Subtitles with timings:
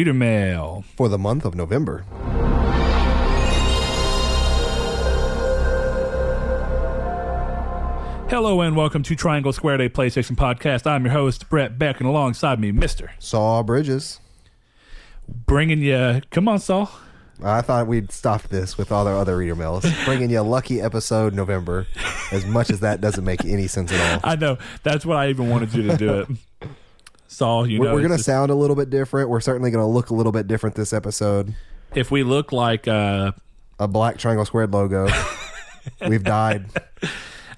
[0.00, 0.82] Reader mail.
[0.96, 2.06] for the month of November.
[8.30, 10.86] Hello and welcome to Triangle Squared a PlayStation podcast.
[10.86, 14.20] I'm your host, Brett Beck, and alongside me, Mister, Saul Bridges.
[15.28, 16.22] bringing you.
[16.30, 16.90] Come on, Saul.
[17.42, 19.84] I thought we'd stop this with all the other reader mails.
[20.06, 21.86] Bringing you a lucky episode November,
[22.32, 24.20] as much as that doesn't make any sense at all.
[24.32, 26.28] I know that's what I even wanted you to do it.
[27.30, 29.30] Saul, you We're, know, we're going to sound a little bit different.
[29.30, 31.54] We're certainly going to look a little bit different this episode.
[31.94, 33.30] if we look like uh,
[33.78, 35.08] A black triangle squared logo.
[36.08, 36.66] We've died.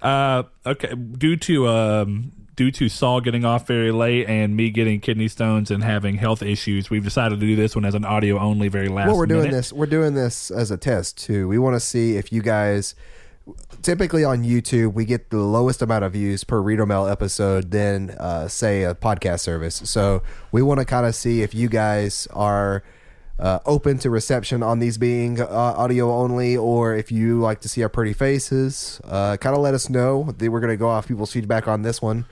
[0.03, 0.95] Uh, okay.
[0.95, 5.71] Due to um, due to Saul getting off very late and me getting kidney stones
[5.71, 8.89] and having health issues, we've decided to do this one as an audio only, very
[8.89, 9.09] last.
[9.09, 9.57] well, we're doing minute.
[9.57, 9.73] this.
[9.73, 11.49] We're doing this as a test too.
[11.49, 12.95] We want to see if you guys.
[13.83, 18.11] Typically on YouTube, we get the lowest amount of views per reader mail episode than,
[18.11, 19.83] uh, say, a podcast service.
[19.85, 22.85] So we want to kind of see if you guys are
[23.41, 27.69] uh, open to reception on these being uh, audio only, or if you like to
[27.69, 29.01] see our pretty faces.
[29.03, 30.33] Uh, kind of let us know.
[30.39, 32.27] We're going to go off people's feedback on this one.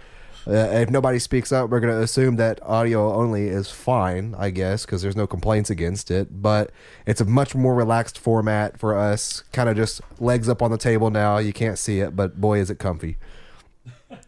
[0.47, 4.51] Uh, if nobody speaks up, we're going to assume that audio only is fine, I
[4.51, 6.43] guess, because there's no complaints against it.
[6.43, 6.71] But
[7.07, 9.45] it's a much more relaxed format for us.
[9.53, 11.39] Kind of just legs up on the table now.
[11.39, 13.19] You can't see it, but boy, is it comfy.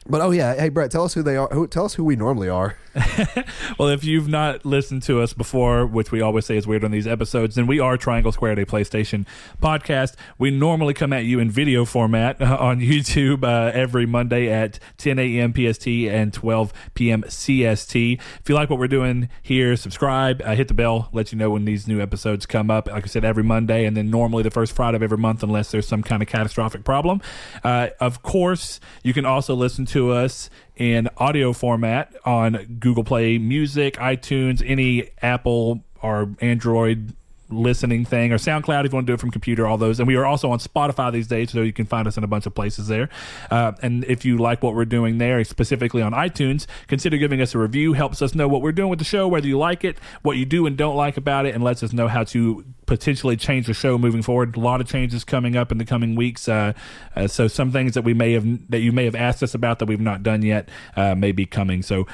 [0.07, 1.49] But oh yeah, hey Brett, tell us who they are.
[1.53, 2.77] Who, tell us who we normally are.
[3.79, 6.91] Well, if you've not listened to us before, which we always say is weird on
[6.91, 9.27] these episodes, then we are Triangle Squared, a PlayStation
[9.63, 10.15] podcast.
[10.39, 14.79] We normally come at you in video format uh, on YouTube uh, every Monday at
[14.99, 15.55] 10 a.m.
[15.55, 17.23] PST and 12 p.m.
[17.23, 18.21] CST.
[18.41, 21.51] If you like what we're doing here, subscribe, uh, hit the bell, let you know
[21.51, 22.89] when these new episodes come up.
[22.89, 25.71] Like I said, every Monday, and then normally the first Friday of every month, unless
[25.71, 27.21] there's some kind of catastrophic problem.
[27.65, 33.39] Uh, of course, you can also listen to us in audio format on Google Play
[33.39, 37.15] Music, iTunes, any Apple or Android
[37.53, 40.01] listening thing or SoundCloud if you want to do it from computer, all those.
[40.01, 42.27] And we are also on Spotify these days, so you can find us in a
[42.27, 43.09] bunch of places there.
[43.51, 47.55] Uh, and if you like what we're doing there, specifically on iTunes, consider giving us
[47.55, 47.93] a review.
[47.93, 50.45] Helps us know what we're doing with the show, whether you like it, what you
[50.45, 53.75] do and don't like about it, and lets us know how to potentially change the
[53.75, 54.57] show moving forward.
[54.57, 56.49] A lot of changes coming up in the coming weeks.
[56.49, 56.73] Uh,
[57.17, 59.79] uh, so some things that we may have that you may have asked us about
[59.79, 61.83] that we've not done yet uh, may be coming.
[61.83, 62.07] So.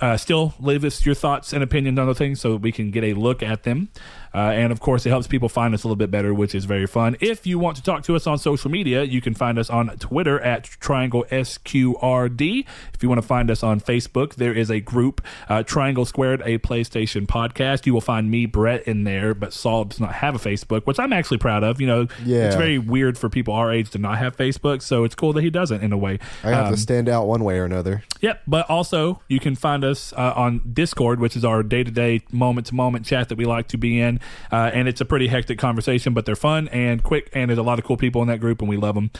[0.00, 3.04] Uh, still leave us your thoughts and opinions on the things so we can get
[3.04, 3.88] a look at them.
[4.34, 6.64] Uh, and of course, it helps people find us a little bit better, which is
[6.64, 7.16] very fun.
[7.20, 9.88] If you want to talk to us on social media, you can find us on
[9.98, 12.66] Twitter at Triangle SQRD.
[12.94, 16.42] If you want to find us on Facebook, there is a group, uh, Triangle Squared,
[16.44, 17.86] a PlayStation podcast.
[17.86, 20.98] You will find me, Brett, in there, but Saul does not have a Facebook, which
[20.98, 21.80] I'm actually proud of.
[21.80, 22.46] You know, Yeah.
[22.46, 25.42] it's very weird for people our age to not have Facebook, so it's cool that
[25.42, 26.18] he doesn't in a way.
[26.42, 28.02] I have Um, to stand out one way or another.
[28.20, 33.04] Yep, but also you can find us uh, on Discord, which is our day-to-day, moment-to-moment
[33.04, 34.18] chat that we like to be in,
[34.52, 37.62] uh, and it's a pretty hectic conversation, but they're fun and quick, and there's a
[37.62, 39.10] lot of cool people in that group, and we love them.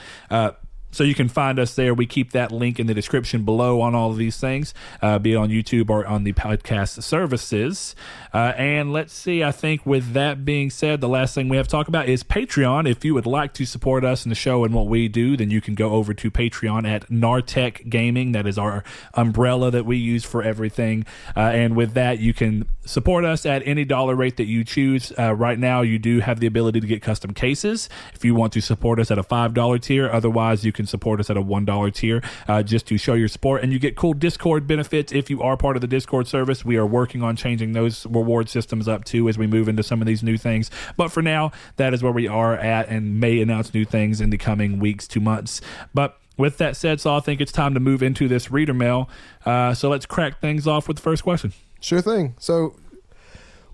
[0.94, 1.92] So you can find us there.
[1.92, 4.72] We keep that link in the description below on all of these things,
[5.02, 7.96] uh, be it on YouTube or on the podcast services.
[8.32, 9.42] Uh, and let's see.
[9.42, 12.22] I think with that being said, the last thing we have to talk about is
[12.22, 12.88] Patreon.
[12.88, 15.50] If you would like to support us in the show and what we do, then
[15.50, 18.30] you can go over to Patreon at Nartech Gaming.
[18.30, 18.84] That is our
[19.14, 21.06] umbrella that we use for everything.
[21.36, 25.12] Uh, and with that, you can support us at any dollar rate that you choose.
[25.18, 28.52] Uh, right now, you do have the ability to get custom cases if you want
[28.52, 30.08] to support us at a $5 tier.
[30.08, 33.62] Otherwise, you can support us at a $1 tier uh, just to show your support.
[33.62, 36.64] And you get cool Discord benefits if you are part of the Discord service.
[36.64, 40.00] We are working on changing those reward systems up too as we move into some
[40.00, 40.70] of these new things.
[40.96, 44.30] But for now, that is where we are at and may announce new things in
[44.30, 45.60] the coming weeks to months.
[45.92, 49.08] But with that said, so I think it's time to move into this reader mail.
[49.44, 51.52] Uh, so let's crack things off with the first question.
[51.80, 52.34] Sure thing.
[52.38, 52.76] So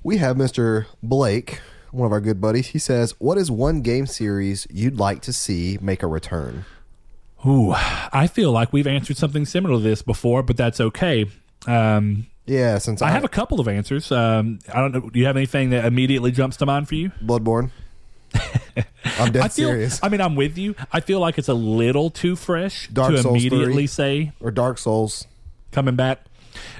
[0.03, 0.87] we have Mr.
[1.03, 1.61] Blake,
[1.91, 2.69] one of our good buddies.
[2.69, 6.65] He says, "What is one game series you'd like to see make a return?"
[7.47, 11.27] Ooh, I feel like we've answered something similar to this before, but that's okay.
[11.67, 14.13] Um, Yeah, since I, I have a couple of answers.
[14.13, 15.09] Um, I don't know.
[15.11, 17.11] Do you have anything that immediately jumps to mind for you?
[17.25, 17.71] Bloodborne.
[19.19, 19.69] I'm dead I feel.
[19.69, 20.01] serious.
[20.03, 20.75] I mean, I'm with you.
[20.93, 23.87] I feel like it's a little too fresh Dark to Souls immediately 3.
[23.87, 25.27] say or Dark Souls.
[25.73, 26.21] coming back.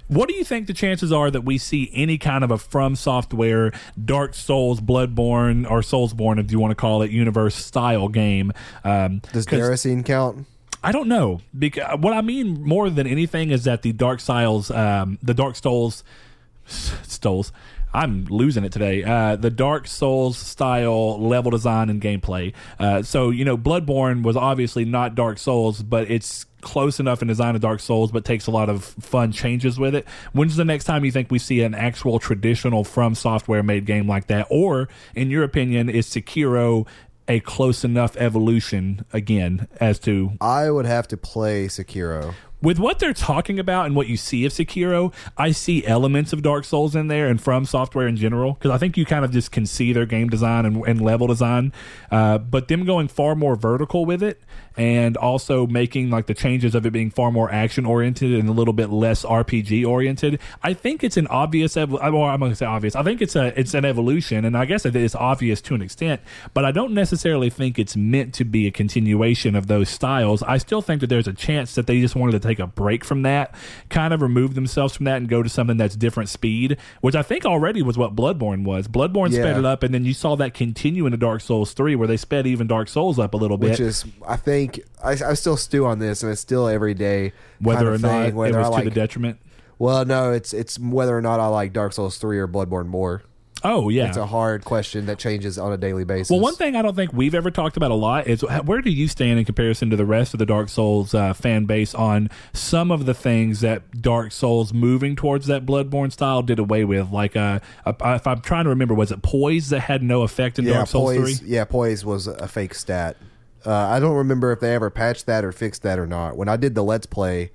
[0.09, 2.97] What do you think the chances are that we see any kind of a From
[2.97, 3.73] Software,
[4.05, 8.53] Dark Souls, Bloodborne, or Soulsborne, if you want to call it, universe style game?
[8.83, 10.47] Um, Does Déraciné count?
[10.83, 11.41] I don't know.
[11.57, 15.57] Because what I mean more than anything is that the Dark Souls, um, the Dark
[15.57, 16.05] Souls,
[16.67, 17.53] Souls,
[17.93, 19.03] I'm losing it today.
[19.03, 22.55] Uh, the Dark Souls style level design and gameplay.
[22.79, 27.29] Uh, so you know, Bloodborne was obviously not Dark Souls, but it's close enough in
[27.29, 30.07] design of Dark Souls, but takes a lot of fun changes with it.
[30.33, 34.07] When's the next time you think we see an actual traditional From Software made game
[34.07, 34.47] like that?
[34.51, 36.87] Or, in your opinion, is Sekiro
[37.31, 42.35] a close enough evolution again as to I would have to play Sekiro.
[42.63, 46.43] With what they're talking about and what you see of Sekiro, I see elements of
[46.43, 49.31] Dark Souls in there and from software in general because I think you kind of
[49.31, 51.73] just can see their game design and, and level design,
[52.11, 54.41] uh, but them going far more vertical with it
[54.77, 58.53] and also making like the changes of it being far more action oriented and a
[58.53, 60.41] little bit less RPG oriented.
[60.63, 61.77] I think it's an obvious.
[61.77, 62.95] Ev- I'm going to say obvious.
[62.95, 65.83] I think it's a it's an evolution, and I guess it is obvious to an
[65.83, 66.21] extent,
[66.55, 70.43] but I don't necessarily think it's meant to be a continuation of those styles.
[70.43, 73.05] I still think that there's a chance that they just wanted to take a break
[73.05, 73.55] from that,
[73.89, 77.23] kind of remove themselves from that, and go to something that's different speed, which I
[77.23, 78.89] think already was what Bloodborne was.
[78.89, 82.09] Bloodborne sped it up, and then you saw that continue into Dark Souls three, where
[82.09, 83.71] they sped even Dark Souls up a little bit.
[83.71, 87.33] which is I think I, I still stew on this, and it's still every day
[87.61, 88.85] whether or not thing, it was I to like.
[88.85, 89.39] the detriment.
[89.79, 93.23] well, no, it's it's whether or not I like Dark Souls three or Bloodborne more.
[93.63, 94.09] Oh yeah.
[94.09, 96.31] It's a hard question that changes on a daily basis.
[96.31, 98.91] well, one thing I don't think we've ever talked about a lot is where do
[98.91, 102.31] you stand in comparison to the rest of the Dark Souls uh, fan base on
[102.53, 107.11] some of the things that Dark Souls moving towards that Bloodborne style did away with?
[107.11, 110.59] Like, uh, uh, if I'm trying to remember, was it Poise that had no effect
[110.59, 111.49] in yeah, Dark Souls poise, three?
[111.49, 113.17] yeah, poise was a fake stat.
[113.65, 116.37] Uh, I don't remember if they ever patched that or fixed that or not.
[116.37, 117.51] When I did the Let's Play,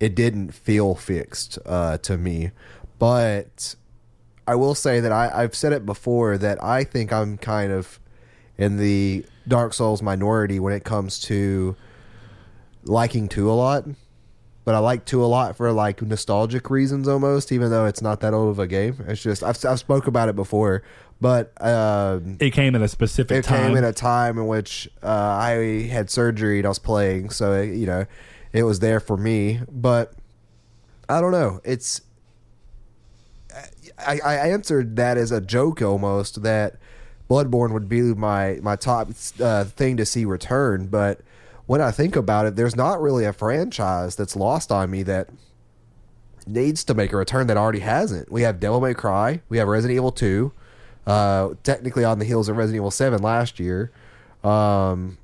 [0.00, 2.52] it didn't feel fixed uh, to me,
[2.98, 3.74] but
[4.48, 8.00] I will say that I, I've said it before that I think I'm kind of
[8.56, 11.76] in the Dark Souls minority when it comes to
[12.84, 13.84] liking two a lot.
[14.64, 18.20] But I like two a lot for like nostalgic reasons almost, even though it's not
[18.20, 19.02] that old of a game.
[19.08, 20.82] It's just I've I've spoke about it before,
[21.22, 23.68] but um, It came at a specific it time.
[23.68, 27.52] came at a time in which uh, I had surgery and I was playing, so
[27.54, 28.04] it, you know,
[28.52, 29.60] it was there for me.
[29.72, 30.12] But
[31.08, 31.60] I don't know.
[31.64, 32.02] It's
[33.98, 36.76] I, I answered that as a joke almost that
[37.28, 39.08] Bloodborne would be my my top
[39.40, 41.20] uh, thing to see return, but
[41.66, 45.28] when I think about it, there's not really a franchise that's lost on me that
[46.46, 48.32] needs to make a return that already hasn't.
[48.32, 50.50] We have Devil May Cry, we have Resident Evil 2,
[51.06, 53.92] uh, technically on the heels of Resident Evil 7 last year.
[54.42, 55.18] Um,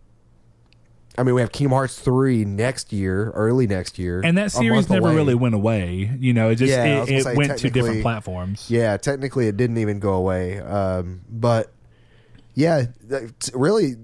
[1.17, 4.21] I mean, we have Kingdom Hearts 3 next year, early next year.
[4.25, 5.15] and that series never away.
[5.15, 6.11] really went away.
[6.19, 8.67] You know, it just Yeah, it, it say, went to different platforms.
[8.69, 10.59] Yeah, technically it didn't even go away.
[10.59, 11.73] Um, but
[12.55, 12.87] yeah,
[13.53, 13.95] really,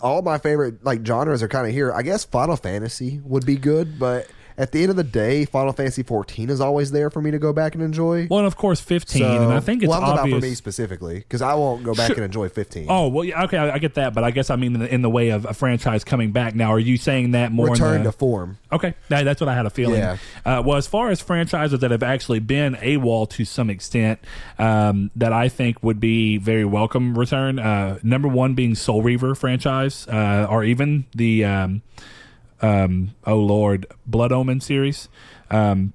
[0.00, 1.92] all my favorite like genres are kind of here.
[1.92, 4.26] I guess Final Fantasy would be good, but
[4.58, 7.38] at the end of the day, Final Fantasy 14 is always there for me to
[7.38, 8.26] go back and enjoy.
[8.30, 10.34] Well, and of course, fifteen, So- and I think it's well, I'm obvious.
[10.36, 12.16] about for me specifically because I won't go back Sure.
[12.16, 12.86] and enjoy 15.
[12.88, 14.94] Oh well, yeah, okay, I, I get that, but I guess I mean in the,
[14.94, 16.54] in the way of a franchise coming back.
[16.54, 17.66] Now, are you saying that more?
[17.66, 18.58] in Return the, to form.
[18.72, 20.00] Okay, that, that's what I had a feeling.
[20.00, 20.16] Yeah.
[20.44, 24.20] Uh, well, as far as franchises that have actually been AWOL to some extent,
[24.58, 27.58] um, that I think would be very welcome return.
[27.58, 31.82] Uh, number one being Soul Reaver franchise, uh, or even the um,
[32.62, 35.08] um, oh lord, Blood Omen series,
[35.50, 35.92] um,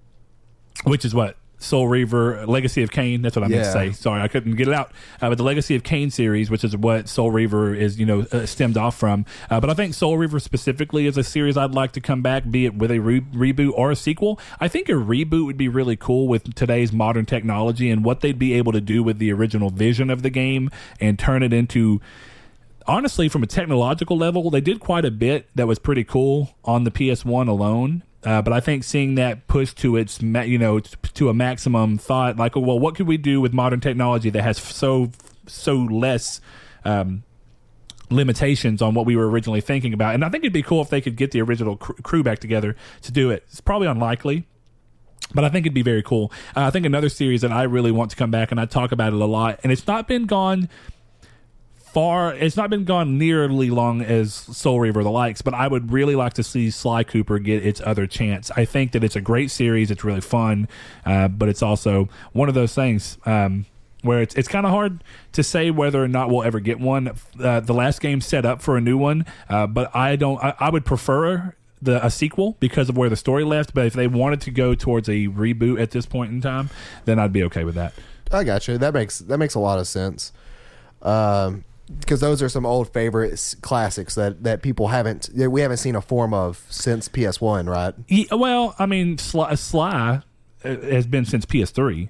[0.84, 1.38] which is what.
[1.64, 3.22] Soul Reaver, Legacy of Kain.
[3.22, 3.92] That's what I meant to say.
[3.92, 4.92] Sorry, I couldn't get it out.
[5.22, 8.26] Uh, but the Legacy of Kain series, which is what Soul Reaver is, you know,
[8.32, 9.28] uh, stemmed off from.
[9.48, 12.50] Uh, but I think Soul Reaver specifically is a series I'd like to come back,
[12.50, 14.40] be it with a re- reboot or a sequel.
[14.60, 18.40] I think a reboot would be really cool with today's modern technology and what they'd
[18.40, 22.02] be able to do with the original vision of the game and turn it into
[22.88, 26.84] honestly, from a technological level, they did quite a bit that was pretty cool on
[26.84, 28.04] the PS1 alone.
[28.24, 31.34] Uh, but I think seeing that pushed to its, ma- you know, t- to a
[31.34, 35.12] maximum thought, like, well, what could we do with modern technology that has so
[35.48, 36.40] so less
[36.86, 37.24] um,
[38.12, 40.14] limitations on what we were originally thinking about?
[40.14, 42.38] And I think it'd be cool if they could get the original cr- crew back
[42.38, 43.44] together to do it.
[43.50, 44.46] It's probably unlikely,
[45.34, 46.32] but I think it'd be very cool.
[46.56, 48.92] Uh, I think another series that I really want to come back, and I talk
[48.92, 50.70] about it a lot, and it's not been gone
[51.94, 52.34] far.
[52.34, 56.16] It's not been gone nearly long as Soul Reaver the likes, but I would really
[56.16, 58.50] like to see Sly Cooper get its other chance.
[58.52, 59.92] I think that it's a great series.
[59.92, 60.68] It's really fun,
[61.06, 63.18] uh, but it's also one of those things.
[63.26, 63.66] Um,
[64.04, 67.12] where it's it's kind of hard to say whether or not we'll ever get one.
[67.40, 70.44] Uh, the last game set up for a new one, uh, but I don't.
[70.44, 73.74] I, I would prefer the a sequel because of where the story left.
[73.74, 76.70] But if they wanted to go towards a reboot at this point in time,
[77.06, 77.94] then I'd be okay with that.
[78.32, 78.78] I got you.
[78.78, 80.32] That makes that makes a lot of sense.
[81.02, 81.64] Um,
[82.00, 85.96] because those are some old favorites, classics that that people haven't that we haven't seen
[85.96, 87.94] a form of since PS One, right?
[88.32, 90.22] Well, I mean, Sly, Sly
[90.64, 92.10] uh, has been since PS3.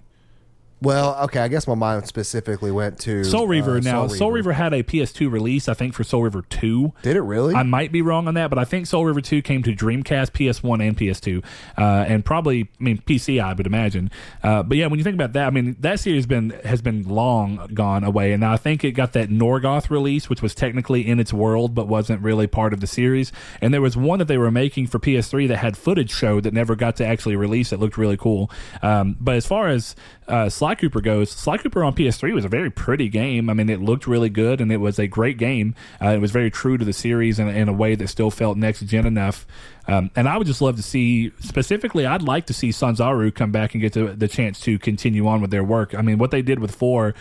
[0.82, 3.78] Well, okay, I guess my mind specifically went to Soul Reaver.
[3.78, 4.54] uh, now, Soul Reaver.
[4.54, 6.94] had a PS2 release, I think, for Soul Reaver 2.
[7.04, 7.54] Did it really?
[7.54, 10.32] I might be wrong on that, but I think Soul Reaver 2 came to Dreamcast,
[10.32, 11.44] PS1, and PS2,
[11.78, 14.10] uh, and probably, I mean, PC, I would imagine.
[14.42, 17.04] Uh, but yeah, when you think about that, I mean, that series been has been
[17.08, 21.20] long gone away, and I think it got that Nosgoth release, which was technically in
[21.20, 23.32] its world, but wasn't really part of the series.
[23.62, 26.54] And there was one that they were making for PS3 that had footage showed that
[26.56, 27.72] never got to actually release.
[27.72, 28.50] It looked really cool.
[28.82, 29.96] Um, but as far as
[30.32, 33.50] uh, Sly Cooper goes, Sly Cooper on PS3 was a very pretty game.
[33.50, 35.76] I mean, it looked really good, and it was a great game.
[36.02, 38.58] Uh, it was very true to the series in, in a way that still felt
[38.58, 39.46] next gen enough.
[39.88, 43.52] Um, and I would just love to see, specifically, I'd like to see Sanzaru come
[43.52, 45.94] back and get to, the chance to continue on with their work.
[45.94, 47.14] I mean, what they did with four,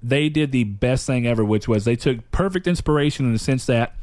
[0.00, 3.66] they did the best thing ever, which was they took perfect inspiration in the sense
[3.66, 3.96] that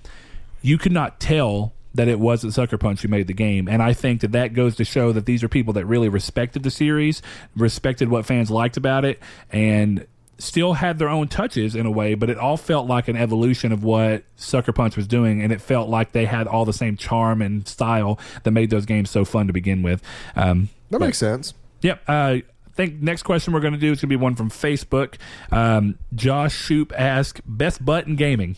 [0.62, 3.68] you could not tell that it wasn't Sucker Punch who made the game.
[3.68, 6.64] And I think that that goes to show that these are people that really respected
[6.64, 7.22] the series,
[7.58, 9.20] respected what fans liked about it,
[9.52, 13.18] and still had their own touches in a way, but it all felt like an
[13.18, 16.72] evolution of what Sucker Punch was doing, and it felt like they had all the
[16.72, 20.02] same charm and style that made those games so fun to begin with.
[20.38, 21.54] Um, that makes sense.
[21.82, 22.02] Yep.
[22.08, 22.44] Uh, I
[22.76, 25.16] think next question we're going to do is going to be one from Facebook.
[25.52, 28.56] Um, Josh Shoop asked, "Best button gaming."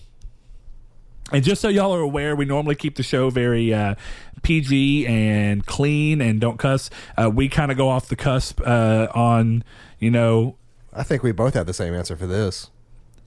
[1.32, 3.96] And just so y'all are aware, we normally keep the show very uh,
[4.44, 6.90] PG and clean and don't cuss.
[7.18, 9.64] Uh, we kind of go off the cusp uh, on,
[10.00, 10.58] you know,
[10.94, 12.70] I think we both have the same answer for this.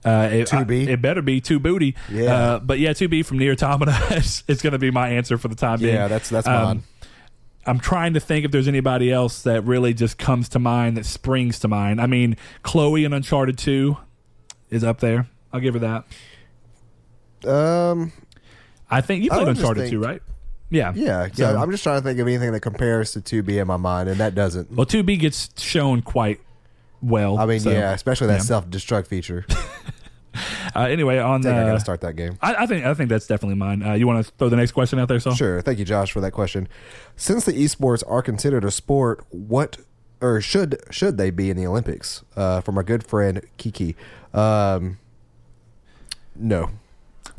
[0.05, 0.87] uh, it, 2B?
[0.87, 1.95] I- it better be two booty.
[2.11, 2.33] Yeah.
[2.35, 5.37] Uh, but yeah, two B from NieR Automata is, is going to be my answer
[5.39, 5.95] for the time being.
[5.95, 6.83] Yeah, that's that's Um, mine.
[7.65, 11.05] I'm trying to think if there's anybody else that really just comes to mind that
[11.07, 11.99] springs to mind.
[11.99, 13.97] I mean, Chloe in Uncharted 2
[14.69, 15.27] is up there.
[15.51, 16.03] I'll give her that.
[17.45, 18.11] Um,
[18.89, 20.21] I think you played Uncharted 2, right?
[20.69, 20.93] Yeah.
[20.95, 21.61] yeah, So- yeah.
[21.61, 24.19] I'm just trying to think of anything that compares to 2B in my mind, and
[24.19, 24.71] that doesn't.
[24.71, 26.39] Well, 2B gets shown quite
[27.01, 27.37] well.
[27.37, 28.39] I mean, so, yeah, especially that yeah.
[28.39, 29.45] self-destruct feature.
[30.75, 32.37] Uh, anyway, on Dang, I uh, gotta start that game.
[32.41, 33.81] I, I think I think that's definitely mine.
[33.81, 35.33] Uh, you want to throw the next question out there, Saul?
[35.33, 35.61] Sure.
[35.61, 36.67] Thank you, Josh, for that question.
[37.15, 39.77] Since the esports are considered a sport, what
[40.19, 42.23] or should should they be in the Olympics?
[42.35, 43.95] Uh, from our good friend Kiki.
[44.33, 44.97] Um,
[46.35, 46.71] no.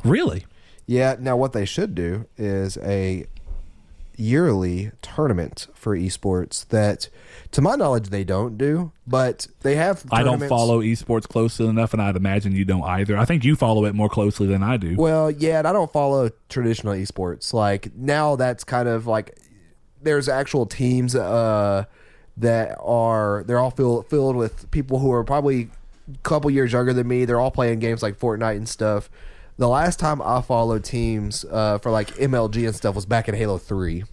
[0.03, 0.45] Really?
[0.85, 1.15] Yeah.
[1.19, 3.25] Now, what they should do is a
[4.15, 7.07] yearly tournament for esports that,
[7.51, 10.03] to my knowledge, they don't do, but they have.
[10.11, 13.17] I don't tournaments- follow esports closely enough, and I'd imagine you don't either.
[13.17, 14.95] I think you follow it more closely than I do.
[14.97, 17.53] Well, yeah, and I don't follow traditional esports.
[17.53, 19.37] Like now, that's kind of like
[20.01, 21.85] there's actual teams uh,
[22.37, 25.69] that are they're all filled filled with people who are probably
[26.13, 27.25] a couple years younger than me.
[27.25, 29.09] They're all playing games like Fortnite and stuff.
[29.57, 33.35] The last time I followed teams uh, for like MLG and stuff was back in
[33.35, 34.03] Halo Three,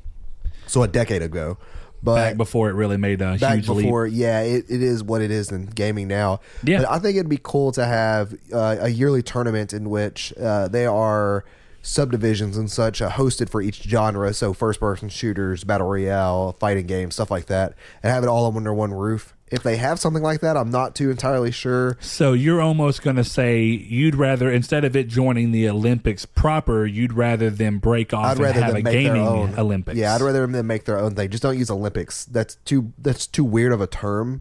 [0.67, 1.59] so a decade ago.
[2.03, 3.85] But Back before it really made a back huge leap.
[3.87, 6.41] before, yeah, it, it is what it is in gaming now.
[6.63, 6.81] Yeah.
[6.81, 10.69] But I think it'd be cool to have uh, a yearly tournament in which uh,
[10.69, 11.47] they are
[11.81, 14.35] subdivisions and such uh, hosted for each genre.
[14.35, 18.55] So first person shooters, battle royale, fighting games, stuff like that, and have it all
[18.55, 19.34] under one roof.
[19.51, 21.97] If they have something like that, I'm not too entirely sure.
[22.01, 26.87] So you're almost going to say you'd rather instead of it joining the Olympics proper,
[26.87, 29.99] you'd rather them break off I'd and rather have a make their gaming own Olympics.
[29.99, 31.31] Yeah, I'd rather them make their own thing.
[31.31, 32.25] Just don't use Olympics.
[32.25, 34.41] That's too that's too weird of a term.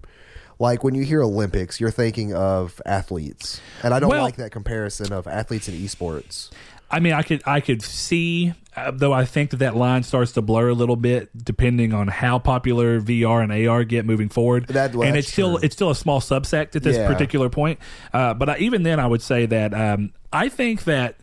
[0.60, 4.52] Like when you hear Olympics, you're thinking of athletes, and I don't Well- like that
[4.52, 6.50] comparison of athletes and esports.
[6.94, 10.32] I mean, I could I could see, uh, though I think that that line starts
[10.34, 14.68] to blur a little bit depending on how popular VR and AR get moving forward.
[14.68, 15.66] That- well, and it's still true.
[15.66, 17.08] it's still a small subsect at this Yeah.
[17.08, 17.80] particular point.
[18.14, 21.16] Uh, but I, even then, I would say that um, I think that.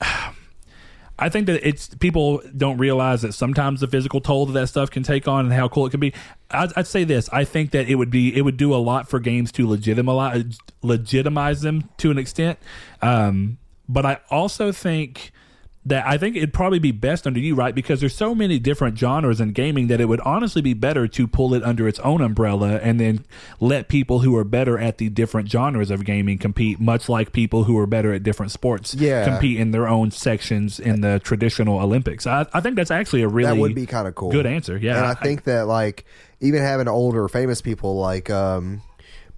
[1.18, 4.90] I think that it's people don't realize that sometimes the physical toll that that stuff
[4.90, 6.12] can take on and how cool it can be.
[6.50, 9.08] I'd, I'd say this: I think that it would be it would do a lot
[9.08, 12.58] for games to legitimize legitimize them to an extent.
[13.02, 13.58] Um,
[13.92, 15.32] but I also think
[15.84, 17.74] that I think it'd probably be best under you, right?
[17.74, 21.26] Because there's so many different genres in gaming that it would honestly be better to
[21.26, 23.24] pull it under its own umbrella and then
[23.58, 27.64] let people who are better at the different genres of gaming compete, much like people
[27.64, 29.24] who are better at different sports Yeah.
[29.24, 32.28] compete in their own sections in the traditional Olympics.
[32.28, 34.30] I, I think that's actually a really that would be kind of cool.
[34.30, 34.76] good answer.
[34.76, 36.04] Yeah, and I think that like
[36.40, 38.82] even having older famous people like um,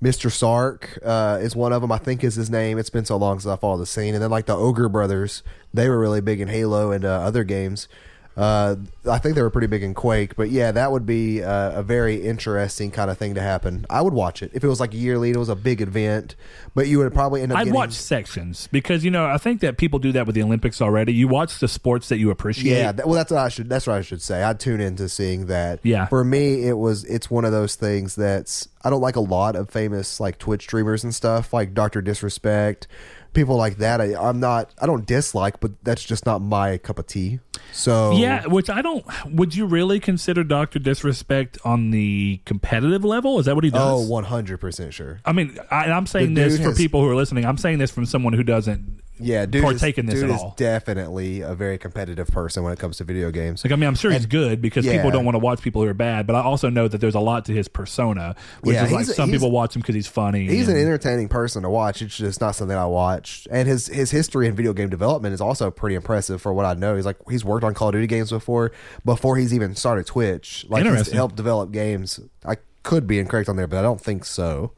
[0.05, 0.31] Mr.
[0.31, 1.91] Sark uh, is one of them.
[1.91, 2.77] I think is his name.
[2.77, 4.13] It's been so long since I followed the scene.
[4.13, 5.43] And then like the Ogre Brothers,
[5.73, 7.89] they were really big in Halo and uh, other games.
[8.37, 8.77] Uh,
[9.09, 11.83] I think they were pretty big in Quake, but yeah, that would be uh, a
[11.85, 13.87] very interesting kind of thing to happen.
[13.89, 15.31] I would watch it if it was like yearly.
[15.31, 16.35] It was a big event,
[16.75, 17.59] but you would probably end up.
[17.59, 20.43] I'd getting, watch sections because you know I think that people do that with the
[20.43, 21.15] Olympics already.
[21.15, 22.77] You watch the sports that you appreciate.
[22.77, 23.69] Yeah, that, well, that's what I should.
[23.69, 24.43] That's what I should say.
[24.43, 25.79] I'd tune into seeing that.
[25.85, 26.07] Yeah.
[26.07, 27.05] For me, it was.
[27.05, 28.69] It's one of those things that's.
[28.83, 32.89] I don't like a lot of famous like Twitch streamers and stuff like Doctor Disrespect,
[33.35, 34.01] people like that.
[34.01, 34.71] I, I'm not.
[34.81, 37.41] I don't dislike, but that's just not my cup of tea.
[37.73, 39.05] So Yeah, which I don't.
[39.35, 43.39] Would you really consider Doctor Disrespect on the competitive level?
[43.41, 44.09] Is that what he does Oh, does?
[44.09, 45.21] 100 percent sure.
[45.25, 47.45] I mean, I, I'm saying The this for has- people who are listening.
[47.45, 49.63] I'm saying this from someone who doesn't Yeah, dude.
[49.63, 50.55] partake is, this dude at is all.
[50.57, 53.65] definitely a very competitive person when it comes to video games.
[53.65, 55.89] Like, I mean, I'm sure he's good because people don't want to watch people who
[55.89, 58.85] are bad, but I also know that there's a lot to his persona, which Yeah,
[58.85, 60.47] is like some people watch him because he's funny.
[60.47, 62.03] He's an entertaining person to watch.
[62.03, 63.49] It's just not something I watch.
[63.51, 66.75] And his his history in video game development is also pretty impressive for what I
[66.75, 66.97] know.
[66.97, 68.73] He's like he's worked on Call of Duty games before
[69.05, 70.67] before he's even started Twitch.
[70.69, 72.21] Like he's helped develop games.
[72.45, 74.73] I could be incorrect on there, but I don't think so.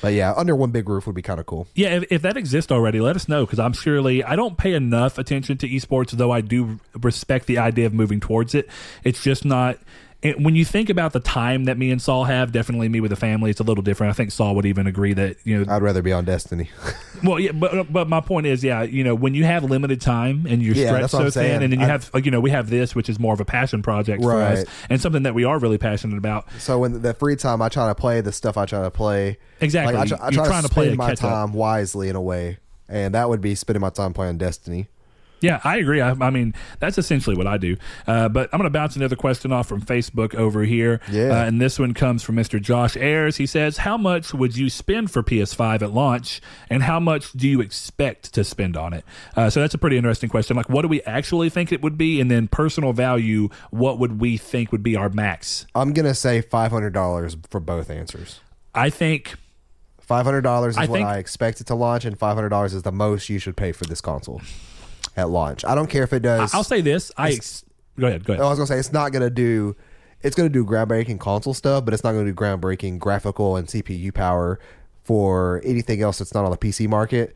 [0.00, 1.66] But yeah, under one big roof would be kind of cool.
[1.74, 4.74] Yeah, if, if that exists already, let us know because I'm surely I don't pay
[4.74, 8.68] enough attention to esports, though I do respect the idea of moving towards it.
[9.04, 9.78] It's just not.
[10.22, 13.12] It, when you think about the time that me and Saul have, definitely me with
[13.12, 14.10] a family, it's a little different.
[14.10, 15.72] I think Saul would even agree that you know.
[15.72, 16.70] I'd rather be on Destiny.
[17.24, 20.46] well, yeah, but but my point is, yeah, you know, when you have limited time
[20.48, 21.52] and you're Yeah, stretched so I'm saying.
[21.60, 23.40] thin, and then you I- have you know we have this, which is more of
[23.40, 24.66] a passion project for us, Right.
[24.88, 26.46] and something that we are really passionate about.
[26.58, 29.36] so when the free time, I try to play the stuff I try to play.
[29.60, 29.94] Exactly.
[29.94, 32.22] Like, I, try, I You're try trying to to play my time wisely in a
[32.22, 32.56] way,
[32.88, 34.88] and that would be spending my time playing Destiny.
[35.46, 36.00] Yeah, I agree.
[36.00, 37.76] I, I mean, that's essentially what I do.
[38.06, 41.00] Uh, but I'm going to bounce another question off from Facebook over here.
[41.10, 41.28] Yeah.
[41.40, 42.60] Uh, and this one comes from Mr.
[42.60, 43.36] Josh Ayers.
[43.36, 47.48] He says, How much would you spend for PS5 at launch, and how much do
[47.48, 49.04] you expect to spend on it?
[49.36, 50.56] Uh, so that's a pretty interesting question.
[50.56, 52.20] Like, what do we actually think it would be?
[52.20, 55.66] And then personal value, what would we think would be our max?
[55.74, 58.40] I'm gonna say five hundred dollars for both answers.
[58.74, 59.34] I think.
[60.00, 62.50] Five hundred dollars is I what think- I expect it to launch, and five hundred
[62.50, 64.40] dollars is the most you should pay for this console
[65.16, 65.64] at launch.
[65.64, 66.54] I don't care if it does.
[66.54, 67.10] I'll say this.
[67.16, 67.64] I ex-
[67.98, 68.24] go ahead.
[68.24, 68.44] Go ahead.
[68.44, 69.74] I was gonna say it's not gonna do.
[70.22, 74.12] It's gonna do groundbreaking console stuff, but it's not gonna do groundbreaking graphical and CPU
[74.12, 74.58] power
[75.04, 77.34] for anything else that's not on the PC market.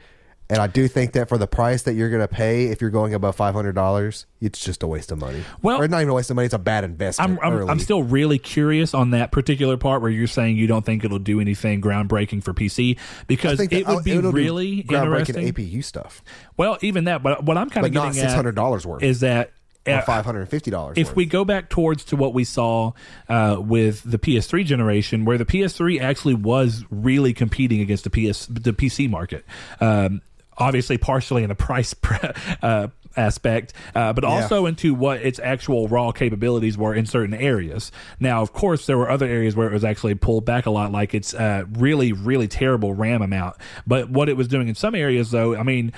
[0.50, 3.14] And I do think that for the price that you're gonna pay, if you're going
[3.14, 5.45] above five hundred dollars, it's just a waste of money.
[5.62, 7.38] Well- or not even a waste of money; it's a bad investment.
[7.42, 7.71] I'm, I'm.
[7.71, 11.19] I'm still really curious on that particular part where you're saying you don't think it'll
[11.21, 15.52] do anything groundbreaking for PC because it would be really groundbreaking.
[15.52, 16.23] APU stuff,
[16.57, 19.02] Well, even that, but what I'm kind of not getting six at hundred dollars worth
[19.02, 19.52] is that
[19.86, 20.99] or five hundred and fifty dollars.
[20.99, 22.93] if we go back towards to what we saw
[23.28, 28.47] uh, with the PS3 generation, where the PS3 actually was really competing against the PS
[28.47, 29.45] the PC market,
[29.80, 30.21] um,
[30.61, 32.31] obviously partially in a price pre-
[32.63, 37.91] uh, aspect, uh, but also into what its actual raw capabilities were in certain areas.
[38.21, 40.93] Now, of course, there were other areas where it was actually pulled back a lot,
[40.93, 43.57] like its uh, really really terrible RAM amount.
[43.87, 45.93] But what it was doing in some areas, though, I mean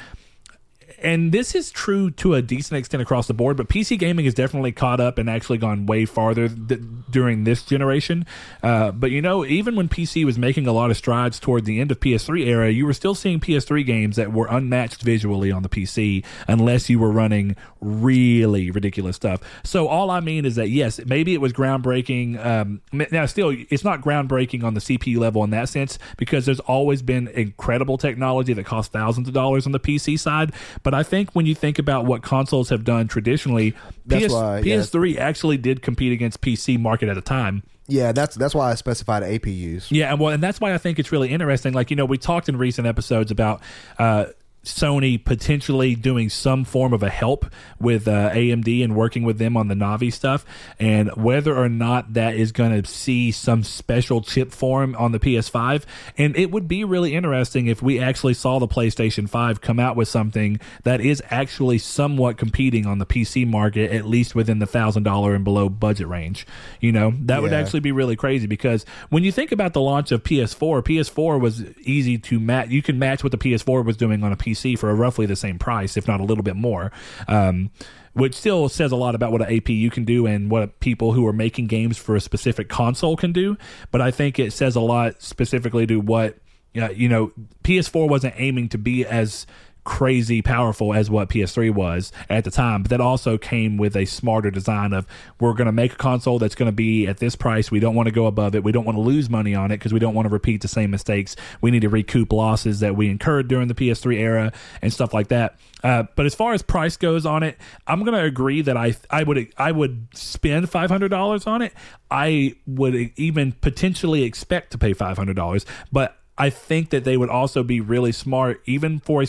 [1.02, 4.34] and this is true to a decent extent across the board, but PC gaming has
[4.34, 8.26] definitely caught up and actually gone way farther th- during this generation.
[8.62, 11.80] Uh, but you know, even when PC was making a lot of strides toward the
[11.80, 15.62] end of PS3 era, you were still seeing PS3 games that were unmatched visually on
[15.62, 19.40] the PC, unless you were running really ridiculous stuff.
[19.64, 22.44] So all I mean is that yes, maybe it was groundbreaking.
[22.44, 26.60] Um, now, still, it's not groundbreaking on the CPU level in that sense because there's
[26.60, 30.52] always been incredible technology that costs thousands of dollars on the PC side.
[30.82, 33.74] But I think when you think about what consoles have done traditionally,
[34.06, 34.76] That's PS, why, yeah.
[34.76, 37.62] PS3 actually did compete against PC market at a time.
[37.88, 39.88] yeah, that's that's why I specified APUs.
[39.90, 41.72] Yeah, and well, and that's why I think it's really interesting.
[41.72, 43.60] Like you know, we talked in recent episodes about.
[43.98, 44.26] Uh,
[44.64, 47.46] Sony potentially doing some form of a help
[47.80, 50.44] with uh, AMD and working with them on the Navi stuff,
[50.78, 55.18] and whether or not that is going to see some special chip form on the
[55.18, 55.84] PS5.
[56.16, 59.96] And it would be really interesting if we actually saw the PlayStation 5 come out
[59.96, 64.66] with something that is actually somewhat competing on the PC market, at least within the
[64.66, 66.46] thousand dollar and below budget range.
[66.80, 70.12] You know, that would actually be really crazy because when you think about the launch
[70.12, 72.68] of PS4, PS4 was easy to match.
[72.68, 75.58] You can match what the PS4 was doing on a PC for roughly the same
[75.58, 76.92] price, if not a little bit more.
[77.28, 77.70] Um,
[78.14, 81.26] which still says a lot about what an APU can do and what people who
[81.26, 83.56] are making games for a specific console can do.
[83.90, 86.36] But I think it says a lot specifically to what
[86.74, 87.32] you know.
[87.64, 89.46] PS4 wasn't aiming to be as
[89.84, 94.04] crazy powerful as what PS3 was at the time, but that also came with a
[94.04, 95.06] smarter design of
[95.40, 97.70] we're going to make a console that's going to be at this price.
[97.70, 98.62] We don't want to go above it.
[98.62, 100.68] We don't want to lose money on it because we don't want to repeat the
[100.68, 101.34] same mistakes.
[101.60, 105.28] We need to recoup losses that we incurred during the PS3 era and stuff like
[105.28, 105.58] that.
[105.82, 108.94] Uh, but as far as price goes on it, I'm going to agree that I
[109.10, 111.72] I would I would spend five hundred dollars on it.
[112.10, 117.16] I would even potentially expect to pay five hundred dollars, but I think that they
[117.16, 119.26] would also be really smart, even for a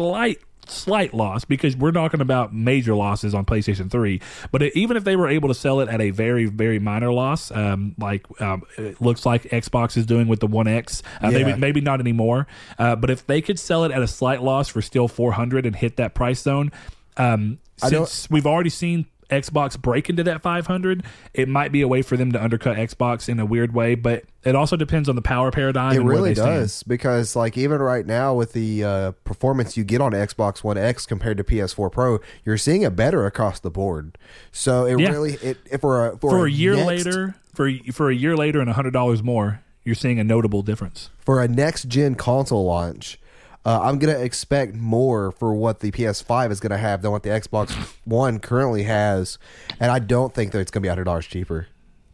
[0.00, 4.20] slight slight loss because we're talking about major losses on PlayStation 3.
[4.52, 7.12] But it, even if they were able to sell it at a very, very minor
[7.12, 11.28] loss, um, like um, it looks like Xbox is doing with the One X, uh,
[11.28, 11.38] Yeah.
[11.42, 12.46] maybe maybe not anymore.
[12.78, 15.74] Uh, but if they could sell it at a slight loss for still 400 and
[15.74, 16.70] hit that price zone,
[17.16, 21.02] um, since we've already seen Xbox break into that 500,
[21.34, 23.94] it might be a way for them to undercut Xbox in a weird way.
[23.94, 25.94] But it also depends on the power paradigm.
[25.94, 26.60] It really they stand.
[26.60, 30.76] does because, like, even right now with the uh, performance you get on Xbox One
[30.78, 34.18] X compared to PS4 Pro, you're seeing it better across the board.
[34.52, 35.10] So it Yeah.
[35.10, 38.36] really, it if for a for, for a year next- later, for for a year
[38.36, 41.10] later and a hundred dollars more, you're seeing a notable difference.
[41.18, 43.18] for a next gen console launch,
[43.66, 47.30] uh, I'm gonna expect more for what the PS5 is gonna have than what the
[47.30, 47.70] Xbox
[48.04, 49.38] One currently has,
[49.78, 51.66] and I don't think that it's gonna be hundred dollars cheaper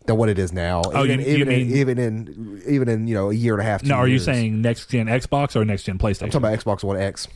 [0.06, 0.82] than what it is now.
[0.86, 3.54] Oh, even, you- you even mean- in, even in even in you know a year
[3.54, 3.82] and a half.
[3.82, 6.84] Now, are you saying next gen Xbox or next gen PlayStation I'm talking about Xbox
[6.84, 7.28] One X?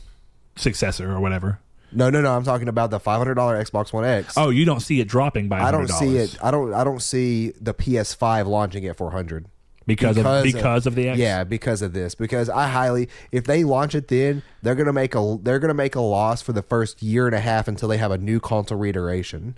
[0.57, 1.59] successor or whatever?
[1.93, 2.33] No, no, no.
[2.35, 4.33] I'm talking about the five hundred dollar Xbox One X.
[4.37, 5.59] Oh, you don't see it dropping by.
[5.59, 6.37] $100 I don't see it.
[6.43, 6.73] I don't.
[6.73, 9.45] I don't see the PS5 launching at 400
[9.85, 11.19] because, of because of the X.
[11.19, 12.15] Yeah, because of this.
[12.15, 15.95] Because I highly, if they launch it, then they're gonna make a they're gonna make
[15.95, 18.77] a loss for the first year and a half until they have a new console
[18.77, 19.57] reiteration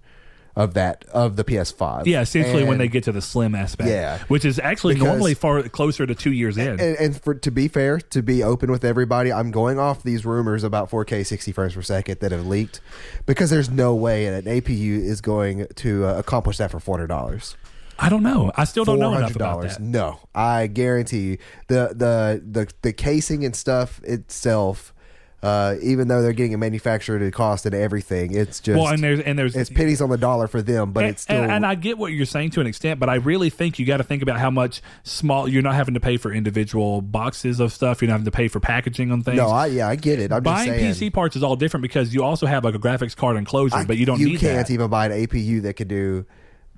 [0.55, 2.05] of that of the PS5.
[2.05, 3.89] Yeah, essentially when they get to the slim aspect.
[3.89, 4.19] Yeah.
[4.27, 6.79] Which is actually Because- normally far closer to two years in.
[6.79, 10.25] And, and for to be fair, to be open with everybody, I'm going off these
[10.25, 12.81] rumors about 4K 60 frames per second that have leaked,
[13.25, 17.55] because there's no way an APU is going to uh, accomplish that for 400 dollars.
[17.99, 18.51] I don't know.
[18.55, 19.79] I still don't know enough about that.
[19.79, 24.93] No, I guarantee you the the the the casing and stuff itself.
[25.41, 29.03] Uh, even though they're getting it manufactured at cost and everything, it's just Well, and
[29.03, 31.51] there's and there's it's pennies on the dollar for them, but and, it's still and,
[31.51, 33.97] and I get what you're saying to an extent, but I really think you got
[33.97, 37.73] to think about how much small you're not having to pay for individual boxes of
[37.73, 38.01] stuff.
[38.01, 39.35] You're not having to pay for packaging on things.
[39.35, 39.49] no.
[39.49, 40.31] I yeah, I get it.
[40.31, 42.79] I'm Buying just saying, PC parts is all different because you also have like a
[42.79, 44.73] graphics card enclosure, I- but you don't you need can't that.
[44.73, 46.25] even buy an APU that could do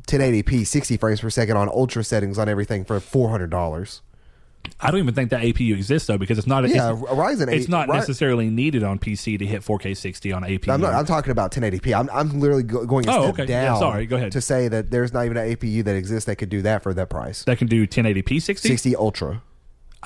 [0.05, 4.01] 1080p 60 frames per second on ultra settings on everything for four hundred dollars.
[4.79, 6.67] I don't even think that APU exists though because it's not.
[6.67, 7.51] Yeah, it's, Ryzen.
[7.51, 10.73] it's not Ry- necessarily needed on PC to hit 4K 60 on APU.
[10.73, 10.93] I'm not.
[10.93, 11.97] I'm talking about 1080p.
[11.97, 13.45] I'm I'm literally go, going a Oh, okay.
[13.45, 14.05] Yeah, sorry.
[14.05, 14.31] Go ahead.
[14.33, 16.93] To say that there's not even an APU that exists that could do that for
[16.93, 17.43] that price.
[17.43, 18.67] that can do 1080p 60.
[18.69, 19.41] 60 Ultra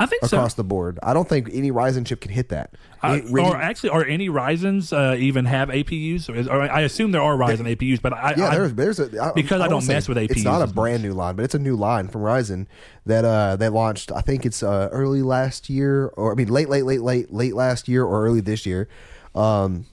[0.01, 0.37] I think so.
[0.37, 0.97] across the board.
[1.03, 2.73] I don't think any Ryzen chip can hit that.
[3.01, 6.29] I, It really- or actually, are any Ryzen's uh, even have APUs?
[6.29, 8.99] Or is, or I assume there are Ryzen APUs, but I, yeah, I, there's there's
[8.99, 10.31] a I, because I don't mess with APUs.
[10.31, 12.67] It's not a brand new line, but it's a new line from Ryzen
[13.05, 14.11] that uh that launched.
[14.11, 17.53] I think it's uh, early last year, or I mean late, late, late, late, late
[17.53, 18.87] last year, or early this year.
[19.35, 19.85] Um,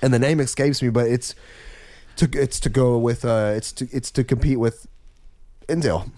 [0.00, 1.34] and the name escapes me, but it's
[2.16, 4.86] to it's to go with uh it's to it's to compete with
[5.68, 6.10] Intel.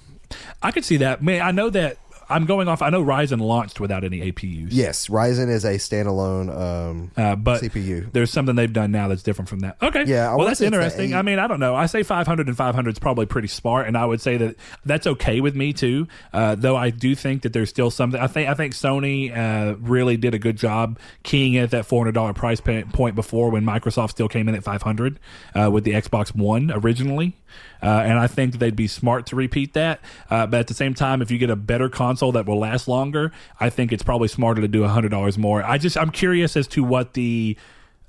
[0.62, 1.22] I could see that.
[1.22, 1.98] Man, I know that
[2.30, 2.82] I'm going off.
[2.82, 4.68] I know Ryzen launched without any APUs.
[4.70, 6.48] Yes, Ryzen is a standalone.
[6.56, 8.10] Um, Uh, but CPU.
[8.12, 9.76] there's something they've done now that's different from that.
[9.82, 10.04] Okay.
[10.06, 11.14] Yeah, I Well, that's say it's the interesting.
[11.14, 11.74] I mean, I don't know.
[11.74, 15.06] I say 500 and 500 is probably pretty smart, and I would say that that's
[15.06, 16.06] okay with me too.
[16.32, 18.20] Uh, though I do think that there's still something.
[18.20, 21.86] I think I think Sony uh, really did a good job keying in at that
[21.86, 25.18] 400 dollar price point before when Microsoft still came in at 500
[25.54, 27.36] uh, with the Xbox One originally.
[27.82, 30.00] Uh, and I think they'd be smart to repeat that.
[30.28, 32.88] Uh, but at the same time, if you get a better console that will last
[32.88, 35.62] longer, I think it's probably smarter to do hundred dollars more.
[35.62, 37.56] I just I'm curious as to what the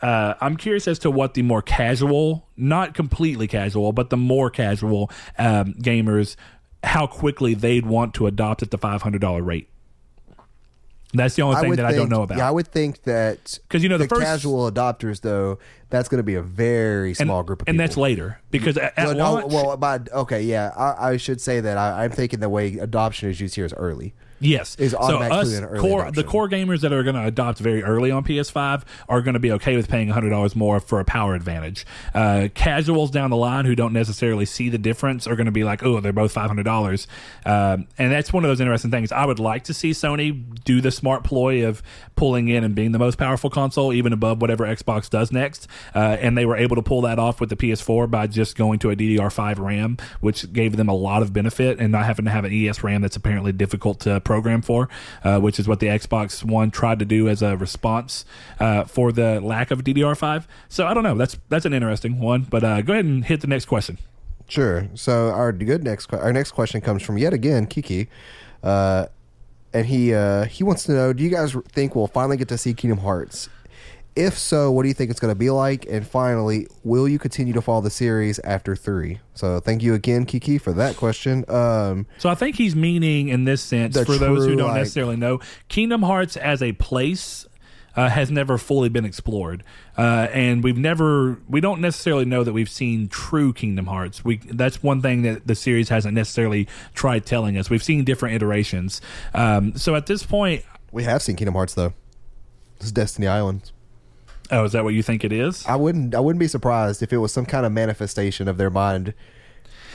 [0.01, 4.49] uh, I'm curious as to what the more casual, not completely casual, but the more
[4.49, 6.35] casual um, gamers,
[6.83, 9.69] how quickly they'd want to adopt at the five hundred dollar rate.
[11.13, 12.37] That's the only thing would that I don't know about.
[12.37, 16.19] Yeah, I would think that because you know, the first- casual adopters though, that's going
[16.19, 17.87] to be a very and, small group of and people.
[17.87, 21.41] that's later because at, at well, no, launch, well, but okay, yeah, I, I should
[21.41, 24.13] say that I, I'm thinking the way adoption is used here is early.
[24.41, 24.75] Yes.
[24.75, 26.13] is so us core adoption.
[26.13, 29.39] the core gamers that are going to adopt very early on PS5 are going to
[29.39, 31.85] be okay with paying hundred dollars more for a power advantage.
[32.13, 35.63] Uh, casuals down the line who don't necessarily see the difference are going to be
[35.63, 37.07] like, oh, they're both five hundred dollars,
[37.45, 39.11] um, and that's one of those interesting things.
[39.11, 41.83] I would like to see Sony do the smart ploy of
[42.15, 46.17] pulling in and being the most powerful console, even above whatever Xbox does next, uh,
[46.19, 48.89] and they were able to pull that off with the PS4 by just going to
[48.89, 52.45] a DDR5 RAM, which gave them a lot of benefit and not having to have
[52.45, 54.87] an ES RAM that's apparently difficult to programmed for,
[55.25, 58.23] uh, which is what the Xbox One tried to do as a response
[58.61, 60.45] uh, for the lack of DDR5.
[60.69, 61.15] So I don't know.
[61.15, 62.43] That's that's an interesting one.
[62.43, 63.97] But uh, go ahead and hit the next question.
[64.47, 64.87] Sure.
[64.93, 68.07] So our good next our next question comes from yet again Kiki,
[68.63, 69.07] uh,
[69.73, 72.57] and he uh, he wants to know: Do you guys think we'll finally get to
[72.57, 73.49] see Kingdom Hearts?
[74.15, 75.85] If so, what do you think it's going to be like?
[75.89, 79.19] And finally, will you continue to follow the series after three?
[79.35, 81.45] So thank you again, Kiki, for that question.
[81.49, 85.15] Um, So I think he's meaning in this sense, for those who don't like- necessarily
[85.15, 87.47] know, Kingdom Hearts as a place
[87.95, 89.63] uh, has never fully been explored,
[89.97, 94.23] uh, and we've never we don't necessarily know that we've seen true Kingdom Hearts.
[94.23, 97.69] We that's one thing that the series hasn't necessarily tried telling us.
[97.69, 99.01] We've seen different iterations.
[99.33, 101.93] Um, so at this point, we have seen Kingdom Hearts though.
[102.79, 103.73] This is Destiny Islands.
[104.51, 105.65] Oh, is that what you think it is?
[105.65, 108.69] I wouldn't I wouldn't be surprised if it was some kind of manifestation of their
[108.69, 109.13] mind.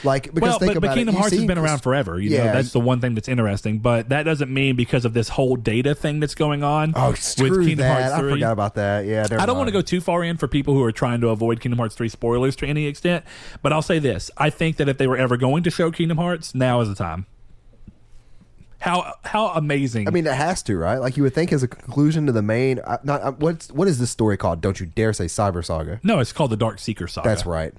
[0.03, 2.19] Like because well, think but, about but Kingdom it, Hearts has been around forever.
[2.19, 2.53] You know, Yeah.
[2.53, 3.79] that's the one thing that's interesting.
[3.79, 7.19] But that doesn't mean because of this whole data thing that's going on Oh, with
[7.19, 8.11] screw Kingdom that!
[8.11, 9.05] Hearts I forgot about that.
[9.05, 11.29] Yeah, I don't want to go too far in for people who are trying to
[11.29, 13.25] avoid Kingdom Hearts 3 spoilers to any extent,
[13.63, 14.29] but I'll say this.
[14.37, 16.95] I think that if they were ever going to show Kingdom Hearts, now is the
[16.95, 17.25] time.
[18.87, 20.07] How how amazing.
[20.07, 20.97] I mean, it has to, right?
[20.97, 22.79] Like you would think as a conclusion to the main.
[22.87, 24.61] I, not I, what's what is this story called?
[24.61, 25.99] Don't you dare say Cyber Saga.
[26.03, 27.27] no, it's called the Dark Seeker Saga.
[27.27, 27.73] That's right.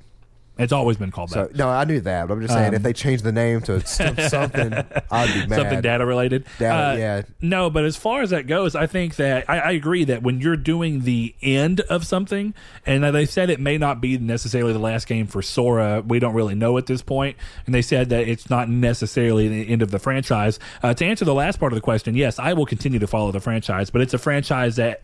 [0.59, 1.55] It's always been called So that.
[1.57, 4.17] no, I knew that, but I'm just saying if they change the name to some-
[4.19, 5.57] something, I'd be mad.
[5.57, 6.45] Something data related.
[6.59, 7.23] Data, Uh, yeah.
[7.41, 10.41] No, but as far as that goes, I think that I, I agree that when
[10.41, 14.79] you're doing the end of something, and they said it may not be necessarily the
[14.81, 18.27] last game for Sora, we don't really know at this point, and they said that
[18.27, 20.59] it's not necessarily the end of the franchise.
[20.83, 23.31] Uh, to answer the last part of the question, yes, I will continue to follow
[23.31, 25.03] the franchise, but it's a franchise that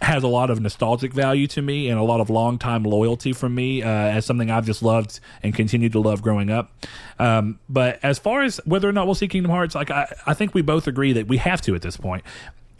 [0.00, 3.32] has a lot of nostalgic value to me and a lot of long time loyalty
[3.32, 6.72] from me uh, as something I've just loved and continued to love growing up.
[7.18, 10.34] Um, but as far as whether or not we'll see Kingdom Hearts, like I, I
[10.34, 12.24] think we both agree that we have to at this point.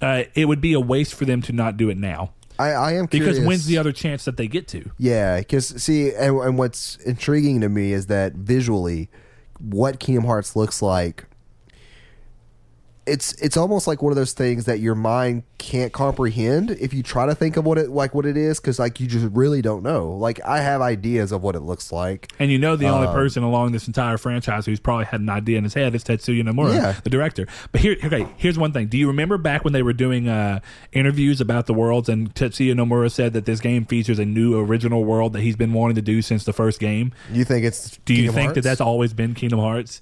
[0.00, 2.92] Uh, it would be a waste for them to not do it now I, I
[2.94, 4.90] am because when's the other chance that they get to?
[4.98, 9.09] Yeah, because see, and, and what's intriguing to me is that visually,
[9.61, 11.24] what Kingdom Hearts looks like.
[13.09, 17.03] It's it's almost like one of those things that your mind can't comprehend if you
[17.03, 19.61] try to think of what it like what it is because like you just really
[19.62, 20.11] don't know.
[20.12, 22.31] Like I have ideas of what it looks like.
[22.38, 25.29] And you know the only Um, person along this entire franchise who's probably had an
[25.29, 26.94] idea in his head is Tetsuya Nomura, Yeah.
[27.03, 27.47] the director.
[27.73, 28.87] But here, okay, here's one thing.
[28.87, 30.61] Do you remember back when they were doing uh,
[30.92, 35.05] interviews about the worlds, and Tetsuya Nomura said that this game features a new original
[35.05, 37.12] world that he's been wanting to do since the first game?
[37.33, 37.99] You think it's?
[38.05, 40.01] Do you Kingdom think that that's always been Kingdom Hearts?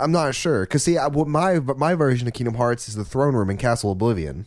[0.00, 3.34] I'm not sure because see, I, my my version of Kingdom Hearts is the throne
[3.34, 4.46] room in Castle Oblivion.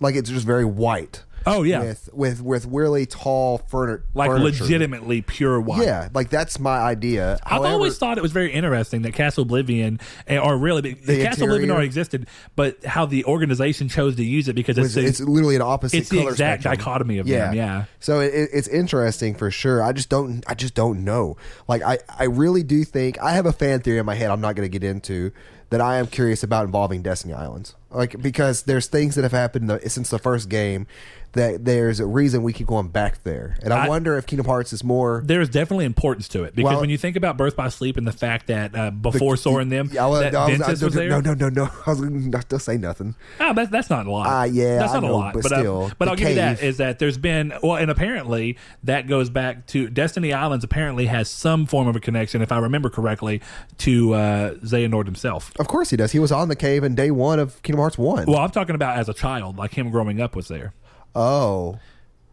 [0.00, 1.22] Like it's just very white.
[1.46, 5.84] Oh yeah, with with with really tall furniture, like legitimately pure white.
[5.84, 7.38] Yeah, like that's my idea.
[7.44, 11.44] I've always thought it was very interesting that Castle Oblivion, eh, or really, the Castle
[11.44, 12.26] Oblivion already existed,
[12.56, 15.98] but how the organization chose to use it because it's, it's, it's literally an opposite.
[15.98, 16.76] it's the exact spectrum.
[16.76, 17.46] dichotomy of yeah.
[17.46, 17.54] them.
[17.54, 17.84] Yeah.
[18.00, 19.82] So it, it- it's interesting for sure.
[19.82, 20.44] I just don't.
[20.46, 21.36] I just don't know.
[21.68, 24.30] Like I, I really do think I have a fan theory in my head.
[24.30, 25.32] I'm not going to get into
[25.70, 25.80] that.
[25.80, 27.74] I am curious about involving Destiny Islands.
[27.90, 30.86] Like because there's things that have happened the, since the first game
[31.32, 34.46] that there's a reason we keep going back there, and I, I- wonder if Kingdom
[34.46, 35.22] Hearts is more.
[35.24, 38.06] There's definitely importance to it because Well- when you think about Birth by Sleep and
[38.06, 41.08] the fact that uh, before Sora and them, Yeah, that I was- I was there.
[41.08, 41.64] No, no, no, no.
[41.86, 43.14] I was not to say nothing.
[43.40, 44.26] Ah, that's that's not a lot.
[44.26, 45.34] Ah, yeah, that's I not know, a lot.
[45.34, 48.56] but uh, still, but I'll give you that is that there's been well, and apparently
[48.84, 50.64] that goes back to Destiny Islands.
[50.64, 53.40] Apparently has some form of a connection, if I remember correctly,
[53.78, 55.52] to uh, Xehanort himself.
[55.58, 56.12] Of course he does.
[56.12, 58.26] He was on the cave in day one of Kingdom Hearts one.
[58.26, 60.72] Well, I'm talking about as a child, like him growing up was there.
[61.14, 61.78] Oh.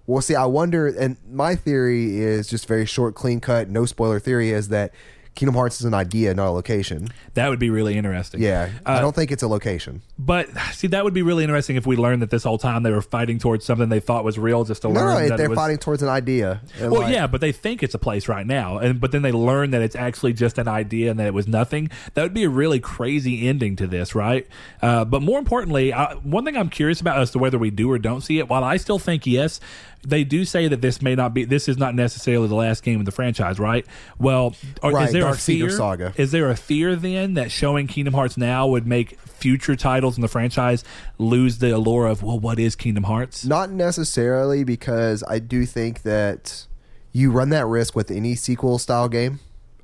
[0.07, 4.19] Well, see, I wonder, and my theory is just very short, clean cut, no spoiler
[4.19, 4.91] theory is that
[5.39, 7.07] Kingdom Hearts is an idea, not a location.
[7.35, 8.41] That would be really interesting.
[8.41, 10.01] Yeah, I Uh, don't think it's a location.
[10.17, 12.91] But see, that would be really interesting if we learned that this whole time they
[12.91, 15.45] were fighting towards something they thought was real, just to No, learn no, that they're
[15.45, 16.59] it was, fighting towards an idea.
[16.81, 19.31] Well, like- yeah, but they think it's a place right now, and but then they
[19.31, 21.89] learn that it's actually just an idea and that it was nothing.
[22.15, 24.45] That would be a really crazy ending to this, right?
[24.81, 27.89] Uh, but more importantly, I, one thing I'm curious about as to whether we do
[27.89, 28.49] or don't see it.
[28.49, 29.61] While I still think yes,
[30.07, 31.45] they do say that this may not be.
[31.45, 33.85] This is not necessarily the last game of the franchise, right?
[34.17, 35.69] Well, are, Right, is there Dark a fear?
[35.69, 36.13] Saga.
[36.15, 40.21] Is there a fear then that showing Kingdom Hearts now would make future titles in
[40.21, 40.83] the franchise
[41.17, 43.45] lose the allure of well, what is Kingdom Hearts?
[43.45, 46.65] Not necessarily because I do think that
[47.11, 49.39] you run that risk with any sequel style game.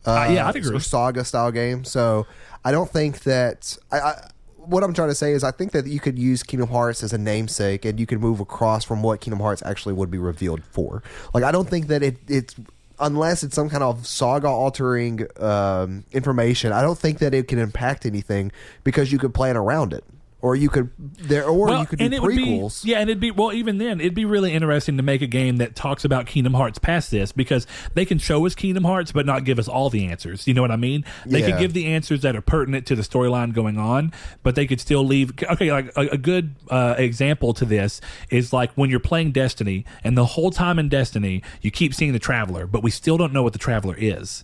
[0.05, 0.75] Uh, yeah, I'd agree.
[0.75, 1.83] Or saga style game.
[1.83, 2.27] So
[2.63, 3.77] I don't think that.
[3.91, 4.29] I, I,
[4.67, 7.13] what I'm trying to say is, I think that you could use Kingdom Hearts as
[7.13, 10.63] a namesake, and you could move across from what Kingdom Hearts actually would be revealed
[10.63, 11.03] for.
[11.33, 12.55] Like, I don't think that it, it's
[12.99, 16.71] unless it's some kind of saga altering um, information.
[16.71, 18.51] I don't think that it can impact anything
[18.83, 20.03] because you could plan around it.
[20.45, 22.85] Or you could there, or Well, you could do and it would be prequels.
[22.85, 25.57] yeah, and it'd be well even then it'd be really interesting to make a game
[25.57, 29.25] that talks about Kingdom Hearts past this because they can show us Kingdom Hearts but
[29.25, 30.47] not give us all the answers.
[30.47, 31.03] You know what I mean?
[31.25, 31.47] They Yeah.
[31.51, 34.79] could give the answers that are pertinent to the storyline going on, but they could
[34.79, 35.31] still leave.
[35.43, 39.83] Okay, like a, a good uh, example to this is like when you're playing Destiny,
[40.03, 43.33] and the whole time in Destiny you keep seeing the Traveler, but we still don't
[43.33, 44.43] know what the Traveler is.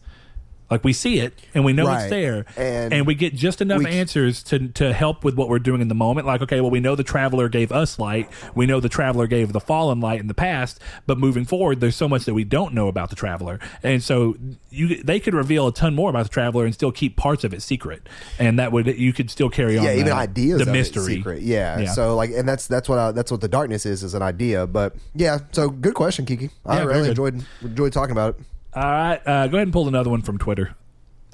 [0.71, 2.01] Like we see it and we know Right.
[2.03, 5.59] it's there, And we get just enough we- answers to to help with what we're
[5.59, 6.25] doing in the moment.
[6.25, 8.29] Like, okay, well, we know the traveler gave us light.
[8.55, 11.95] We know the traveler gave the fallen light in the past, but moving forward, there's
[11.97, 14.35] so much that we don't know about the traveler, and so
[14.69, 17.53] you they could reveal a ton more about the traveler and still keep parts of
[17.53, 18.07] it secret,
[18.39, 19.83] and that would you could still carry on.
[19.83, 21.15] yeah, even the, ideas the mystery.
[21.15, 21.41] secret.
[21.41, 21.79] Yeah.
[21.79, 21.91] Yeah.
[21.91, 24.65] So like, and that's that's what I, that's what the darkness is is an idea.
[24.67, 26.49] But yeah, so good question, Kiki.
[26.65, 29.87] I Yeah, really enjoyed enjoyed talking about it All right, uh, go ahead and pull
[29.87, 30.75] another one from Twitter.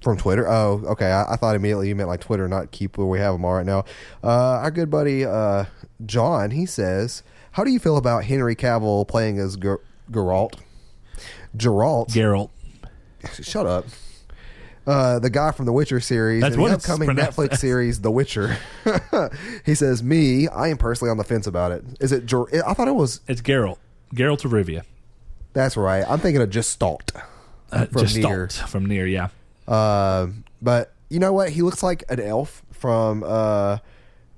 [0.01, 0.47] from Twitter.
[0.47, 1.11] Oh, okay.
[1.11, 3.53] I, I thought immediately you meant like Twitter, not keep where we have them all
[3.53, 3.85] right now.
[4.23, 5.65] Uh, our good buddy uh,
[6.05, 7.21] John, he says,
[7.51, 10.53] "How do you feel about Henry Cavill playing as Ger- Geralt?"
[11.55, 12.09] Geralt.
[12.09, 12.49] Geralt.
[13.43, 13.85] Shut up.
[14.85, 17.59] Uh, the guy from the Witcher series That's and the upcoming Netflix as.
[17.59, 18.57] series, The Witcher.
[19.65, 21.83] he says, "Me, I am personally on the fence about it.
[21.99, 22.25] Is it?
[22.25, 23.19] Ger- I thought it was.
[23.27, 23.77] It's Geralt.
[24.15, 24.83] Geralt of Rivia.
[25.57, 26.05] That's right.
[26.07, 27.13] I'm thinking of just Stalked
[27.71, 28.47] Uh, from just Nier.
[28.47, 29.29] Stalt from Nier, yeah.
[29.67, 30.27] Uh,
[30.61, 31.49] but you know what?
[31.49, 33.79] He looks like an elf from uh,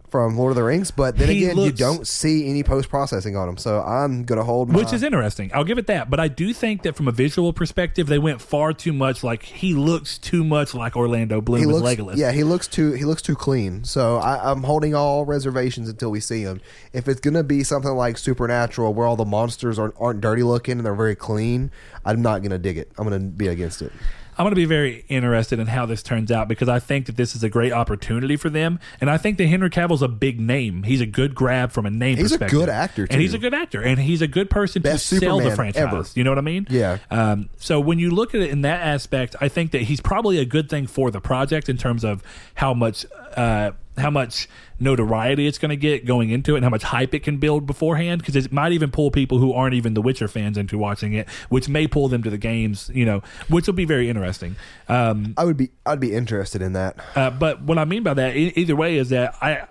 [0.09, 0.91] from Lord of the Rings.
[0.91, 3.57] But then He again, you looks- don't see any post processing on him.
[3.57, 4.69] So I'm gonna hold.
[4.69, 5.51] My, Which is interesting.
[5.53, 6.09] I'll give it that.
[6.09, 9.43] But I do think that from a visual perspective, they went far too much like
[9.43, 12.17] he looks too much like Orlando Bloom he as looks, Legolas.
[12.17, 13.83] yeah, he looks too he looks too clean.
[13.83, 16.61] So I, I'm holding all reservations until we see him.
[16.93, 20.77] If it's gonna be something like Supernatural, where all the monsters aren't, aren't dirty looking
[20.77, 21.71] and they're very clean,
[22.05, 22.91] I'm not gonna dig it.
[22.97, 23.91] I'm gonna be against it.
[24.39, 27.17] I'm going to be very interested in how this turns out because I think that
[27.17, 30.39] this is a great opportunity for them, and I think that Henry Cavill's a big
[30.39, 30.83] name.
[30.83, 32.15] He's a good grab from a name.
[32.15, 35.09] He's a good actor, and he's a good actor, and he's a good person Best
[35.09, 35.83] to sell the franchise.
[35.83, 36.05] ever.
[36.15, 36.67] You know what I mean?
[36.69, 36.99] Yeah.
[37.11, 40.37] Um, so when you look at it in that aspect, I think that he's probably
[40.37, 42.23] a good thing for the project in terms of
[42.53, 43.05] how much
[43.37, 44.47] uh, how much
[44.79, 47.65] notoriety it's going to get going into it, and how much hype it can build
[47.65, 48.21] beforehand.
[48.21, 51.27] Because it might even pull people who aren't even the Witcher fans into watching it,
[51.49, 52.89] which may pull them to the games.
[52.93, 54.55] You know, which will be very interesting.
[54.87, 56.97] Um, I would be I'd be interested in that.
[57.15, 59.67] uh, but what I mean by that, e- either way, is that I,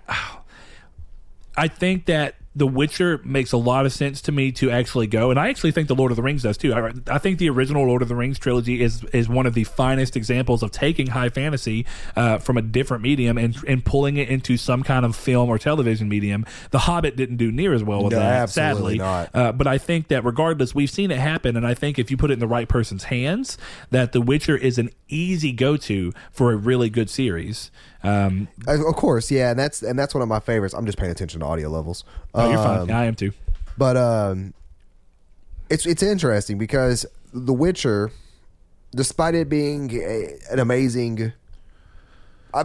[1.57, 5.31] I think that The Witcher makes a lot of sense to me to actually go,
[5.31, 6.73] and I actually think The Lord of the Rings does too.
[6.73, 9.63] I, I think the original Lord of the Rings trilogy is is one of the
[9.63, 14.29] finest examples of taking high fantasy uh, from a different medium and and pulling it
[14.29, 16.45] into some kind of film or television medium.
[16.71, 18.97] The Hobbit didn't do near as well with No, that, sadly.
[19.33, 22.17] Uh, but I think that regardless, we've seen it happen, and I think if you
[22.17, 23.57] put it in the right person's hands,
[23.89, 27.71] that The Witcher is an easy go-to for a really good series.
[28.03, 30.73] Um, Of course, yeah, and that's and that's one of my favorites.
[30.73, 32.03] I'm just paying attention to audio levels.
[32.33, 32.91] oh, you're Um, fine.
[32.95, 33.33] I am too.
[33.77, 34.53] But um,
[35.69, 38.11] it's it's interesting because The Witcher,
[38.95, 41.33] despite it being a, an amazing,
[42.53, 42.63] I,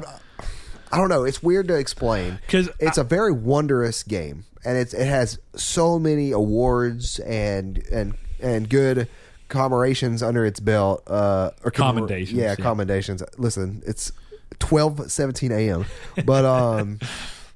[0.92, 4.94] I don't know, it's weird to explain because it's a very wondrous game, and it's
[4.94, 9.08] it has so many awards and and and good
[9.48, 11.02] commemorations under its belt.
[11.08, 12.54] Uh, or Commendations, yeah, yeah.
[12.56, 13.22] commendations.
[13.36, 14.10] Listen, it's
[14.58, 15.86] twelve seventeen a.m.
[16.24, 16.98] But um,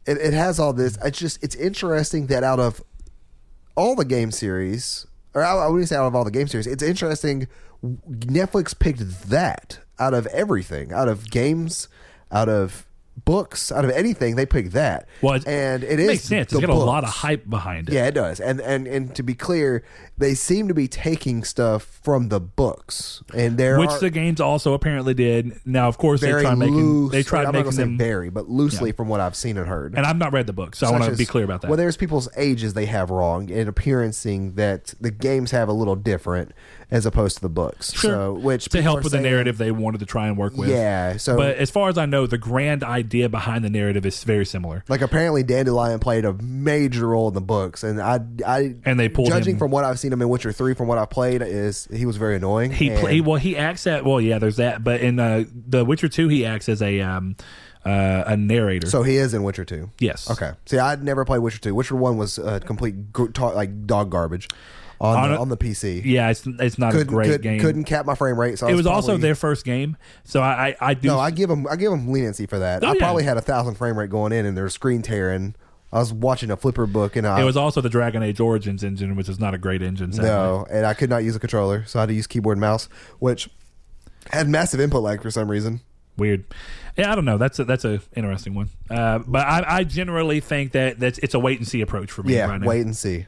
[0.07, 0.99] it, it has all this.
[1.05, 2.83] It's just it's interesting that out of
[3.77, 6.67] all the game series, or I, I wouldn't say out of all the game series,
[6.67, 7.47] it's interesting.
[7.85, 11.87] Netflix picked that out of everything, out of games,
[12.33, 12.88] out of
[13.25, 14.37] books, out of anything.
[14.37, 15.09] They pick that.
[15.23, 16.53] Well, it and it is makes sense.
[16.53, 17.95] It's got a lot of hype behind it.
[17.95, 18.41] Yeah, it does.
[18.41, 19.85] And and and to be clear,
[20.17, 24.41] they seem to be taking stuff from the books, and there Which are the games
[24.41, 25.61] also apparently did.
[25.65, 27.13] Now, of course, they tried making loose.
[27.13, 27.99] they tried I'm making them.
[27.99, 28.97] very, but loosely Yeah.
[28.97, 29.95] from what I've seen and heard.
[29.97, 31.69] and I've not read the book, so I want to be clear about that.
[31.69, 35.97] Well, there's people's ages they have wrong and appearancing that the games have a little
[35.97, 36.53] different
[36.91, 37.93] as opposed to the books.
[37.93, 38.11] Sure.
[38.11, 40.71] So, which to help with saying- the narrative they wanted to try and work with.
[40.71, 41.19] Yeah.
[41.19, 44.47] So, But as far as I know, the grand idea behind the narrative is very
[44.47, 44.85] similar.
[44.89, 49.09] like apparently Dandelion played a major role in the books, and I, I, And they
[49.11, 51.43] pulled judging him- from what I've seen him in Witcher Three, from what I've played,
[51.43, 52.71] is he was very annoying.
[52.73, 53.37] He and- play well.
[53.39, 54.39] He acts at well, yeah.
[54.39, 57.37] There's that, but in uh, the Witcher Two, he acts as a um,
[57.85, 58.89] uh, a narrator.
[58.89, 59.91] So he is in Witcher Two.
[59.99, 60.53] yes, Okay.
[60.67, 61.75] See, I'd never played Witcher Two.
[61.75, 64.49] Witcher One was uh, complete gr- ta- like dog garbage
[65.01, 66.03] on On the, a- on the PC.
[66.05, 67.61] Yeah, it's it's not a couldn't great could, game.
[67.61, 68.59] couldn't cap my frame rate.
[68.59, 71.09] So it was also probably- their first game, so I I, I do.
[71.09, 72.83] No, I give them I give them leniency for that.
[72.85, 72.99] Oh, I yeah.
[72.99, 75.55] probably had a thousand frame rate going in, and their screen tearing.
[75.91, 78.85] I was watching a flipper book, and I it was also the Dragon Age Origins
[78.85, 80.13] engine, which is not a great engine.
[80.13, 80.29] sadly.
[80.29, 82.61] no, and I could not use a controller, so I had to use keyboard and
[82.61, 82.89] mouse,
[83.21, 83.49] which
[84.31, 85.81] had massive input lag for some reason.
[86.19, 86.45] Weird.
[86.97, 87.39] Yeah, I don't know.
[87.39, 88.69] That's a that's a interesting one.
[88.91, 92.23] Uh, but I, I generally think that that's it's a wait and see approach for
[92.25, 92.67] me Yeah, right now.
[92.67, 93.27] wait and see.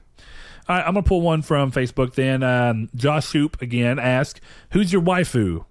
[0.68, 2.14] All right, I'm gonna pull one from Facebook.
[2.14, 4.40] Then um, Josh Soup again asked,
[4.72, 5.64] "Who's your waifu?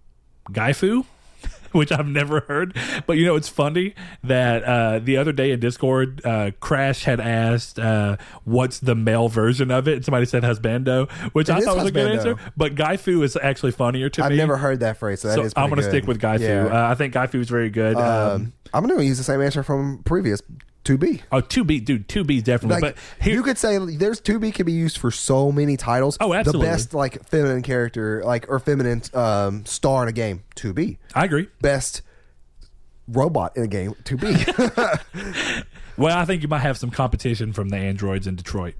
[0.51, 1.05] Gaifu?"
[1.71, 3.93] Which I've never heard, but you know it's funny
[4.23, 9.29] that uh, the other day in Discord, uh, Crash had asked, uh, "What's the male
[9.29, 12.07] version of it?" And somebody said "husbando," which It I is thought was a good
[12.09, 12.15] husbando.
[12.15, 12.35] answer.
[12.57, 14.37] But Gaifu is actually funnier to I've me.
[14.37, 15.97] never heard that phrase, so, that so is I'm pretty gonna good.
[16.03, 16.39] stick with Gaifu.
[16.41, 16.65] Yeah.
[16.87, 17.95] Uh, I think Gaifu is very good.
[17.97, 20.41] Um, Um, I'm going to use the same answer from previous
[20.85, 21.21] 2B.
[21.31, 22.81] oh, two B, dude, two B definitely.
[22.81, 26.17] Like but here, you could say there's 2B can be used for so many titles.
[26.19, 26.67] Oh, absolutely.
[26.67, 30.97] The best like feminine character, like or feminine um, star in a game, 2B.
[31.13, 31.47] I agree.
[31.61, 32.01] Best
[33.07, 35.65] robot in a game, 2B.
[35.99, 38.75] Well, I think you might have some competition from the androids in Detroit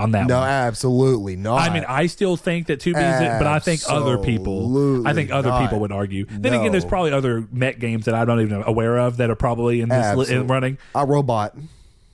[0.00, 0.48] on that no, one.
[0.48, 1.60] absolutely not.
[1.60, 5.06] I mean, I still think that two B is it, but I think other people,
[5.06, 5.62] I think other not.
[5.62, 6.26] people would argue.
[6.28, 9.36] Then again, there's probably other mech games that I'm not even aware of that are
[9.36, 10.46] probably in this li- in Absolutely.
[10.46, 10.78] running.
[10.94, 11.56] a robot.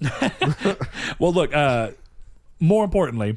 [1.19, 1.93] Well, look, uh,
[2.61, 3.37] more importantly,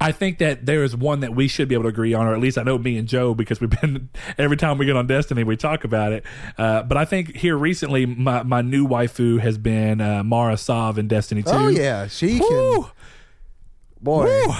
[0.00, 2.34] I think that there is one that we should be able to agree on, or
[2.34, 5.06] at least I know me and Joe because we've been every time we get on
[5.06, 6.24] Destiny we talk about it.
[6.56, 10.98] Uh, but I think here recently, my, my new waifu has been uh, Mara Sov
[10.98, 11.50] in Destiny Two.
[11.50, 12.84] Oh yeah, she can.
[14.00, 14.52] Boy, Woo!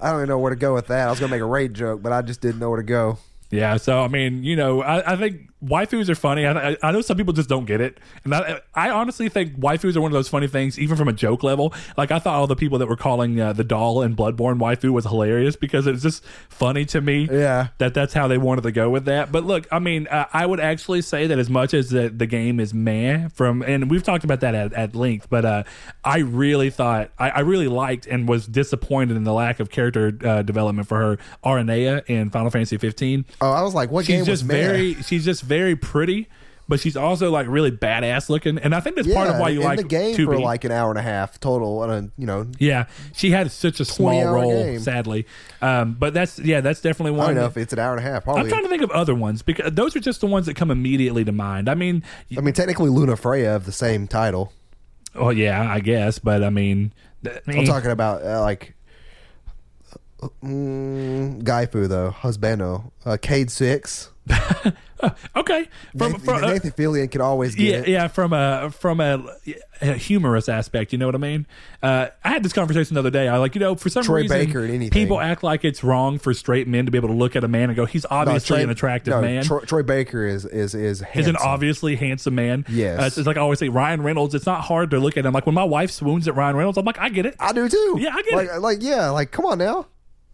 [0.00, 1.08] I don't even know where to go with that.
[1.08, 3.18] I was gonna make a raid joke, but I just didn't know where to go.
[3.50, 6.46] Yeah, so I mean, you know, I, I think waifus are funny.
[6.46, 9.96] I, I- know some people just don't get it, and I, I honestly think waifus
[9.96, 11.72] are one of those funny things, even from a joke level.
[11.96, 14.90] Like I thought all the people that were calling uh, the doll in Bloodborne waifu
[14.90, 17.28] was hilarious because it's just funny to me.
[17.30, 17.68] Yeah.
[17.78, 19.30] that that's how they wanted to go with that.
[19.32, 22.26] But look, I mean, uh, I would actually say that as much as the, the
[22.26, 25.62] game is meh from, and we've talked about that at, at length, but uh,
[26.04, 30.16] I really thought I, I really liked and was disappointed in the lack of character
[30.24, 34.20] uh, development for her Aranea in Final Fantasy 15 Oh, I was like, what game
[34.20, 34.54] she's was just meh?
[34.54, 36.28] very she's just very pretty
[36.70, 39.58] but she's also like really badass looking and i think that's part of why you
[39.60, 40.24] in like the game 2B.
[40.24, 41.80] for like an hour and a half total.
[41.80, 44.78] On a you know, yeah she had such a small 20-hour role game.
[44.78, 45.26] sadly
[45.60, 48.06] um, but that's yeah that's definitely I one don't know if it's an hour and
[48.06, 48.28] a half.
[48.28, 50.70] i'm trying to think of other ones because those are just the ones that come
[50.70, 52.04] immediately to mind i mean
[52.38, 54.52] I mean, technically, Lunafreya of the same title.
[55.16, 56.92] oh yeah i guess but i mean
[57.24, 58.74] th- I'm talking about uh, like
[60.42, 64.10] mm, Gaifu though, Husbando, uh, Cayde Six.
[65.36, 67.88] okay from, Nathan, from, uh, Nathan Fillion could always get yeah, it.
[67.88, 69.24] yeah, from a from a,
[69.80, 71.46] a humorous aspect, you know what I mean.
[71.82, 73.28] Uh, I had this conversation the other day.
[73.28, 74.90] I like, you know, for some Troy reason, Baker in anything.
[74.90, 77.48] people act like it's wrong for straight men to be able to look at a
[77.48, 80.44] man and go, "He's No, obviously Troy- an attractive no, man." Troy, Troy Baker is
[80.44, 81.36] is is He's handsome.
[81.36, 82.64] an obviously handsome man.
[82.68, 83.00] Yes.
[83.00, 84.34] Uh, it's, it's like I always say, Ryan Reynolds.
[84.34, 85.32] It's not hard to look at him.
[85.32, 87.36] Like when my wife swoons at Ryan Reynolds, I'm like, I get it.
[87.40, 87.96] I do too.
[87.98, 88.58] Yeah, I get like, it.
[88.58, 89.86] Like, yeah, like, come on now.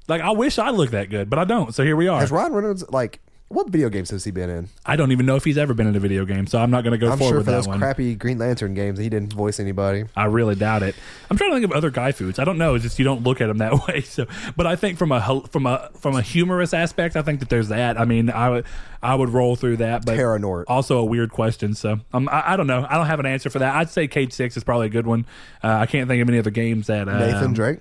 [0.08, 1.74] Like I wish I looked that good, but I don't.
[1.74, 2.20] So here we are.
[2.20, 4.68] Has Ryan Reynolds like what video games has he been in?
[4.84, 6.82] I don't even know if he's ever been in a video game, so I'm not
[6.82, 7.78] going to go I'm forward sure with for that those one.
[7.78, 10.04] crappy Green Lantern games, he didn't voice anybody.
[10.16, 10.96] I really doubt it.
[11.30, 12.40] I'm trying to think of other gaifus.
[12.40, 12.74] I don't know.
[12.74, 14.00] It's just you don't look at them that way.
[14.00, 14.26] So,
[14.56, 17.68] but I think from a from a from a humorous aspect, I think that there's
[17.68, 18.00] that.
[18.00, 18.66] I mean, I would
[19.00, 20.04] I would roll through that.
[20.04, 20.64] But Terra Nort.
[20.68, 21.74] also a weird question.
[21.74, 22.84] So um, I, I don't know.
[22.90, 23.76] I don't have an answer for that.
[23.76, 25.24] I'd say Cayde Six is probably a good one.
[25.62, 27.78] Uh, I can't think of any other games that um, Nathan Drake.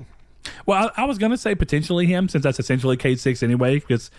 [0.67, 3.79] Well, I, I was gonna say potentially him since that's essentially Cayde Six anyway.
[3.79, 4.11] Because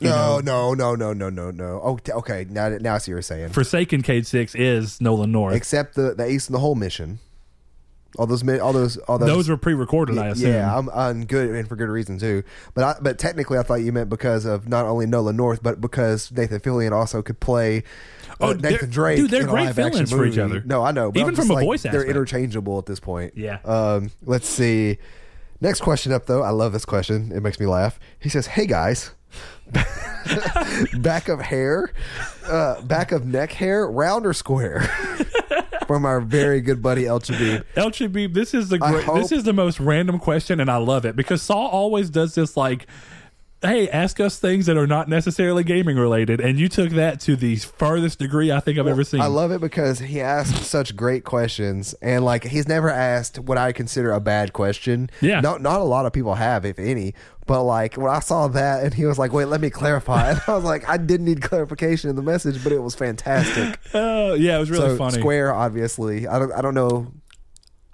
[0.00, 1.80] No, know, no, no, no, no, no, no.
[1.84, 2.46] Oh, okay.
[2.50, 3.50] Now, now I see what you're saying.
[3.50, 5.54] Forsaken Cayde Six is Nolan North.
[5.54, 7.20] Except the the Ace in the Hole mission.
[8.18, 9.28] All those, all those, all those.
[9.28, 10.50] Those were pre-recorded, I assume.
[10.50, 12.42] yeah, I'm, I'm good and for good reason too.
[12.74, 15.78] But I, but technically, I thought you meant because of not only Nolan North, but
[15.80, 17.84] because Nathan Fillion also could play.
[18.30, 19.18] uh, Oh, Nathan Drake.
[19.18, 20.62] dude, they're great villains for each other.
[20.64, 21.12] No, I know.
[21.12, 23.34] But Even I'm from a like, voice they're interchangeable at this point.
[23.36, 23.58] Yeah.
[23.64, 24.10] Um.
[24.24, 24.96] Let's see.
[25.60, 26.42] Next question up though.
[26.42, 27.30] I love this question.
[27.32, 28.00] It makes me laugh.
[28.18, 29.12] He says, "Hey guys."
[30.98, 31.92] back of hair,
[32.46, 34.80] uh, back of neck hair, round or square?
[35.86, 37.64] From our very good buddy El Chabib.
[37.74, 41.06] El Chabib, this is the great, this is the most random question, and I love
[41.06, 42.86] it because Saul always does this like.
[43.60, 47.34] Hey, ask us things that are not necessarily gaming related, and you took that to
[47.34, 49.20] the furthest degree I think I've ever seen.
[49.20, 53.58] I love it because he asks such great questions, and like he's never asked what
[53.58, 55.10] I consider a bad question.
[55.20, 55.40] Yeah.
[55.40, 57.14] not not a lot of people have, if any.
[57.48, 60.40] But like when I saw that, and he was like, "Wait, let me clarify," and
[60.46, 64.34] I was like, "I didn't need clarification in the message, but it was fantastic." Oh,
[64.34, 65.18] yeah, it was really so funny.
[65.18, 66.28] square, obviously.
[66.28, 66.52] I don't.
[66.52, 67.10] I don't know.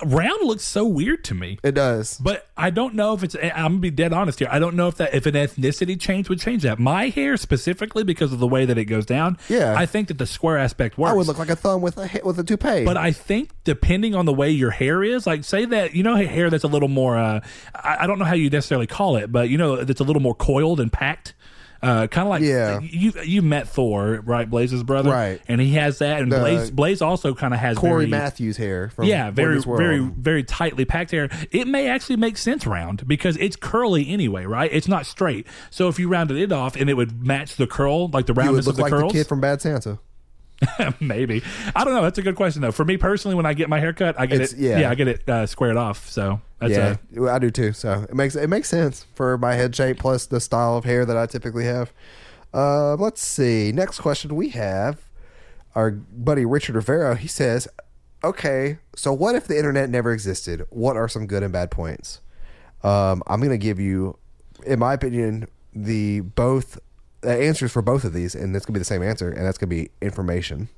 [0.05, 1.59] Round looks so weird to me.
[1.63, 2.19] It does.
[2.19, 3.35] But I don't know if it's.
[3.35, 4.49] I'm gonna be dead honest here.
[4.51, 6.79] I don't know if that if an ethnicity change would change that.
[6.79, 9.39] My hair specifically because of the way that it goes down.
[9.49, 9.75] Yeah.
[9.77, 11.13] I think that the square aspect works.
[11.13, 12.85] I would look like a thumb with a with a toupee.
[12.85, 16.17] But I think depending on the way your hair is, like say that you know
[16.17, 17.17] hair that's a little more.
[17.17, 17.41] Uh,
[17.75, 20.23] I, I don't know how you necessarily call it, but you know that's a little
[20.23, 21.35] more coiled and packed.
[21.85, 22.81] Uh, kind of like Yeah.
[22.81, 24.49] You you met Thor, right?
[24.49, 25.41] Blaze's brother, Right.
[25.49, 28.57] And he has that, and The- Blaze Blaze also kind of has Corey very, Matthews
[28.57, 29.79] hair from yeah, very, World.
[29.81, 31.29] very, very tightly packed hair.
[31.51, 34.71] It may actually make sense round because it's curly anyway, right?
[34.73, 35.47] It's not straight.
[35.71, 38.67] So if you rounded it off and it would match the curl, like the roundness
[38.67, 39.99] look of the like curls, the kid from Bad Santa.
[41.01, 41.43] maybe.
[41.75, 42.03] I don't know.
[42.03, 42.73] That's a good question though.
[42.73, 44.59] For me personally, when I get my haircut, I get It's- it.
[44.59, 44.79] yeah.
[44.81, 44.91] Yeah.
[44.91, 46.09] I get it uh, squared off.
[46.09, 46.97] So that's yeah,
[47.33, 47.73] I do too.
[47.73, 51.05] So it makes it makes sense for my head shape plus the style of hair
[51.05, 51.93] that I typically have.
[52.53, 53.73] Uh, let's see.
[53.73, 55.01] Next question we have
[55.75, 57.17] our buddy Richard Rivera.
[57.17, 57.67] He says,
[58.23, 60.65] "Okay, so what if the internet never existed?
[60.71, 62.21] What are some good and bad points?"
[62.85, 64.19] Um, I'm going to give you,
[64.67, 66.79] in my opinion, the both
[67.33, 69.59] answers for both of these, and it's going to be the same answer, and that's
[69.59, 70.69] going to be information.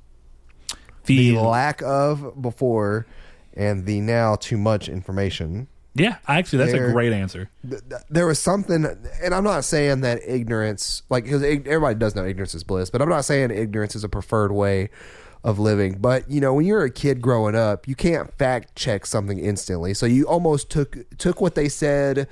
[1.05, 3.05] the, The lack of before,
[3.53, 5.67] and the now too much information.
[5.95, 6.17] yeah.
[6.27, 7.49] Actually, that's There- a great answer.
[7.67, 8.85] th- th- there was something,
[9.23, 13.01] and I'm not saying that ignorance, like, because everybody does know ignorance is bliss, but
[13.01, 14.89] I'm not saying ignorance is a preferred way
[15.43, 15.97] of living.
[15.99, 19.93] But you know, when you're a kid growing up, you can't fact check something instantly,
[19.93, 22.27] so you almost took took what they said,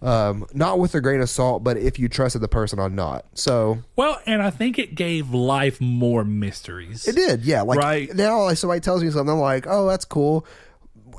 [0.00, 3.24] um, not with a grain of salt, but if you trusted the person or not.
[3.34, 7.08] So Well, and I think it gave life more mysteries.
[7.08, 7.62] it did, yeah.
[7.62, 8.14] Like Right.
[8.14, 10.46] now, like somebody tells me something, I'm like, oh, that's cool.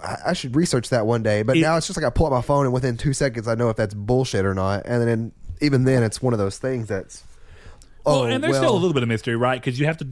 [0.04, 2.28] I I should research that one day, but It- now it's just like I pull
[2.28, 5.06] up my phone and within two seconds I know if that's bullshit or not, and
[5.06, 7.24] then even then it's one of those things that's
[8.06, 9.60] Well, oh, and there's well, still a little bit of mystery, right?
[9.62, 10.08] Because you have to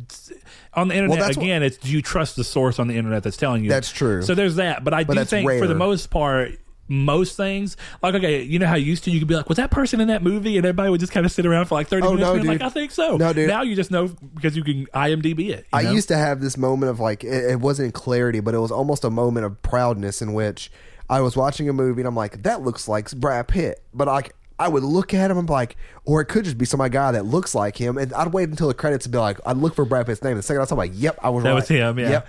[0.73, 1.63] on the internet what- again.
[1.63, 3.69] it's do you trust the source on the internet that's telling you?
[3.69, 4.21] That's true.
[4.23, 6.57] So there's that, but I But do think for the most part.
[6.87, 9.71] Most things, like okay, you know how used to you could be like, was that
[9.71, 12.05] person in that movie, and everybody would just kind of sit around for like thirty
[12.05, 12.61] Oh, minutes, no, being like.
[12.61, 13.17] I think so.
[13.17, 13.47] No, dude.
[13.47, 15.65] Now you just know because you can IMDb it.
[15.73, 15.91] I know?
[15.91, 19.03] used to have this moment of like it, it wasn't clarity, but it was almost
[19.03, 20.71] a moment of proudness in which
[21.09, 24.33] I was watching a movie and I'm like, that looks like Brad Pitt, but like
[24.59, 27.11] I would look at him and be like, or it could just be some guy
[27.11, 29.75] that looks like him, and I'd wait until the credits to be like, I'd look
[29.75, 30.35] for Brad Pitt's name.
[30.35, 31.55] The second I saw, him, like, yep, I was that right.
[31.55, 32.09] was him, yeah.
[32.09, 32.27] Yep.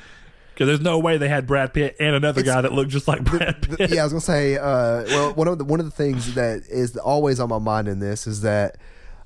[0.58, 3.06] Because there's no way they had Brad Pitt and another It's- guy that looked just
[3.06, 3.90] like Brad The- Pitt.
[3.90, 4.56] yeah, I was gonna say.
[4.56, 7.86] Uh, well, one of the one of the things that is always on my mind
[7.86, 8.76] in this is that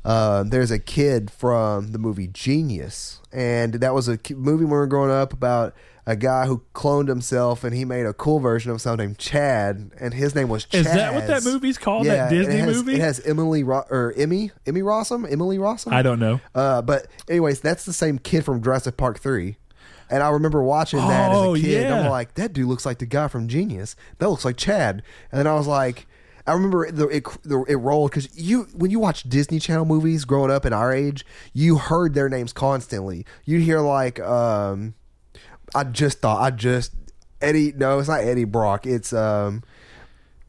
[0.04, 4.76] uh, there's a kid from the movie Genius, and that was a movie when we
[4.76, 5.74] were growing up about
[6.04, 9.92] a guy who cloned himself and he made a cool version of himself named Chad,
[10.00, 10.66] and his name was.
[10.66, 10.80] Chaz.
[10.80, 12.06] Is that what that movie's called?
[12.06, 12.94] That Disney it has, movie?
[12.94, 15.92] It has Emily Ro- or Emmy Emmy Rossum Emily Rossum.
[15.92, 16.40] I don't know.
[16.54, 19.56] Uh, but anyways, that's the same kid from Jurassic Park three.
[20.12, 21.82] And I remember watching that Oh, as a kid.
[21.88, 22.00] yeah.
[22.04, 23.96] I'm like, that dude looks like the guy from Genius.
[24.18, 25.02] That looks like Chad.
[25.32, 26.06] And then I was like,
[26.46, 30.24] I remember the, it, the, it rolled because you when you watch Disney Channel movies
[30.24, 33.24] growing up in our age, you heard their names constantly.
[33.44, 34.94] You hear like, um,
[35.74, 36.92] I just thought I just
[37.40, 37.72] Eddie.
[37.72, 38.86] No, it's not Eddie Brock.
[38.86, 39.62] It's um,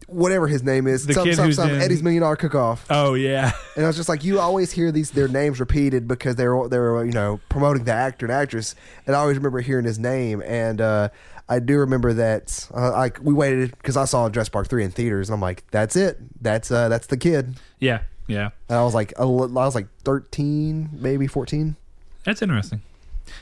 [0.08, 1.06] whatever his name is.
[1.06, 2.86] The some, kid some, who's some in- Eddie's Million Dollar Cook Off.
[2.90, 3.52] Oh yeah.
[3.76, 7.04] And I was just like, you always hear these their names repeated because they're they're
[7.06, 8.76] you know promoting the actor and actress.
[9.06, 10.42] And I always remember hearing his name.
[10.46, 11.10] And uh,
[11.50, 14.92] I do remember that uh, like we waited because I saw Jurassic Park three in
[14.92, 16.18] theaters, and I'm like, that's it.
[16.42, 17.56] That's uh, that's the kid.
[17.80, 18.02] Yeah.
[18.28, 18.52] Yeah.
[18.70, 21.76] And I was like, I was like 13, maybe 14.
[22.24, 22.82] That's interesting.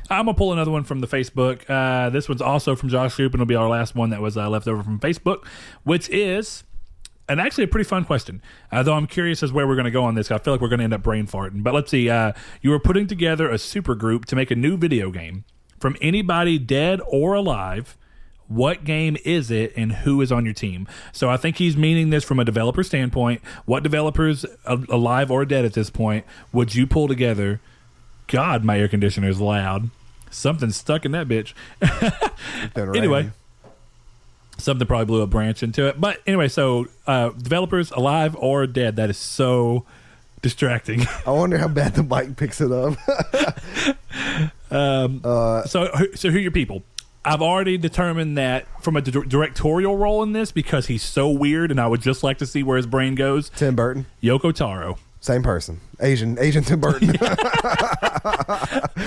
[0.10, 1.70] I'm gonna pull another one from the Facebook.
[1.70, 4.38] Uh, this one's also from Josh Group, and it'll be our last one that was
[4.38, 5.46] uh, left over from Facebook,
[5.84, 6.64] which is,
[7.30, 8.42] and actually a pretty fun question.
[8.72, 10.32] Uh, though I'm curious as where we're gonna go on this.
[10.32, 11.64] I feel like we're gonna end up brain farting.
[11.64, 12.10] But let's see.
[12.10, 15.46] Uh, you were putting together a super group to make a new video game
[15.80, 17.98] from anybody dead or alive.
[18.48, 20.86] What game is it, and who is on your team?
[21.14, 23.42] So I think he's meaning this from a developer standpoint.
[23.64, 27.62] What developers, alive or dead at this point, would you pull together
[28.32, 29.92] God, my air conditioner is loud.
[30.32, 31.54] Something stuck in that bitch.
[32.96, 33.30] Anyway,
[34.58, 36.00] something probably blew a branch into it.
[36.02, 39.86] But anyway, so uh, developers alive or dead, that is so
[40.42, 41.02] distracting.
[41.28, 42.98] I wonder how bad the mic picks it up.
[44.72, 46.84] um, uh, so, who- so who are your people?
[47.24, 51.70] I've already determined that from a di- directorial role in this because he's so weird,
[51.70, 53.50] and I would just like to see where his brain goes.
[53.50, 54.98] Tim Burton, Yoko Taro.
[55.22, 57.10] Same person, Asian Asian Tim Burton,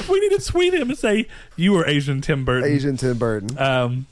[0.09, 2.71] We need to tweet him and say you were Asian Tim Burton.
[2.71, 3.59] Asian Tim Burton.
[3.59, 4.07] Um,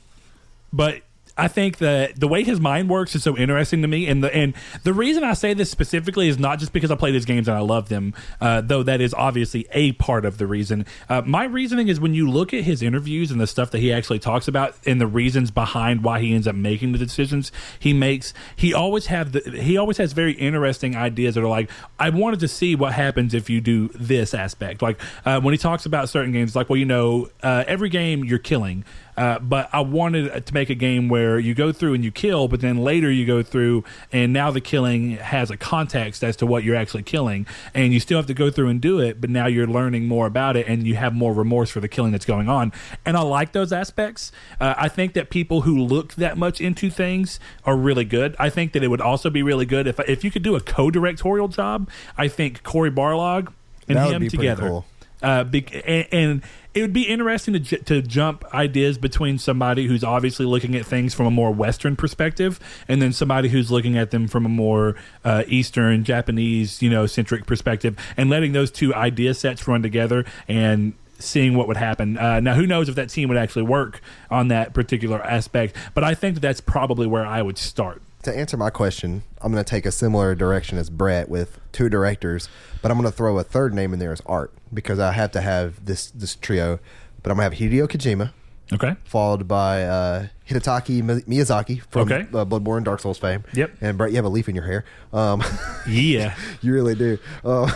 [0.71, 1.01] but
[1.35, 4.33] I think that the way his mind works is so interesting to me, and the
[4.33, 4.53] and
[4.83, 7.57] the reason I say this specifically is not just because I play these games and
[7.57, 10.85] I love them, uh, though that is obviously a part of the reason.
[11.09, 13.91] Uh, my reasoning is when you look at his interviews and the stuff that he
[13.91, 17.93] actually talks about and the reasons behind why he ends up making the decisions he
[17.93, 22.11] makes, he always have the he always has very interesting ideas that are like, I
[22.11, 24.83] wanted to see what happens if you do this aspect.
[24.83, 28.23] Like uh, when he talks about certain games, like well, you know, uh, every game
[28.23, 28.85] you're killing
[29.15, 32.47] Uh, but I wanted to make a game where you go through and you kill,
[32.47, 36.45] but then later you go through and now the killing has a context as to
[36.45, 39.29] what you're actually killing, and you still have to go through and do it, but
[39.29, 42.25] now you're learning more about it and you have more remorse for the killing that's
[42.25, 42.71] going on.
[43.05, 44.31] And I like those aspects.
[44.59, 48.35] Uh, I think that people who look that much into things are really good.
[48.39, 50.59] I think that it would also be really good if if you could do a
[50.61, 51.89] co-directorial job.
[52.17, 53.53] I think Cory Barlog
[53.87, 54.67] and That would him be pretty together.
[54.67, 54.85] cool.
[55.21, 56.41] Uh, bec- and, and
[56.73, 60.85] it would be interesting to, j- to jump ideas between somebody who's obviously looking at
[60.85, 64.49] things from a more Western perspective, and then somebody who's looking at them from a
[64.49, 69.83] more uh, Eastern, Japanese, you know, centric perspective, and letting those two idea sets run
[69.83, 72.17] together and seeing what would happen.
[72.17, 75.75] Uh, now, who knows if that team would actually work on that particular aspect?
[75.93, 78.01] But I think that that's probably where I would start.
[78.23, 81.89] To answer my question, I'm going to take a similar direction as Brett with two
[81.89, 82.49] directors,
[82.81, 85.31] but I'm going to throw a third name in there as art because I have
[85.31, 86.79] to have this this trio.
[87.21, 88.31] But I'm going to have Hideo Kojima,
[88.73, 88.95] Okay.
[89.05, 92.21] followed by uh, Hidetaka Miyazaki from Okay.
[92.33, 93.45] uh, Bloodborne, Dark Souls fame.
[93.53, 93.71] Yep.
[93.79, 94.83] And Brett, you have a leaf in your hair.
[95.13, 95.41] Um,
[95.87, 96.35] Yeah.
[96.61, 97.17] you really do.
[97.45, 97.71] Uh,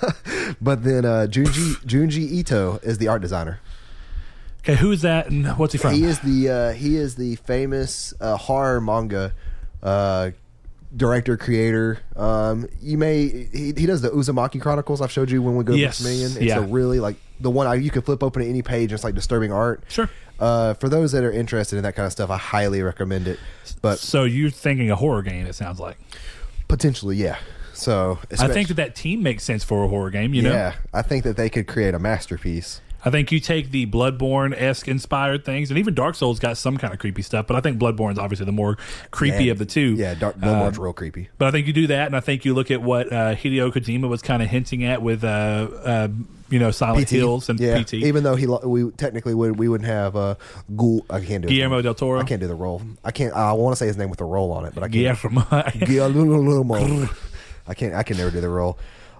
[0.60, 3.60] but then uh, Junji Junji Ito is the art designer.
[4.60, 4.74] Okay.
[4.74, 5.94] Who is that, and what's he from?
[5.94, 9.32] He is the uh, he is the famous uh, horror manga
[9.82, 10.30] uh,
[10.96, 11.98] director creator.
[12.16, 15.00] Um, you may he, he does the Uzumaki Chronicles.
[15.00, 16.30] I've showed you when we go to Yes, Million.
[16.32, 16.58] It's yeah.
[16.58, 18.92] a really like the one I, you can flip open at any page.
[18.92, 19.82] It's like disturbing art.
[19.88, 20.08] Sure.
[20.40, 23.38] Uh, for those that are interested in that kind of stuff, I highly recommend it.
[23.82, 25.46] But So you're thinking a horror game?
[25.46, 25.96] It sounds like.
[26.68, 27.38] potentially, yeah.
[27.74, 30.34] So I think that that team makes sense for a horror game.
[30.34, 32.80] You know, yeah, I think that they could create a masterpiece.
[33.04, 36.76] I think you take the Bloodborne esque inspired things, and even Dark Souls got some
[36.78, 37.46] kind of creepy stuff.
[37.46, 38.76] But I think Bloodborne's obviously the more
[39.12, 39.52] creepy Yeah.
[39.52, 39.94] of the two.
[39.94, 41.28] Yeah, Dark Bloodborne's real creepy.
[41.38, 43.70] But I think you do that, and I think you look at what uh, Hideo
[43.72, 45.26] Kojima was kind of hinting at with, uh,
[45.84, 46.08] uh,
[46.50, 47.10] you know, Silent PT.
[47.12, 47.80] Hills and yeah.
[47.82, 47.94] PT.
[47.94, 50.34] Even though he, lo- we technically would, we wouldn't have uh,
[50.76, 51.06] Ghoul.
[51.08, 52.20] I can't do Guillermo del Toro.
[52.20, 52.82] I can't do the role.
[53.04, 53.32] I can't.
[53.34, 55.20] I want to say his name with a roll on it, but I can't.
[55.20, 55.44] Guillermo.
[55.86, 57.08] Guillermo.
[57.66, 57.94] I can't.
[57.94, 58.78] I can never do the role.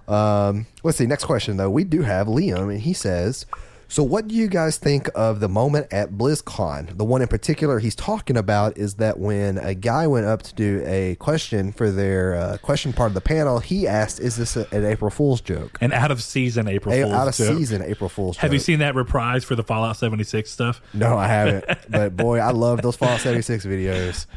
[0.09, 1.05] Um, let's see.
[1.05, 1.69] Next question though.
[1.69, 3.45] We do have Liam, and he says.
[3.91, 6.95] So, what do you guys think of the moment at BlizzCon?
[6.95, 10.53] The one in particular he's talking about is that when a guy went up to
[10.53, 14.55] do a question for their uh, question part of the panel, he asked, "Is this
[14.55, 17.57] a, an April Fool's joke?" An out of season April A, Fool's out of joke.
[17.57, 20.83] season April Fool's Have you seen that reprise for the Fallout 76 stuff?
[20.93, 21.65] No, I haven't.
[21.89, 24.27] but boy, I love those Fallout 76 videos.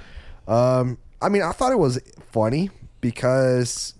[0.48, 2.00] Um, I mean, I thought it was
[2.30, 2.70] funny
[3.02, 3.92] because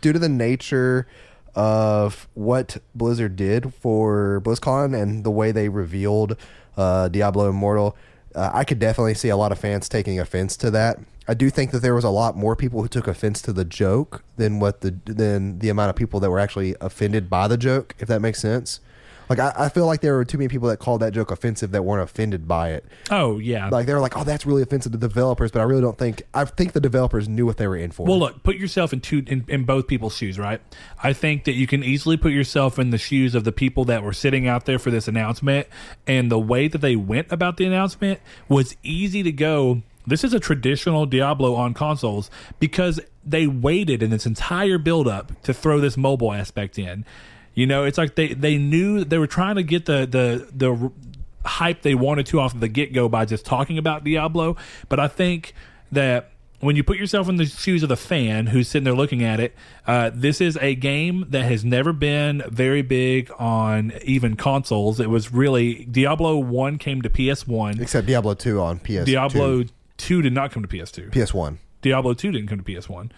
[0.00, 1.06] due to the nature
[1.54, 6.36] of what Blizzard did for BlizzCon and the way they revealed
[6.76, 7.96] uh, Diablo Immortal,
[8.34, 10.98] uh, I could definitely see a lot of fans taking offense to that.
[11.26, 13.64] I do think that there was a lot more people who took offense to the
[13.64, 17.58] joke than what the than the amount of people that were actually offended by the
[17.58, 18.80] joke, if that makes sense.
[19.28, 21.70] Like I, I feel like there were too many people that called that joke offensive
[21.72, 22.84] that weren't offended by it.
[23.10, 23.68] Oh, yeah.
[23.68, 26.22] Like they were like, "Oh, that's really offensive to developers," but I really don't think.
[26.34, 28.06] I think the developers knew what they were in for.
[28.06, 30.60] Well, look, put yourself in two in, in both people's shoes, right?
[31.02, 34.02] I think that you can easily put yourself in the shoes of the people that
[34.02, 35.66] were sitting out there for this announcement,
[36.06, 39.82] and the way that they went about the announcement was easy to go.
[40.06, 45.42] This is a traditional Diablo on consoles because they waited in this entire build up
[45.42, 47.04] to throw this mobile aspect in.
[47.58, 50.92] You know, it's like they they knew they were trying to get the the the
[51.44, 54.56] hype they wanted to off of the get go by just talking about Diablo.
[54.88, 55.54] But I think
[55.90, 56.30] that
[56.60, 59.40] when you put yourself in the shoes of the fan who's sitting there looking at
[59.40, 59.56] it,
[59.88, 65.00] uh, this is a game that has never been very big on even consoles.
[65.00, 67.80] It was really Diablo One came to PS One.
[67.80, 69.02] except Diablo two on PS.
[69.06, 69.64] Diablo
[69.96, 71.10] Two did not come to PS Two.
[71.10, 71.58] PS one.
[71.82, 73.10] Diablo Two didn't come to PS One.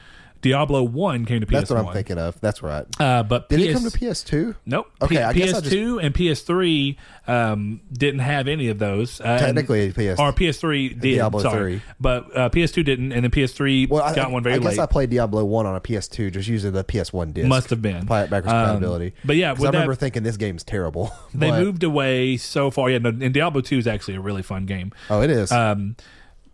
[0.42, 1.50] Diablo One came to PS1.
[1.50, 2.40] That's what I'm thinking of.
[2.40, 2.86] That's right.
[2.98, 4.54] Uh, but Did PS, it come to PS two?
[4.64, 4.90] Nope.
[5.02, 9.20] Okay, P- I guess I PS2 and PS3 um, didn't have any of those.
[9.20, 10.18] Uh, and- Technically, PS.
[10.18, 11.00] or PS3 did.
[11.00, 11.78] Diablo sorry.
[11.80, 11.82] 3.
[12.00, 14.78] But uh, PS2 didn't, and then PS3 well, I, got one very I guess late.
[14.80, 17.46] I played Diablo one on a PS two, just using the PS one disc.
[17.48, 18.06] Must have been.
[18.06, 19.14] Play it backwards Um, compatibility.
[19.24, 21.12] but yeah, I remember that- thinking this game's terrible.
[21.34, 22.88] they moved away so far.
[22.90, 24.92] Yeah, no, and Diablo 2 is actually a really fun game.
[25.10, 25.52] Oh, it is.
[25.52, 25.96] Um,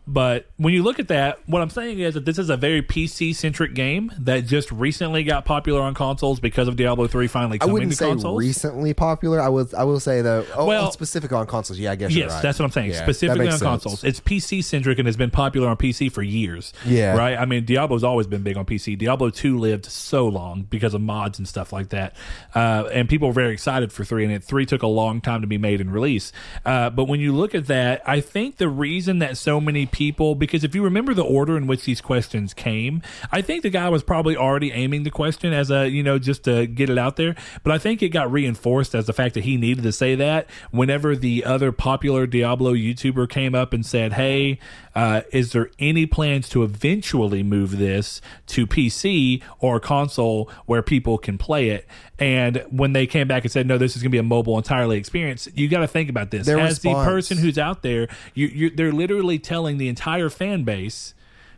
[0.06, 2.80] but when you look at that, what I'm saying is that this is a very
[2.82, 7.58] PC centric game that just recently got popular on consoles because of Diablo 3 finally
[7.58, 8.38] coming I wouldn't to say consoles.
[8.38, 9.40] recently popular.
[9.40, 9.74] I would.
[9.74, 10.44] I will say though.
[10.54, 11.78] Oh, Well- specific on consoles.
[11.78, 12.12] Yeah, I guess.
[12.12, 12.42] you're Yes, right.
[12.42, 12.90] that's what I'm saying.
[12.90, 13.62] Yeah, Specifically on sense.
[13.62, 16.72] consoles, it's PC centric and has been popular on PC for years.
[16.84, 17.16] Yeah.
[17.16, 17.36] right.
[17.36, 18.96] I mean, Diablo's always been big on PC.
[18.96, 22.14] Diablo two lived so long because of mods and stuff like that,
[22.54, 24.24] uh, and people were very excited for three.
[24.24, 26.32] And it three took a long time to be made and release.
[26.64, 30.34] Uh, but when you look at that, I think the reason that so many people
[30.34, 33.00] because if you remember the order in which these questions came,
[33.32, 36.44] I think the guy was probably already aiming the question as a you know just
[36.44, 37.34] to get it out there.
[37.62, 40.50] But I think it got reinforced as the fact that he needed to say that
[40.70, 44.58] whenever the other popular Diablo YouTuber came up and said, "Hey,
[44.96, 51.18] uh, is there any plans to eventually move this to PC or console where people
[51.18, 51.86] can play it?"
[52.18, 54.56] And when they came back and said, "No, this is going to be a mobile
[54.56, 58.08] entirely experience," you got to think about this Their as the person who's out there.
[58.34, 61.14] You, you, they're literally telling the entire fan base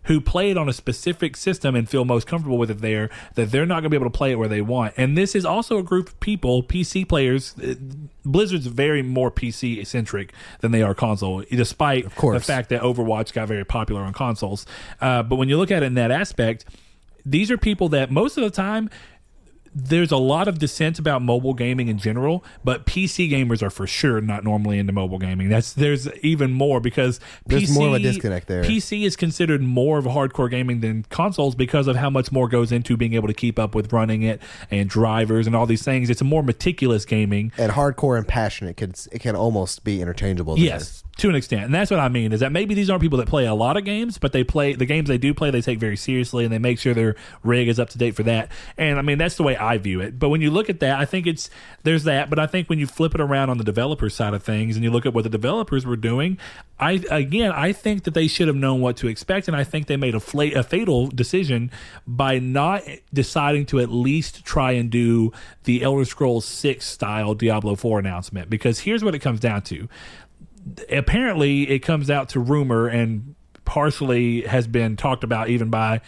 [0.09, 3.51] who play it on a specific system and feel most comfortable with it there that
[3.51, 4.95] they're not going to be able to play it where they want.
[4.97, 7.55] And this is also a group of people, PC players.
[7.59, 7.75] uh,
[8.25, 12.41] Blizzard's very more PC centric than they are console, despite of course.
[12.41, 14.67] the fact that Overwatch got very popular on consoles.
[15.01, 16.65] Uh, but when you look at it in that aspect,
[17.27, 18.89] these are people that most of the time
[19.85, 23.87] there's a lot of dissent about mobile gaming in general, but PC gamers are for
[23.87, 25.49] sure not normally into mobile gaming.
[25.49, 28.63] That's there's even more because There's PC, more of a disconnect there.
[28.65, 32.49] PC is considered more of a hardcore gaming than consoles because of how much more
[32.49, 35.83] goes into being able to keep up with running it and drivers and all these
[35.83, 36.11] things.
[36.11, 37.53] It's a more meticulous gaming.
[37.57, 40.57] and hardcore and passionate can it can almost be interchangeable.
[40.57, 40.65] there.
[40.65, 42.33] Yes, to an extent, and that's what I mean.
[42.33, 44.75] Is that maybe these aren't people that play a lot of games, but they play
[44.75, 45.51] the games they do play.
[45.51, 48.23] They take very seriously, and they make sure their rig is up to date for
[48.25, 48.51] that.
[48.77, 50.19] And I mean, that's the way I view it.
[50.19, 51.51] But when you look at that, I think it's
[51.83, 52.31] there's that.
[52.31, 54.85] But I think when you flip it around on the developer side of things, and
[54.85, 56.39] you look at what the developers were doing,
[56.79, 59.87] I again, I think that they should have known what to expect, and I think
[59.87, 61.71] they made a, fla- a fatal decision
[62.07, 65.33] by not deciding to at least try and do
[65.65, 68.49] the Elder Scrolls Six style Diablo Four announcement.
[68.49, 69.89] Because here's what it comes down to
[70.91, 76.01] apparently it comes out to rumor and partially has been talked about even by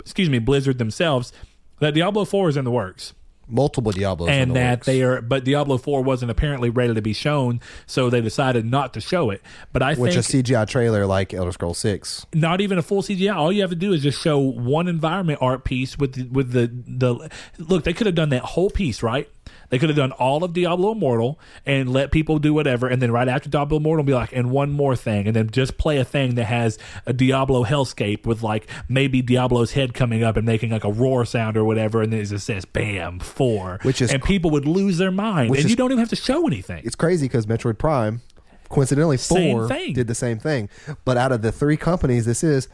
[0.00, 1.32] excuse me blizzard themselves
[1.80, 3.14] that diablo 4 is in the works
[3.50, 4.86] multiple Diablos, in and that works.
[4.86, 8.92] they are but diablo 4 wasn't apparently ready to be shown so they decided not
[8.92, 9.40] to show it
[9.72, 12.26] but i which think a CGI trailer like Elder Scrolls Six.
[12.34, 13.34] not even a full CGI.
[13.34, 16.52] All you have to do is just show one environment art piece with the, with
[16.52, 17.84] the the look.
[17.84, 19.28] They could have done that whole piece, right?
[19.70, 23.10] They could have done all of Diablo Immortal and let people do whatever, and then
[23.12, 26.04] right after Diablo Immortal, be like, and one more thing, and then just play a
[26.04, 30.70] thing that has a Diablo hellscape with like maybe Diablo's head coming up and making
[30.70, 34.12] like a roar sound or whatever, and then it just says "Bam" four, Which is
[34.12, 36.82] and people would lose their mind, and is- you don't even have to show anything.
[36.84, 38.22] It's crazy because Metroid Prime,
[38.68, 40.68] coincidentally, four did the same thing.
[41.04, 42.68] But out of the three companies, this is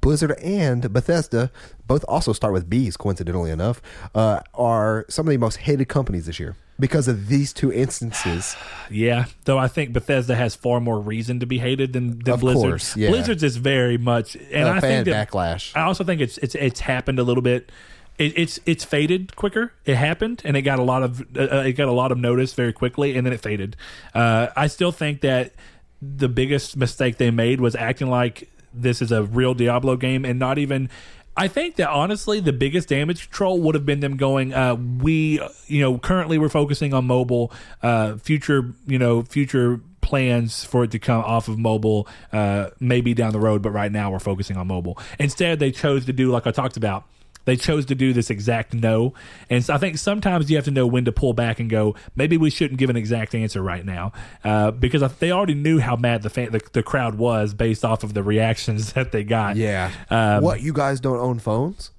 [0.00, 1.50] Blizzard and Bethesda,
[1.86, 2.96] both also start with B's.
[2.96, 3.80] Coincidentally enough,
[4.14, 8.56] uh, are some of the most hated companies this year because of these two instances.
[8.90, 12.40] Yeah, though I think Bethesda has far more reason to be hated than, than Of
[12.40, 12.70] Blizzard.
[12.70, 13.08] course, yeah.
[13.08, 15.74] Blizzard's is very much, and Uh, I fan think that, backlash.
[15.74, 17.72] I also think it's it's it's happened a little bit.
[18.16, 19.72] It, it's it's faded quicker.
[19.84, 22.18] It happened, and it got a lot of uh, uh, it got a lot of
[22.18, 23.76] notice very quickly, and then it faded.
[24.14, 25.52] Uh, I still think that
[26.00, 30.38] the biggest mistake they made was acting like this is a real Diablo game and
[30.38, 30.90] not even.
[31.36, 34.54] I think that honestly, the biggest damage control would have been them going.
[34.54, 37.52] Uh, we, you know, currently we're focusing on mobile.
[37.82, 43.14] Uh, future, you know, future plans for it to come off of mobile, uh, maybe
[43.14, 43.62] down the road.
[43.62, 44.96] But right now we're focusing on mobile.
[45.18, 47.04] Instead, they chose to do like I talked about.
[47.44, 49.14] They chose to do this exact no,
[49.50, 51.94] and so I think sometimes you have to know when to pull back and go.
[52.16, 54.12] Maybe we shouldn't give an exact answer right now,
[54.44, 57.84] uh, because I- they already knew how mad the, fan, the the crowd was based
[57.84, 59.56] off of the reactions that they got.
[59.56, 59.90] Yeah.
[60.10, 61.90] Um, what you guys don't own phones?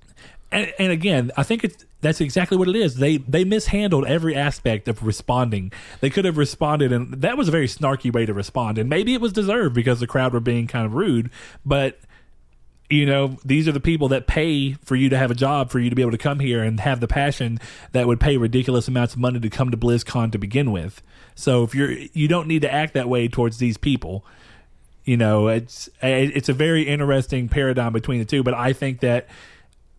[0.51, 2.95] and, and again, I think it's that's exactly what it is.
[2.95, 5.71] They they mishandled every aspect of responding.
[6.01, 8.77] They could have responded, and that was a very snarky way to respond.
[8.77, 11.31] And maybe it was deserved because the crowd were being kind of rude.
[11.65, 11.99] But
[12.89, 15.79] you know, these are the people that pay for you to have a job, for
[15.79, 17.59] you to be able to come here and have the passion
[17.93, 21.01] that would pay ridiculous amounts of money to come to BlizzCon to begin with.
[21.33, 24.23] So if you're you don't need to act that way towards these people.
[25.03, 29.27] You know it's it's a very interesting paradigm between the two but i think that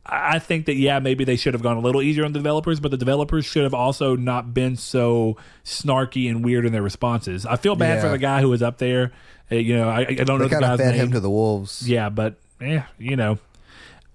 [0.04, 2.80] i think that yeah maybe they should have gone a little easier on the developers
[2.80, 7.46] but the developers should have also not been so snarky and weird in their responses.
[7.46, 9.12] I feel bad for the guy who was up there.
[9.52, 11.04] Uh, you know i, I don't know They the kind of guy's fed name.
[11.06, 11.88] him to the wolves.
[11.88, 13.38] yeah but yeah you know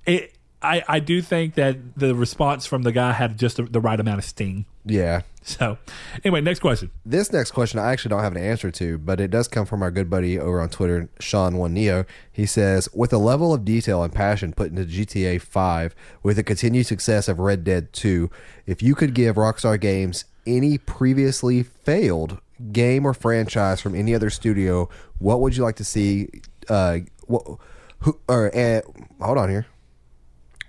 [0.06, 3.82] it I, I do think that the response from the guy had just the, the
[3.82, 4.66] right amount of sting.
[4.86, 5.22] Yeah.
[5.44, 5.80] So,
[6.24, 6.92] anyway, next question.
[7.04, 9.82] This next question I actually don't have an answer to, but it does come from
[9.82, 12.06] our good buddy over on Twitter, Sean One Neo.
[12.32, 16.44] He says, with the level of detail and passion put into GTA Five, with the
[16.44, 18.30] continued success of Red Dead Two,
[18.68, 22.40] if you could give Rockstar Games any previously failed
[22.72, 26.30] game or franchise from any other studio, what would you like to see?
[26.70, 27.58] Uh, what,
[28.02, 28.82] who, or uh,
[29.20, 29.66] hold on here.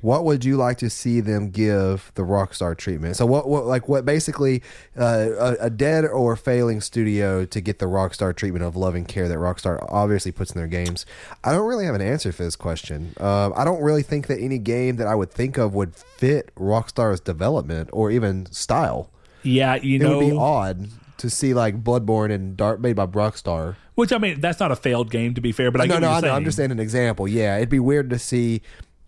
[0.01, 3.15] what would you like to see them give the Rockstar treatment?
[3.17, 4.63] So what, what like what basically
[4.99, 9.29] uh, a, a dead or failing studio to get the Rockstar treatment of loving care
[9.29, 11.07] that Rockstar obviously puts in their games?
[11.45, 13.15] I don't really have an answer for this question.
[13.21, 16.53] Um, I don't really think that any game that I would think of would fit
[16.57, 19.09] Rockstar's development or even style.
[19.45, 22.97] Yeah, you It know, it would be odd to see like Bloodborne and Dark made
[22.97, 23.77] by Rockstar.
[23.95, 26.09] Which I mean, that's not a failed game to be fair, but I no, no,
[26.09, 26.35] I you're know.
[26.35, 27.29] I'm just saying an example.
[27.29, 28.63] Yeah, it'd be weird to see.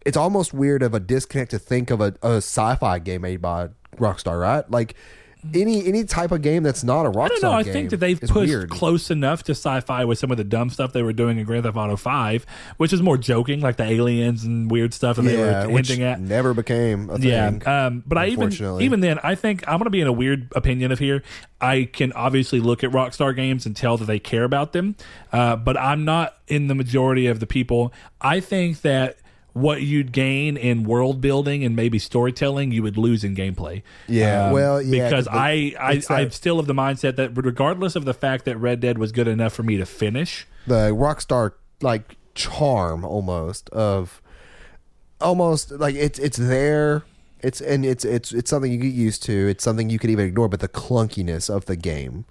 [0.04, 3.68] It's almost weird of a disconnect to think of a, a sci-fi game made by
[3.96, 4.70] Rockstar, right?
[4.70, 4.94] Like
[5.52, 7.24] any any type of game that's not a Rockstar.
[7.24, 7.52] I don't know.
[7.52, 8.70] I think that they've pushed weird.
[8.70, 11.64] close enough to sci-fi with some of the dumb stuff they were doing in Grand
[11.64, 15.36] Theft Auto Five, which is more joking, like the aliens and weird stuff that they
[15.38, 16.20] yeah, were which hinting at.
[16.20, 17.68] never became a Yeah, thing.
[17.68, 20.48] um, but I even even then I think I'm going to be in a weird
[20.54, 21.22] opinion of here.
[21.60, 24.96] I can obviously look at Rockstar games and tell that they care about them,
[25.32, 27.92] uh, but I'm not in the majority of the people.
[28.20, 29.16] I think that
[29.54, 33.76] what you'd gain in world building and maybe storytelling, you would lose in gameplay.
[33.76, 37.16] Um, Yeah, well, yeah, because 'cause the- I I that, I'm still of the mindset
[37.16, 40.46] that regardless of the fact that Red Dead was good enough for me to finish,
[40.66, 44.20] the Rockstar like charm almost of
[45.20, 47.04] almost like it's it's there.
[47.40, 49.48] It's and it's it's it's something you get used to.
[49.48, 52.24] It's something you can even ignore, but the clunkiness of the game,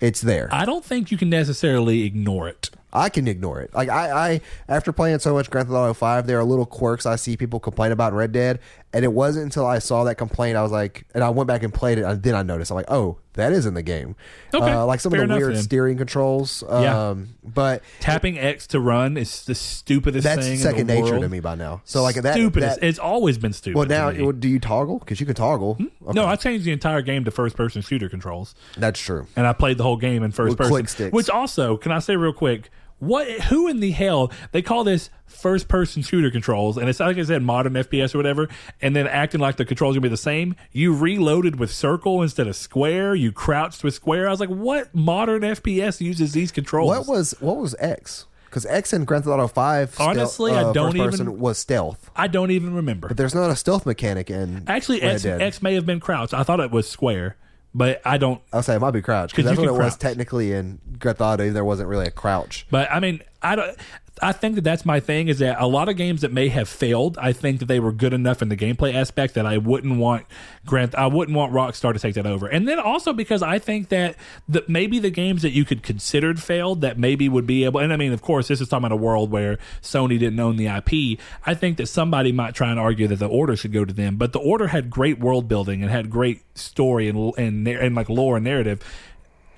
[0.00, 0.48] it's there.
[0.52, 2.70] I don't think you can necessarily ignore it.
[2.94, 3.74] I can ignore it.
[3.74, 7.06] Like I, I after playing so much Grand Theft Auto Five, there are little quirks
[7.06, 8.60] I see people complain about in Red Dead,
[8.92, 11.62] and it wasn't until I saw that complaint I was like, and I went back
[11.62, 14.14] and played it, and then I noticed I'm like, oh, that is in the game.
[14.54, 15.62] Okay, uh, like some of the enough weird then.
[15.62, 16.62] steering controls.
[16.68, 17.08] Yeah.
[17.10, 20.58] Um, but Tapping X to run is the stupidest that's thing.
[20.58, 21.22] second nature world.
[21.22, 21.82] to me by now.
[21.84, 22.80] So like that, stupidest.
[22.80, 23.76] that it's always been stupid.
[23.76, 25.00] well now do you toggle?
[25.00, 25.76] Because you can toggle.
[25.80, 29.26] Okay, No, I changed the entire game to first person shooter controls, that's true.
[29.34, 31.10] and I played the whole game in first With person.
[31.10, 32.70] Which also, can I say real quick?
[32.98, 33.28] What?
[33.28, 36.76] Who in the hell they call this first person shooter controls?
[36.76, 38.48] And it's like I said, modern FPS or whatever.
[38.80, 40.54] And then acting like the controls are gonna be the same.
[40.72, 43.14] You reloaded with circle instead of square.
[43.14, 44.26] You crouched with square.
[44.28, 46.88] I was like, what modern FPS uses these controls?
[46.88, 48.26] What was what was X?
[48.46, 51.58] Because X in Grand Theft Auto Five, stealth- Honestly, I uh, don't first even- was
[51.58, 52.08] stealth.
[52.14, 53.08] I don't even remember.
[53.08, 55.24] But there's not a stealth mechanic in Actually, X.
[55.24, 56.32] X may have been crouched.
[56.32, 57.36] I thought it was square,
[57.74, 58.40] but I don't.
[58.52, 60.78] I'll say it might be crouch 'Cause because that's what it can was technically in
[60.98, 61.50] Grand Theft Auto.
[61.50, 62.66] There wasn't really a crouch.
[62.70, 63.76] But I mean, I don't.
[64.22, 66.68] I think that that's my thing is that a lot of games that may have
[66.68, 69.98] failed, I think that they were good enough in the gameplay aspect that I wouldn't
[69.98, 70.26] want
[70.64, 72.46] Grant, I wouldn't want Rockstar to take that over.
[72.46, 74.14] And then also because I think that
[74.48, 77.92] the, maybe the games that you could considered failed that maybe would be able, and
[77.92, 80.68] I mean, of course, this is talking about a world where Sony didn't own the
[80.68, 81.18] IP.
[81.44, 84.16] I think that somebody might try and argue that the order should go to them,
[84.16, 88.08] but the order had great world building and had great story and and, and like
[88.08, 88.80] lore and narrative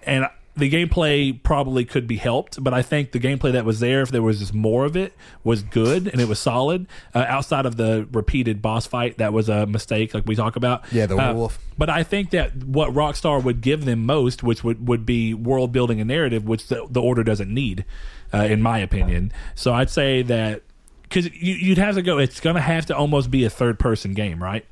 [0.07, 0.27] and
[0.57, 4.11] the gameplay probably could be helped, but I think the gameplay that was there, if
[4.11, 5.13] there was just more of it,
[5.45, 6.87] was good and it was solid.
[7.15, 10.83] Uh, outside of the repeated boss fight, that was a mistake, like we talk about.
[10.91, 11.59] Yeah, the Uh, wolf.
[11.77, 15.73] But I think that what Rockstar would give them most, which would, would be world
[15.73, 17.85] building and narrative, which the, the order doesn't need,
[18.33, 19.33] uh, in my opinion.
[19.55, 20.63] So I'd say that
[21.03, 23.79] because you, you'd have to go, it's going to have to almost be a third
[23.79, 24.65] person game, right?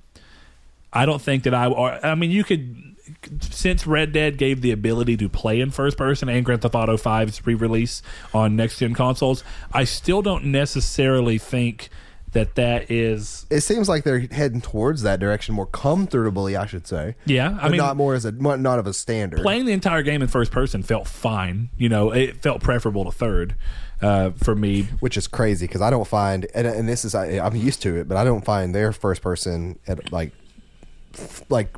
[0.95, 1.66] I don't think that I.
[1.66, 2.95] Or, I mean, you could
[3.40, 6.97] since Red Dead gave the ability to play in first person and Grand Theft Auto
[6.97, 9.45] 5's re-release on next gen consoles.
[9.72, 11.88] I still don't necessarily think
[12.32, 13.47] that that is.
[13.51, 17.14] It seems like they're heading towards that direction more comfortably, I should say.
[17.26, 19.40] Yeah, I But mean, not more as a not of a standard.
[19.42, 21.70] playing the entire game in first person felt fine.
[21.78, 23.55] You know, it felt preferable to third
[24.03, 24.84] uh, for me.
[25.01, 27.97] which is crazy because I don't find and, and this is I, I'm used to
[27.97, 30.32] it, but I don't find their first person at like
[31.49, 31.77] like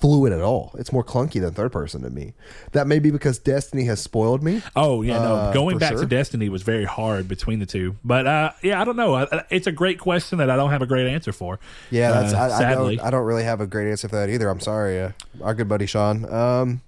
[0.00, 0.74] fluid at all.
[0.78, 2.34] It's more clunky than third person to me.
[2.72, 4.62] That may be because Destiny has spoiled me.
[4.76, 5.34] Oh yeah, no.
[5.34, 6.00] Uh, Going back sure.
[6.00, 9.26] to Destiny was very hard between the two, but uh, yeah, I don't know.
[9.50, 11.58] It's a great question that I don't have a great answer for.
[11.90, 12.96] Yeah, that's Uh, I, I, sadly.
[12.96, 14.48] don't, I don't really have a great answer for that either.
[14.50, 16.30] I'm sorry, uh, our good buddy Sean.
[16.30, 16.82] Um,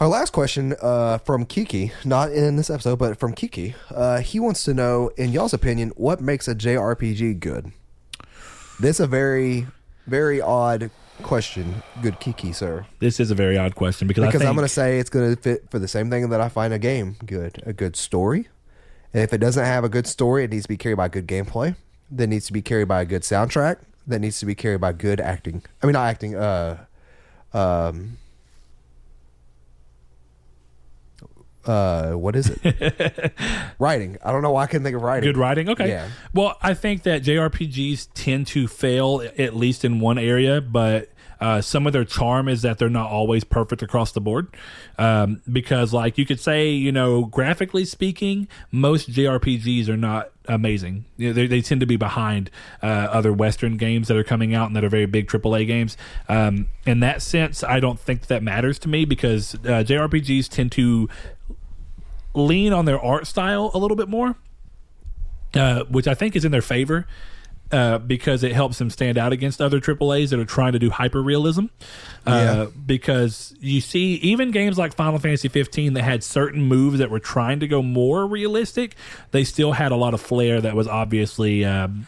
[0.00, 3.74] our last question uh, from Kiki, not in this episode, but from Kiki.
[3.92, 7.72] Uh, he wants to know, in y'all's opinion, what makes a JRPG good?
[8.78, 9.66] This is a very,
[10.08, 10.90] very odd
[11.22, 11.82] question.
[12.02, 12.86] Good Kiki, sir.
[12.98, 15.10] This is a very odd question because, Because I think, I'm going to say it's
[15.10, 17.62] going to fit for the same thing that I find a game good.
[17.66, 18.48] A good story.
[19.12, 21.26] And if it doesn't have a good story, it needs to be carried by good
[21.26, 21.76] gameplay.
[22.10, 23.78] That needs to be carried by a good soundtrack.
[24.06, 25.62] That needs to be carried by good acting.
[25.82, 26.34] I mean, not acting.
[26.34, 26.84] Uh,
[27.52, 28.18] um,
[31.68, 33.32] uh, what is it?
[33.78, 34.16] writing.
[34.24, 35.28] I don't know why I couldn't think of writing.
[35.28, 35.68] Good writing?
[35.68, 35.88] Okay.
[35.88, 36.08] Yeah.
[36.34, 41.10] Well, I think that JRPGs tend to fail at least in one area, but
[41.40, 44.48] Uh, some of their charm is that they're not always perfect across the board,
[44.98, 51.04] um, because like you could say, you know, graphically speaking, most JRPGs are not amazing.
[51.16, 52.50] You know, they, they tend to be behind
[52.82, 55.96] uh, other Western games that are coming out and that are very big AAA games.
[56.28, 60.72] Um, in that sense, I don't think that matters to me because uh, JRPGs tend
[60.72, 61.08] to
[62.38, 64.36] lean on their art style a little bit more,
[65.54, 67.06] uh, which I think is in their favor.
[67.70, 70.88] Uh, because it helps them stand out against other AAAs that are trying to do
[70.88, 71.66] hyper realism.
[72.26, 72.66] Uh, Yeah.
[72.86, 77.20] Because you see, even games like Final Fantasy 15 that had certain moves that were
[77.20, 78.96] trying to go more realistic,
[79.32, 81.62] they still had a lot of flair that was obviously.
[81.66, 82.06] Um,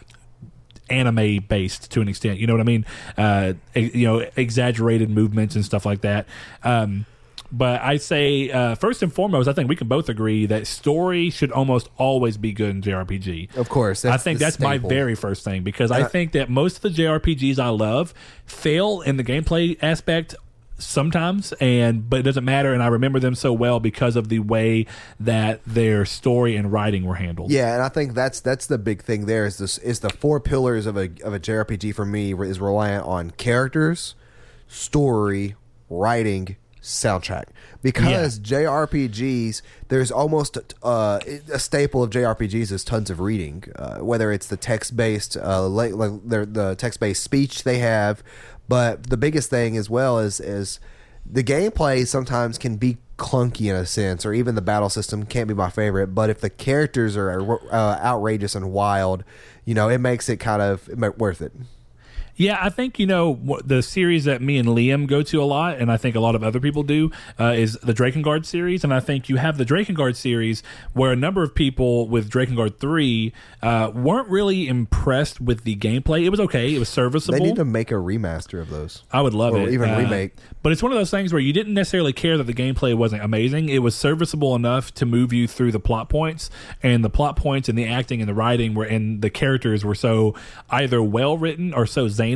[0.89, 2.85] anime based to an extent you know what i mean
[3.17, 6.27] uh you know exaggerated movements and stuff like that
[6.65, 7.07] um
[7.53, 11.31] but I say, uh, first and foremost, I think we can both agree that story
[11.31, 13.57] should almost always be good in JRPG.
[13.57, 16.77] Of course, I think that's my very first thing because I I- think that most
[16.77, 18.15] of the JRPGs I love
[18.47, 20.35] fail in the gameplay aspect
[20.79, 24.39] sometimes and but it doesn't matter and I remember them so well because of the
[24.39, 24.87] way
[25.21, 27.51] that their story and writing were handled.
[27.51, 29.27] Yeah, and I think that's that's the big thing.
[29.27, 32.61] There is this is the four pillars of a of a JRPG for me is
[32.61, 34.15] reliant on characters,
[34.69, 35.55] story,
[35.91, 37.45] writing, soundtrack.
[37.83, 41.21] Because JRPGs, there's almost uh,
[41.53, 43.65] a staple of JRPGs is tons of reading.
[43.77, 48.23] Uh, whether it's the text based, uh, like, like the text based speech they have,
[48.69, 50.79] but the biggest thing as well is is
[51.27, 55.49] the gameplay sometimes can be clunky in a sense, or even the battle system can't
[55.49, 56.09] be my favorite.
[56.09, 59.25] But if the characters are uh, outrageous and wild,
[59.65, 61.53] you know, it makes it kind of worth it.
[62.41, 65.77] Yeah, I think you know the series that me and Liam go to a lot,
[65.77, 68.83] and I think a lot of other people do, uh, is the Drakengard series.
[68.83, 70.63] And I think you have the Drakengard series
[70.95, 76.25] where a number of people with Drakengard three uh, weren't really impressed with the gameplay.
[76.25, 77.39] It was okay, it was serviceable.
[77.39, 79.03] They need to make a remaster of those.
[79.13, 79.75] I would love Or it.
[79.75, 80.33] even Uh, remake.
[80.63, 83.23] But it's one of those things where you didn't necessarily care that the gameplay wasn't
[83.23, 83.69] amazing.
[83.69, 86.49] It was serviceable enough to move you through the plot points,
[86.83, 89.95] and the plot points and the acting and the writing were and the characters were
[89.95, 90.35] so
[90.71, 92.30] either well written or so zany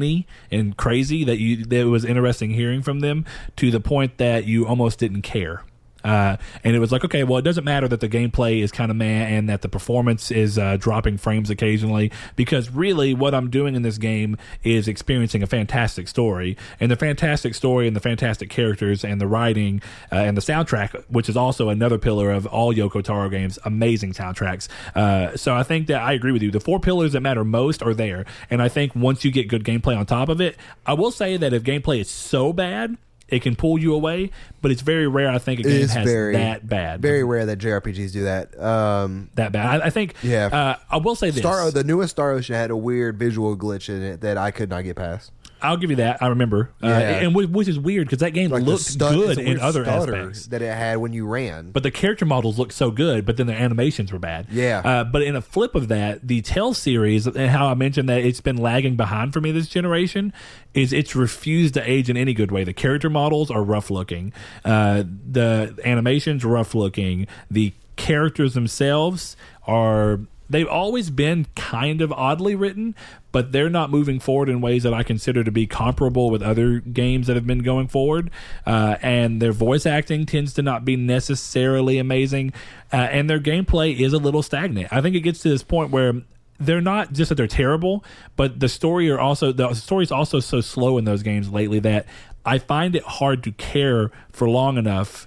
[0.50, 3.24] and crazy that you that it was interesting hearing from them
[3.56, 5.64] to the point that you almost didn't care.
[6.04, 8.90] Uh, and it was like, okay, well, it doesn't matter that the gameplay is kind
[8.90, 13.50] of meh and that the performance is uh, dropping frames occasionally because really what I'm
[13.50, 16.56] doing in this game is experiencing a fantastic story.
[16.78, 19.80] And the fantastic story and the fantastic characters and the writing
[20.12, 24.12] uh, and the soundtrack, which is also another pillar of all Yoko Taro games, amazing
[24.12, 24.68] soundtracks.
[24.94, 26.50] Uh, so I think that I agree with you.
[26.50, 28.26] The four pillars that matter most are there.
[28.50, 31.36] And I think once you get good gameplay on top of it, I will say
[31.36, 32.96] that if gameplay is so bad,
[33.28, 35.30] it can pull you away, but it's very rare.
[35.30, 38.58] I think a game has very that bad, Very rare that JRPGs do that.
[38.60, 39.82] Um, that bad.
[39.82, 40.14] I, I think.
[40.22, 40.46] Yeah.
[40.46, 41.38] Uh, I will say this.
[41.38, 44.68] Star the newest Star Ocean had a weird visual glitch in it that I could
[44.68, 45.32] not get past.
[45.64, 46.22] I'll give you that.
[46.22, 49.58] I remember, uh, and which is weird because that game Like looked it's good in
[49.60, 50.46] other aspects.
[50.46, 51.70] that it had when you ran.
[51.70, 54.46] But the character models looked so good, but then the animations were bad.
[54.50, 54.82] Yeah.
[54.84, 58.20] Uh, but in a flip of that, the Tales series, and how I mentioned that
[58.24, 60.32] it's been lagging behind for me this generation,
[60.74, 62.64] is it's refused to age in any good way.
[62.64, 64.32] The character models are rough looking.
[64.64, 67.26] Uh, the animations rough looking.
[67.50, 69.36] The characters themselves
[69.66, 70.20] are.
[70.54, 72.94] They've always been kind of oddly written,
[73.32, 76.78] but they're not moving forward in ways that I consider to be comparable with other
[76.78, 78.30] games that have been going forward.
[78.64, 82.52] Uh, and their voice acting tends to not be necessarily amazing,
[82.92, 84.92] uh, and their gameplay is a little stagnant.
[84.92, 86.22] I think it gets to this point where
[86.60, 88.04] they're not just that they're terrible,
[88.36, 92.06] but the story are also the story's also so slow in those games lately that
[92.46, 95.26] I find it hard to care for long enough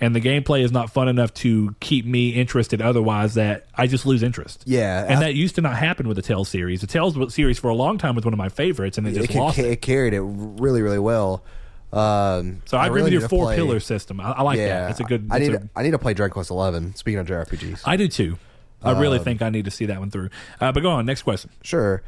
[0.00, 4.06] and the gameplay is not fun enough to keep me interested otherwise that I just
[4.06, 4.62] lose interest.
[4.66, 6.80] Yeah, And I- that used to not happen with the Tales series.
[6.80, 9.20] The Tales series for a long time was one of my favorites and it it,
[9.26, 9.70] just lost ca- it.
[9.72, 11.44] it carried it really, really well.
[11.92, 14.20] Um, So I, agree really with your four play- pillar system.
[14.20, 14.90] I, I like yeah, that.
[14.92, 15.54] It's a good I need.
[15.54, 16.94] a- to, I need to play Dragon Quest Eleven.
[16.94, 18.38] Speaking of JRPGs, I do too.
[18.82, 20.30] I really Um, think I need to see that one through.
[20.60, 21.50] Uh, but go on, next question.
[21.62, 22.02] Sure.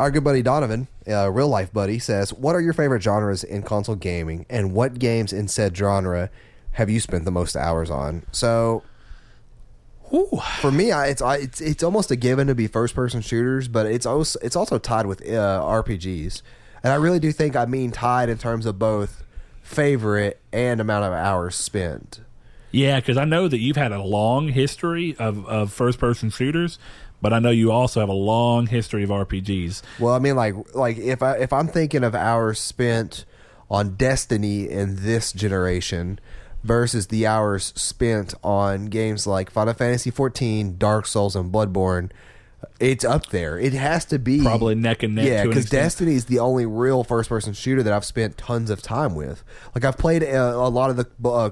[0.00, 3.62] Our good buddy Donovan, uh, real life buddy, says, "What are your favorite genres in
[3.62, 6.30] console gaming, and what games in said genre
[6.78, 8.82] have you spent the most hours on?" So,
[10.12, 10.40] Ooh.
[10.60, 13.68] for me, I, it's I, it's it's almost a given to be first person shooters,
[13.68, 16.42] but it's also it's also tied with uh, RPGs,
[16.82, 19.22] and I really do think I mean tied in terms of both
[19.62, 22.20] favorite and amount of hours spent.
[22.70, 26.78] Yeah, because I know that you've had a long history of, of first person shooters,
[27.20, 29.82] but I know you also have a long history of RPGs.
[29.98, 33.24] Well, I mean, like like if I if I'm thinking of hours spent
[33.70, 36.18] on Destiny in this generation
[36.64, 42.10] versus the hours spent on games like Final Fantasy 14, Dark Souls, and Bloodborne,
[42.80, 43.58] It's up there.
[43.58, 45.70] It has to be Probably neck and neck Yeah, because.
[45.70, 49.44] Destiny is the only real first-person shooter that I've spent tons of time with.
[49.74, 51.50] Like I've played a, a lot of the uh,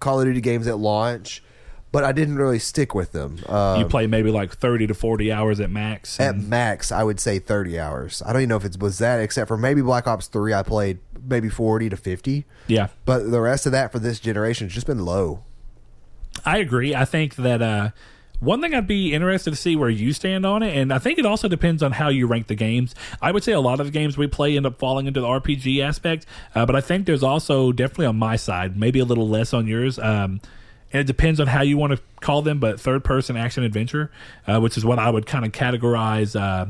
[0.00, 1.42] Call of Duty games at launch,
[1.90, 3.38] but I didn't really stick with them.
[3.46, 6.20] Um, you play maybe like 30 to 40 hours at max.
[6.20, 8.22] at max, I would say thirty hours.
[8.24, 10.52] I don't even know if it was that, except for maybe Black Ops Three.
[10.52, 12.88] I played maybe forty to fifty, yeah.
[13.04, 15.44] but the rest of that for this generation has just been low.
[16.44, 16.94] I agree.
[16.94, 17.90] I think that uh,
[18.40, 21.18] one thing I'd be interested to see where you stand on it, and I think
[21.18, 22.94] it also depends on how you rank the games.
[23.20, 25.26] I would say a lot of the games we play end up falling into the
[25.26, 29.28] RPG aspect, uh, but I think there's also definitely on my side, maybe a little
[29.28, 29.98] less on yours.
[29.98, 30.40] Um,
[30.92, 34.10] and it depends on how you want to call them, but third person action adventure,
[34.46, 36.66] uh, which is what I would kind of categorize uh,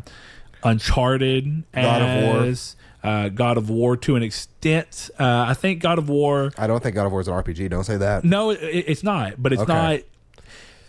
[0.64, 2.55] Uncharted God of War.
[3.01, 5.09] Uh, God of War to an extent.
[5.19, 7.71] Uh, I think God of War I don't think God of War is an RPG.
[7.71, 8.25] Don't say that.
[8.25, 9.41] no, it, it's not.
[9.41, 9.73] But it's Okay.
[9.73, 10.01] not.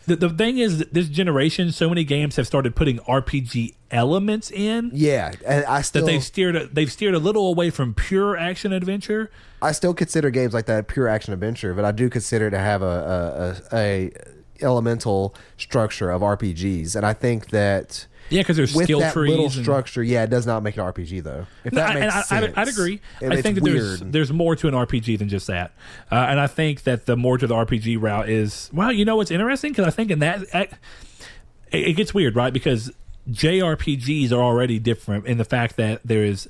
[0.08, 4.90] The, the thing is, this generation, so many games have started putting RPG elements in
[4.92, 6.56] Yeah, and I that they've steered.
[6.56, 9.30] a- They've steered a little away from pure action adventure.
[9.62, 12.82] I still consider games like that pure action adventure, but I do consider to have
[12.82, 14.12] a a, a, a
[14.62, 19.30] elemental structure of RPGs, and I think that Yeah, because there's with skill that trees.
[19.30, 21.46] little and- structure, yeah, it does not make an RPG though.
[21.64, 23.00] If No, that makes and I, sense, I, I'd agree.
[23.22, 24.12] I it's think that there's weird.
[24.14, 25.72] there's more to an RPG than just that,
[26.12, 29.16] uh, and I think that the more to the RPG route is well, you know
[29.16, 30.62] what's interesting because I think in that I,
[31.72, 32.52] it, it gets weird, right?
[32.52, 32.92] Because
[33.30, 36.50] JRPGs are already different in the fact that there is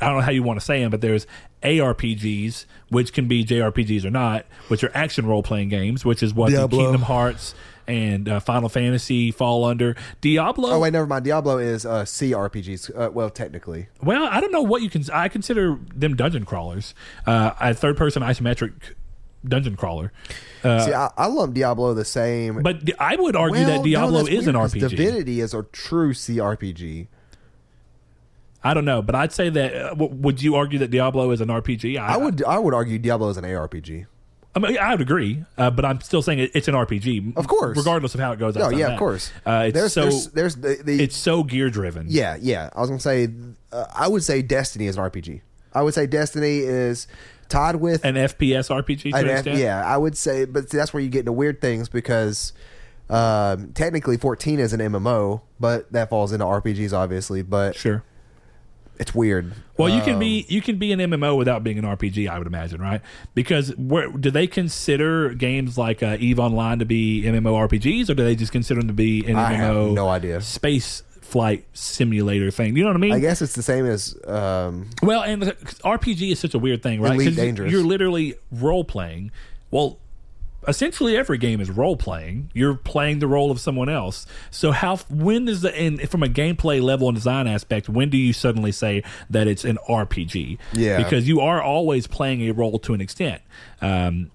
[0.00, 1.26] I don't know how you want to say them, but there's
[1.66, 6.32] ARPGs, which can be JRPGs or not, which are action role playing games, which is
[6.32, 7.54] what the Kingdom Hearts
[7.88, 9.96] and uh, Final Fantasy fall under.
[10.20, 10.70] Diablo.
[10.70, 11.24] Oh wait, never mind.
[11.24, 12.90] Diablo is uh, CRPGs.
[12.98, 15.04] Uh, well, technically, Well, I don't know what you can.
[15.12, 16.94] I consider them dungeon crawlers,
[17.26, 18.72] uh, a third person isometric
[19.44, 20.12] dungeon crawler.
[20.64, 22.62] Uh, see, I, I lump Diablo the same.
[22.62, 24.88] but I would argue Well, that Diablo that's is an RPG.
[24.88, 27.06] Divinity is a true CRPG.
[28.70, 29.74] I don't know, but I'd say that.
[29.74, 31.98] Uh, w- would you argue that Diablo is an RPG?
[31.98, 34.06] I would I would argue Diablo is an ARPG.
[34.54, 37.46] I mean, I would agree, uh, but I'm still saying it, it's an RPG, Of
[37.46, 37.76] course.
[37.76, 38.56] regardless of how it goes.
[38.56, 38.92] Oh yeah, that.
[38.94, 39.30] of course.
[39.44, 42.06] Uh, it's there's, so there's there's the, the it's so gear driven.
[42.08, 42.70] yeah yeah.
[42.74, 43.28] I was gonna say
[43.70, 45.42] uh, I would say Destiny is an RPG.
[45.74, 47.06] I would say Destiny is
[47.50, 49.84] tied with an FPS RPG to an an F- yeah.
[49.86, 52.54] I would say, but see, that's where you get into weird things because
[53.10, 57.42] um, technically 14 is an MMO, but that falls into RPGs obviously.
[57.42, 58.02] But sure.
[58.98, 59.52] It's weird.
[59.76, 62.38] Well, you can Um, be you can be an MMO without being an RPG, I
[62.38, 63.00] would imagine, right?
[63.34, 68.14] Because where do they consider games like uh, Eve Online to be MMO RPGs, or
[68.14, 70.40] do they just consider them to be an I have MMO no idea.
[70.40, 72.76] space flight simulator thing?
[72.76, 73.12] You know what I mean?
[73.12, 75.52] I guess it's the same as um, Well, and the-
[75.84, 77.12] RPG is such a weird thing, right?
[77.14, 77.70] Elite 'Cause Dangerous.
[77.72, 79.30] You're literally role playing.
[79.70, 79.98] Well,
[80.68, 82.50] essentially every game is role playing.
[82.54, 84.26] You're playing the role of someone else.
[84.50, 88.16] So how when does the and from a gameplay level and design aspect, when do
[88.16, 90.58] you suddenly say that it's an RPG?
[90.72, 90.98] Yeah.
[90.98, 93.42] because you are always playing a role to an extent.
[93.80, 94.30] Um,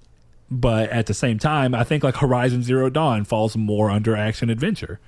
[0.49, 4.49] but at the same time, I think like Horizon Zero Dawn falls more under action
[4.49, 4.99] adventure.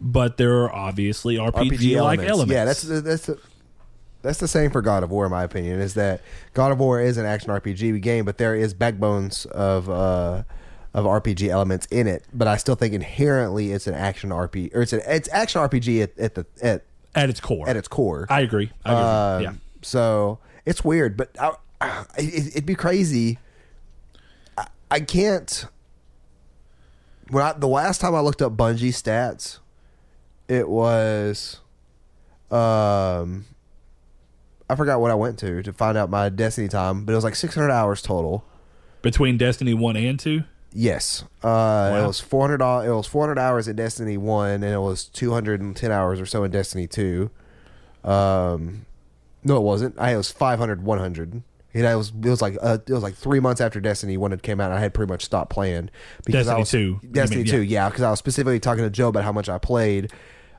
[0.00, 2.30] But there are obviously RPG, like elements.
[2.30, 2.52] elements.
[2.52, 3.38] Yeah, that's that's the,
[4.22, 5.80] that's the same for God of War, in my opinion.
[5.80, 6.20] Is that
[6.52, 10.42] God of War is an action RPG game, but there is backbones of uh,
[10.96, 12.24] of RPG elements in it.
[12.34, 16.02] But I still think inherently it's an action RPG, or it's an it's action RPG
[16.02, 16.82] at, at the at
[17.14, 17.68] at its core.
[17.68, 18.26] at its core.
[18.28, 18.72] I agree.
[18.84, 19.04] I agree.
[19.04, 19.60] Um, yeah.
[19.82, 23.38] So it's weird, but I, I- it, it'd be crazy.
[24.58, 25.66] I, I can't.
[27.30, 29.58] When I, the last time I looked up Bungie stats,
[30.48, 31.58] it was,
[32.52, 33.44] um,
[34.70, 37.24] I forgot what I went to to find out my Destiny time, but it was
[37.24, 38.44] like 600 hours total.
[39.02, 40.44] Between Destiny one and two.
[40.78, 42.60] Yes, uh, it was 400.
[42.84, 46.50] It was 400 hours in Destiny One, and it was 210 hours or so in
[46.50, 47.30] Destiny Two.
[48.04, 48.84] Um,
[49.42, 49.94] no, it wasn't.
[49.98, 51.42] I it was 500, 100.
[51.72, 54.32] And I was it was like uh, it was like three months after Destiny One
[54.32, 54.66] had came out.
[54.70, 55.88] And I had pretty much stopped playing
[56.26, 58.90] because I Destiny was 2, Destiny mean, Two, yeah, because I was specifically talking to
[58.90, 60.12] Joe about how much I played.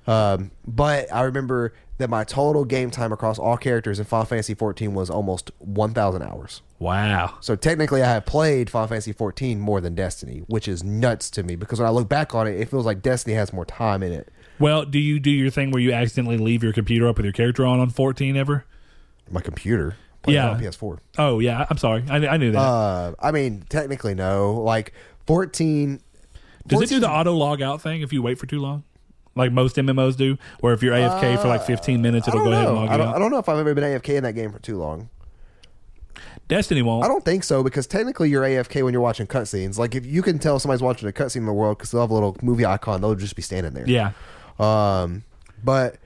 [0.07, 4.53] Um, but I remember that my total game time across all characters in Final Fantasy
[4.53, 6.61] 14 was almost 1,000 hours.
[6.79, 7.37] Wow.
[7.41, 11.43] So technically, I have played Final Fantasy 14 more than Destiny, which is nuts to
[11.43, 14.03] me because when I look back on it, it feels like Destiny has more time
[14.03, 14.29] in it.
[14.59, 17.33] Well, do you do your thing where you accidentally leave your computer up with your
[17.33, 18.65] character on on 14 ever?
[19.29, 20.51] My computer, Yeah.
[20.51, 20.99] on PS4.
[21.17, 21.65] Oh, yeah.
[21.69, 22.03] I'm sorry.
[22.09, 22.59] I, I knew that.
[22.59, 24.53] Uh, I mean, technically, no.
[24.53, 24.93] Like
[25.25, 25.99] 14.
[26.67, 28.83] Does it do the auto log out thing if you wait for too long?
[29.37, 30.37] Like most MMOs do?
[30.61, 32.97] Or if you're AFK for like 15 minutes, it'll go ahead and log I you
[32.97, 35.09] don't, I don't know if I've ever been AFK in that game for too long.
[36.47, 37.03] Destiny won't.
[37.03, 39.77] I don't think so because technically you're AFK when you're watching cutscenes.
[39.77, 42.09] Like if you can tell somebody's watching a cutscene in the world because they'll have
[42.11, 43.87] a little movie icon, they'll just be standing there.
[43.87, 44.11] yeah.
[44.59, 45.23] Um,
[45.63, 45.97] but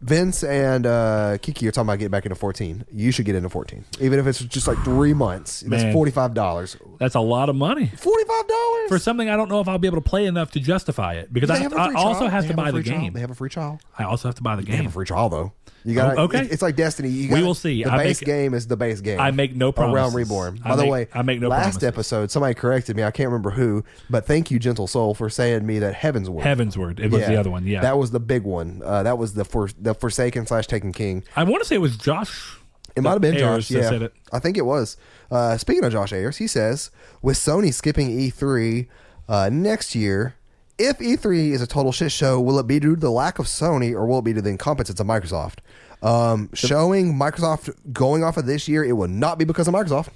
[0.00, 2.86] Vince and uh, Kiki are talking about getting back into 14.
[2.90, 5.60] You should get into 14, even if it's just like three months.
[5.60, 6.76] That's forty five dollars.
[6.98, 9.78] That's a lot of money Forty five dollars for something I don't know if I'll
[9.78, 12.54] be able to play enough to justify it because I, have I also have to
[12.54, 13.00] buy the free trial.
[13.00, 13.12] game.
[13.12, 13.80] They have a free trial.
[13.98, 14.72] I also have to buy the game.
[14.72, 15.52] They have a free trial though.
[15.84, 16.46] You got Oh, okay.
[16.50, 17.08] It's like Destiny.
[17.08, 17.82] You We gotta- will see.
[17.84, 19.18] The I base make- game is the base game.
[19.18, 19.94] I make no A promises.
[19.94, 20.60] Realm Reborn.
[20.64, 21.82] I By the make- way, I make no last promises.
[21.84, 23.02] episode somebody corrected me.
[23.04, 26.42] I can't remember who, but thank you, Gentle Soul, for saying me that Heavensward.
[26.42, 27.00] Heaven's Word.
[27.00, 27.66] It was the other one.
[27.66, 27.80] Yeah.
[27.80, 28.82] that was the big one.
[28.84, 31.24] Uh, that was the for, the Forsaken slash Taken King.
[31.36, 32.56] I want to say it was Josh.
[32.96, 33.68] It might have been Ayers Josh.
[33.68, 34.12] that Yeah, said it.
[34.32, 34.96] I think it was.
[35.30, 36.90] Uh, speaking of Josh Ayers, he says
[37.22, 38.88] with Sony skipping E3
[39.28, 40.34] uh, next year,
[40.76, 43.46] if E3 is a total shit show, will it be due to the lack of
[43.46, 45.58] Sony or will it be to the incompetence of Microsoft?
[46.02, 50.08] Um, showing Microsoft going off of this year, it will not be because of Microsoft.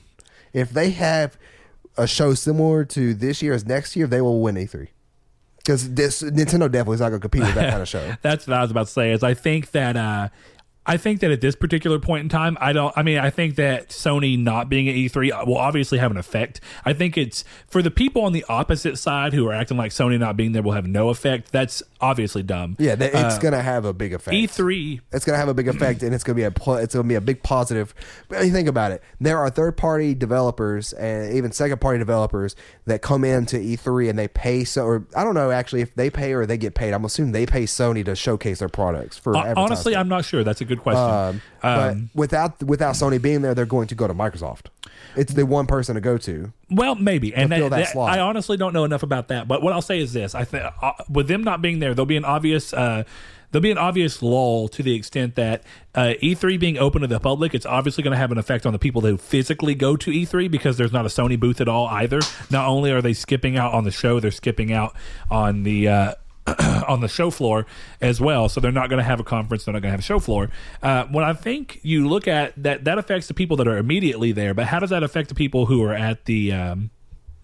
[0.53, 1.37] If they have
[1.97, 4.89] a show similar to this year as next year, they will win E3.
[5.59, 8.17] Because this Nintendo definitely is not going to compete with that kind of show.
[8.23, 9.13] That's what I was about to say.
[9.13, 10.29] Is I think that uh,
[10.87, 12.93] I think that at this particular point in time, I don't.
[12.97, 16.61] I mean, I think that Sony not being at E3 will obviously have an effect.
[16.85, 20.19] I think it's for the people on the opposite side who are acting like Sony
[20.19, 21.51] not being there will have no effect.
[21.53, 22.77] That's obviously dumb.
[22.79, 24.35] Yeah, that- it's Uh, going to have a big effect.
[24.37, 26.77] E3 It's going to have a big effect, and it's going to be a pl-
[26.77, 27.95] it's to be a big positive.
[28.29, 32.55] But you think about it, there are third party developers and even second party developers
[32.87, 36.11] that come into E3 and they pay so, or I don't know actually if they
[36.11, 36.93] pay or they get paid.
[36.93, 39.37] I'm assuming they pay Sony to showcase their products for.
[39.37, 39.59] Advertising.
[39.65, 40.45] Honestly, I'm not sure.
[40.45, 41.03] That's a good question.
[41.03, 44.67] Um, but Um, without without Sony being there, they're going to go to Microsoft.
[45.17, 46.53] It's the one person to go to.
[46.71, 48.17] well, maybe, and fill that that- slot.
[48.17, 49.47] I honestly don't know enough about that.
[49.49, 52.07] But what I'll say is this: I think uh, with them not being there, there'll
[52.07, 52.73] be an obvious.
[52.73, 53.05] Uh,
[53.51, 55.63] There'll be an obvious lull to the extent that
[55.95, 58.73] uh, E3 being open to the public, it's obviously going to have an effect on
[58.73, 61.87] the people who physically go to E3 because there's not a Sony booth at all
[61.87, 62.19] either.
[62.51, 64.97] Not only are they skipping out on the show, they're skipping out
[65.31, 66.15] on the uh,
[66.87, 67.67] on the show floor
[68.01, 68.49] as well.
[68.49, 69.65] So they're not going to have a conference.
[69.65, 70.51] They're not going to have a show floor.
[70.83, 74.33] Uh, when I think you look at that, that affects the people that are immediately
[74.33, 74.53] there.
[74.53, 76.91] But how does that affect the people who are at the um,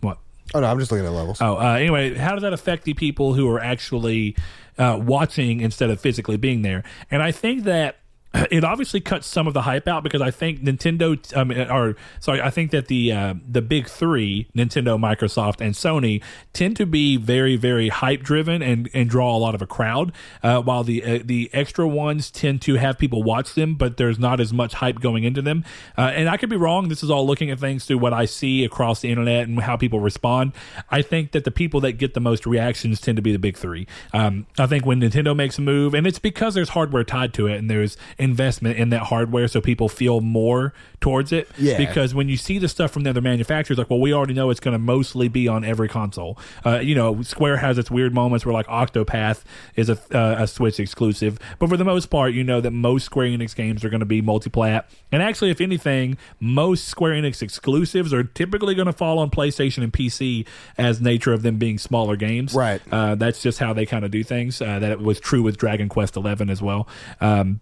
[0.00, 0.18] what?
[0.54, 1.40] Oh no, I'm just looking at levels.
[1.40, 4.36] Oh, uh, anyway, how does that affect the people who are actually
[4.76, 6.84] uh, watching instead of physically being there?
[7.10, 7.99] And I think that
[8.50, 12.40] it obviously cuts some of the hype out because I think Nintendo, um, or sorry,
[12.40, 17.16] I think that the uh, the big three, Nintendo, Microsoft, and Sony, tend to be
[17.16, 20.12] very, very hype driven and, and draw a lot of a crowd.
[20.42, 24.18] Uh, while the uh, the extra ones tend to have people watch them, but there's
[24.18, 25.64] not as much hype going into them.
[25.98, 26.88] Uh, and I could be wrong.
[26.88, 29.76] This is all looking at things through what I see across the internet and how
[29.76, 30.52] people respond.
[30.90, 33.56] I think that the people that get the most reactions tend to be the big
[33.56, 33.86] three.
[34.12, 37.48] Um, I think when Nintendo makes a move, and it's because there's hardware tied to
[37.48, 41.48] it, and there's investment in that hardware, so people feel more towards it.
[41.58, 41.78] Yeah.
[41.78, 44.50] Because when you see the stuff from the other manufacturers, like, well, we already know
[44.50, 46.38] it's going to mostly be on every console.
[46.64, 49.42] Uh, you know, Square has its weird moments where like Octopath
[49.76, 53.04] is a uh, a Switch exclusive, but for the most part, you know that most
[53.04, 54.90] Square Enix games are going to be multi-plat.
[55.10, 59.82] And actually, if anything, most Square Enix exclusives are typically going to fall on PlayStation
[59.82, 62.54] and PC as nature of them being smaller games.
[62.54, 62.80] Right.
[62.92, 64.60] Uh, that's just how they kind of do things.
[64.60, 66.86] Uh, that was true with Dragon Quest Eleven as well.
[67.20, 67.60] Um,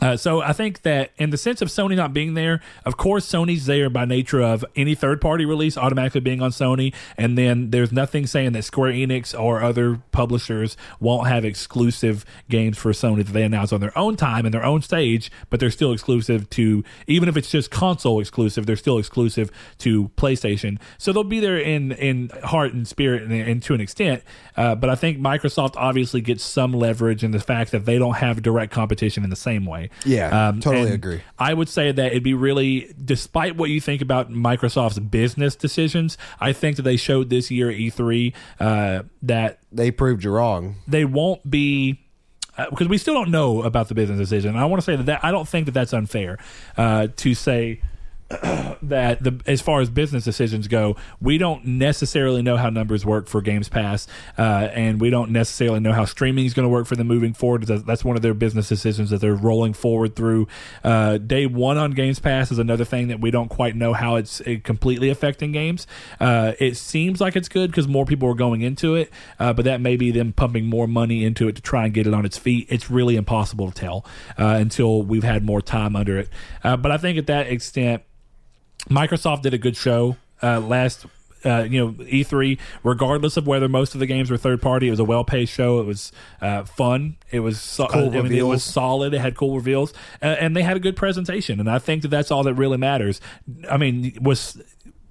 [0.00, 3.26] uh, so I think that in the sense of Sony not being there, of course
[3.26, 7.70] Sony's there by nature of any third party release automatically being on Sony, and then
[7.70, 13.24] there's nothing saying that Square Enix or other publishers won't have exclusive games for Sony
[13.24, 16.48] that they announce on their own time and their own stage, but they're still exclusive
[16.50, 20.78] to even if it's just console exclusive, they're still exclusive to PlayStation.
[20.98, 24.22] So they'll be there in in heart and spirit and, and to an extent.
[24.56, 28.16] Uh, but I think Microsoft obviously gets some leverage in the fact that they don't
[28.16, 29.77] have direct competition in the same way.
[30.04, 31.20] Yeah, totally agree.
[31.38, 36.18] I would say that it'd be really, despite what you think about Microsoft's business decisions,
[36.40, 40.76] I think that they showed this year at E3 uh, that They proved you wrong.
[40.86, 42.00] they won't be
[42.70, 44.50] because we still don't know about the business decision.
[44.50, 46.38] And I want to say that, that I don't think that that's unfair
[46.76, 47.80] uh, to say
[48.82, 53.28] that the as far as business decisions go, we don't necessarily know how numbers work
[53.28, 54.06] for Games Pass,
[54.36, 57.32] uh, and we don't necessarily know how streaming is going to work for them moving
[57.32, 57.62] forward.
[57.64, 60.46] That's- one of their business decisions that they're rolling forward through.
[60.84, 64.16] Uh, day one on Games Pass is another thing that we don't quite know how
[64.16, 65.86] it's uh, completely affecting games.
[66.20, 69.10] Uh, it seems like it's good because more people are going into it,
[69.40, 72.06] uh, but that may be them pumping more money into it to try and get
[72.06, 72.66] it on its feet.
[72.70, 74.06] It's really impossible to tell
[74.38, 76.28] uh, until we've had more time under it.
[76.62, 78.02] But I think at that extent.
[78.88, 81.06] Microsoft did a good show uh, last.
[81.44, 84.90] Uh, you know, E3, regardless of whether most of the games were third party, it
[84.90, 85.78] was a well paced show.
[85.78, 86.10] It was
[86.42, 87.16] uh, fun.
[87.30, 89.14] It was so, Cool I mean, it was solid.
[89.14, 91.60] It had cool reveals, uh, and they had a good presentation.
[91.60, 93.20] And I think that that's all that really matters.
[93.70, 94.60] I mean, was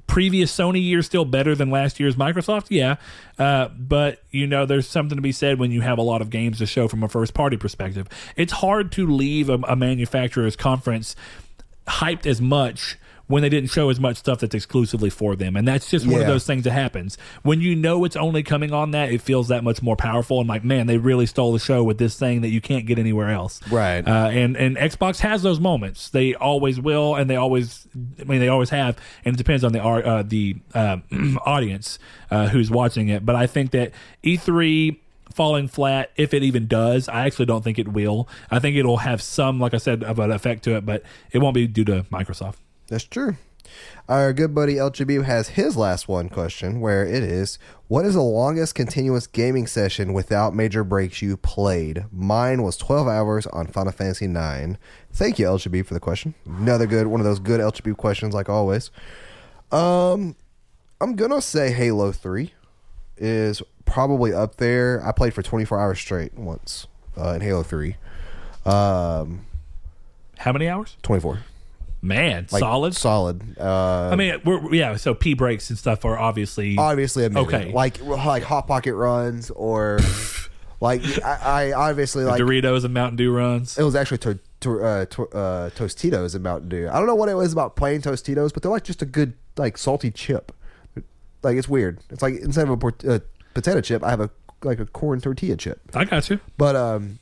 [0.08, 2.68] previous Sony year still better than last year's Microsoft?
[2.70, 2.96] Yeah.
[3.38, 6.30] Uh, but, you know, there's something to be said when you have a lot of
[6.30, 8.08] games to show from a first party perspective.
[8.36, 11.16] It's hard to leave a, a manufacturer's conference
[11.88, 12.98] hyped as much
[13.28, 15.56] when they didn't show as much stuff that's exclusively for them.
[15.56, 17.18] And that's just one of those things that happens.
[17.44, 20.40] When you know it's only coming on that, it feels that much more powerful.
[20.40, 22.98] And like, man, they really stole the show with this thing that you can't get
[22.98, 23.60] anywhere else.
[23.70, 24.08] Right.
[24.08, 26.10] Uh, and and Xbox has those moments.
[26.10, 27.88] They always will, and they always,
[28.20, 28.98] I mean, they always have.
[29.26, 30.98] And it depends on the uh, the uh,
[31.46, 32.00] audience
[32.32, 33.26] uh, who's watching it.
[33.26, 33.92] But I think that
[34.24, 34.98] E3
[35.34, 38.28] falling flat, if it even does, I actually don't think it will.
[38.50, 41.40] I think it'll have some, like I said, of an effect to it, but it
[41.40, 42.56] won't be due to Microsoft.
[42.88, 43.38] That's true.
[44.08, 47.60] Our good buddy LGB has his last one question, where it is
[47.90, 52.06] What is the longest continuous gaming session without major breaks you played?
[52.12, 54.78] Mine was 12 hours on Final Fantasy IX.
[55.12, 56.34] Thank you, LGB, for the question.
[56.46, 58.92] Another good, one of those good LGB questions, like always.
[59.72, 60.36] Um,
[61.02, 62.54] I'm going to say Halo 3
[63.18, 65.06] is probably up there.
[65.06, 66.88] I played for 24 hours straight once
[67.18, 67.98] uh, in Halo 3.
[68.66, 69.46] Um,
[70.38, 70.96] How many hours?
[71.02, 71.40] 24.
[72.02, 72.96] Man, Like, solid.
[72.96, 73.58] Solid.
[73.60, 74.96] Uh, I mean, we're yeah.
[74.98, 77.48] So P breaks and stuff are obviously obviously a minute.
[77.48, 77.72] Okay.
[77.72, 80.00] like like hot pocket runs or
[80.80, 83.78] like I, I obviously like Doritos and Mountain Dew runs.
[83.78, 86.88] it was actually to, to, uh, to, uh, Tostitos and Mountain Dew.
[86.88, 89.34] I don't know what it was about plain Tostitos, but they're like just a good
[89.58, 90.52] like salty chip.
[91.44, 92.00] Like it's weird.
[92.10, 93.20] It's like instead of a port- uh,
[93.54, 94.30] potato chip, I have a
[94.64, 95.80] like a corn tortilla chip.
[95.94, 96.40] I got you.
[96.58, 97.20] But um,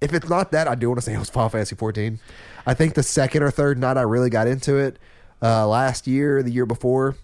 [0.00, 2.18] if it's not that, I do want to say it was Final Fantasy 14.
[2.66, 4.98] I think the second or third night I really got into it
[5.42, 7.16] uh, last year, the year before.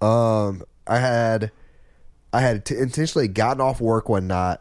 [0.00, 1.50] Um, I had
[2.32, 4.58] I had t- intentionally gotten off work one night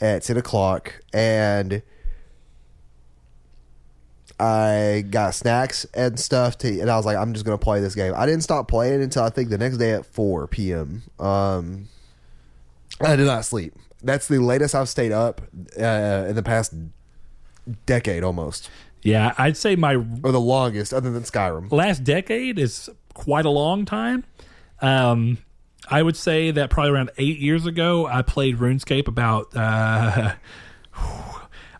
[0.00, 1.82] at ten o'clock, and
[4.40, 7.94] I got snacks and stuff to, and I was like, I'm just gonna play this
[7.94, 8.12] game.
[8.16, 11.02] I didn't stop playing until I think the next day at four p.m.
[11.18, 11.88] Um,
[13.00, 13.74] I did not sleep.
[14.02, 15.40] That's the latest I've stayed up
[15.80, 16.74] uh, in the past
[17.86, 18.70] decade, almost,
[19.02, 21.72] Yeah, I'd say my or the longest, other than Skyrim.
[21.72, 24.24] last decade is quite a long time.
[24.80, 25.38] Um,
[25.88, 29.56] I would say that probably around eight years ago, I played RuneScape about.
[29.56, 30.34] Uh,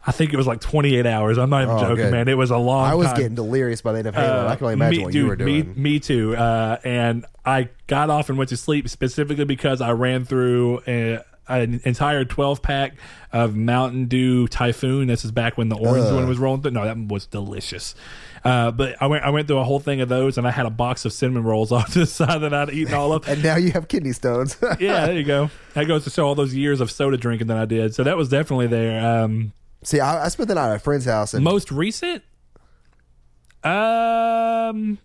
[0.09, 1.37] I think it was like 28 hours.
[1.37, 2.13] I'm not even Oh, joking, good.
[2.13, 2.29] man.
[2.29, 2.87] It was a long.
[2.87, 3.17] I was time.
[3.17, 4.47] getting delirious by the end of Halo.
[4.47, 5.69] Uh, I can only imagine me, what dude, you were doing.
[5.75, 6.37] Me, me too.
[6.37, 11.25] Uh, and I got off and went to sleep specifically because I ran through a,
[11.49, 12.95] an entire 12 pack
[13.33, 15.09] of Mountain Dew Typhoon.
[15.09, 16.15] This is back when the orange Ugh.
[16.15, 16.73] one was rolling through.
[16.73, 17.95] No, that was delicious.
[18.45, 20.67] Uh, but I went, I went through a whole thing of those, and I had
[20.67, 23.29] a box of cinnamon rolls off to the side that I'd eaten all of.
[23.29, 24.57] and now you have kidney stones.
[24.81, 25.51] yeah, there you go.
[25.75, 27.95] That goes to show all those years of soda drinking that I did.
[27.95, 29.05] So that was definitely there.
[29.05, 29.53] Um,
[29.83, 32.23] See, I, I spent the night at a friend's house, and most recent
[33.65, 34.99] um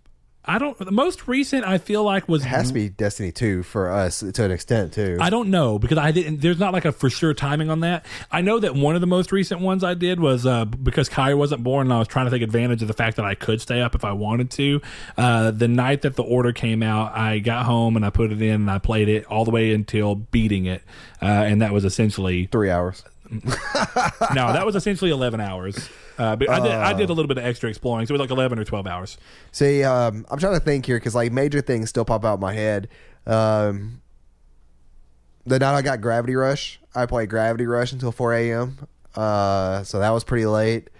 [0.44, 3.62] i don't the most recent i feel like was it has to be Destiny 2
[3.62, 5.16] for us to an extent, too.
[5.20, 8.04] i don't know because i didn't there's not like a for sure timing on that
[8.30, 11.34] i know that one of the most recent ones i did was uh because kai
[11.34, 13.60] wasn't born and i was trying to take advantage of the fact that i could
[13.60, 14.80] stay up if i wanted to
[15.16, 18.42] uh the night that the order came out i got home and i put it
[18.42, 20.82] in and i played it all the way until beating it
[21.20, 23.04] uh and that was essentially Three hours.
[24.34, 25.88] no that was essentially 11 hours
[26.22, 28.20] uh, but I did, I did a little bit of extra exploring, so it was
[28.20, 29.18] like eleven or twelve hours.
[29.50, 32.40] See, um, I'm trying to think here because like major things still pop out in
[32.40, 32.88] my head.
[33.26, 34.02] Um,
[35.44, 38.86] the night I got Gravity Rush, I played Gravity Rush until 4 a.m.
[39.16, 40.90] Uh, so that was pretty late.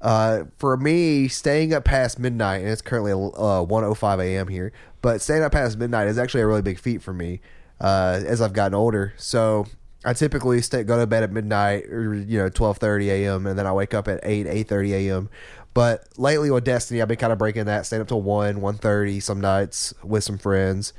[0.00, 4.46] Uh, for me, staying up past midnight, and it's currently uh, 1:05 a.m.
[4.46, 7.40] here, but staying up past midnight is actually a really big feat for me
[7.80, 9.12] uh, as I've gotten older.
[9.16, 9.66] So
[10.04, 13.66] I typically stay, go to bed at midnight, or you know, 12:30 a.m., and then
[13.66, 15.30] I wake up at 8 8:30 a.m.
[15.74, 19.22] But lately with Destiny, I've been kind of breaking that, staying up till 1 1:30
[19.22, 20.92] some nights with some friends.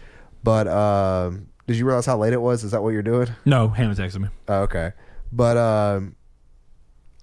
[0.43, 2.63] But um, did you realize how late it was?
[2.63, 3.29] Is that what you're doing?
[3.45, 4.29] No, Hannah texted me.
[4.47, 4.93] Oh, okay.
[5.31, 6.15] But um,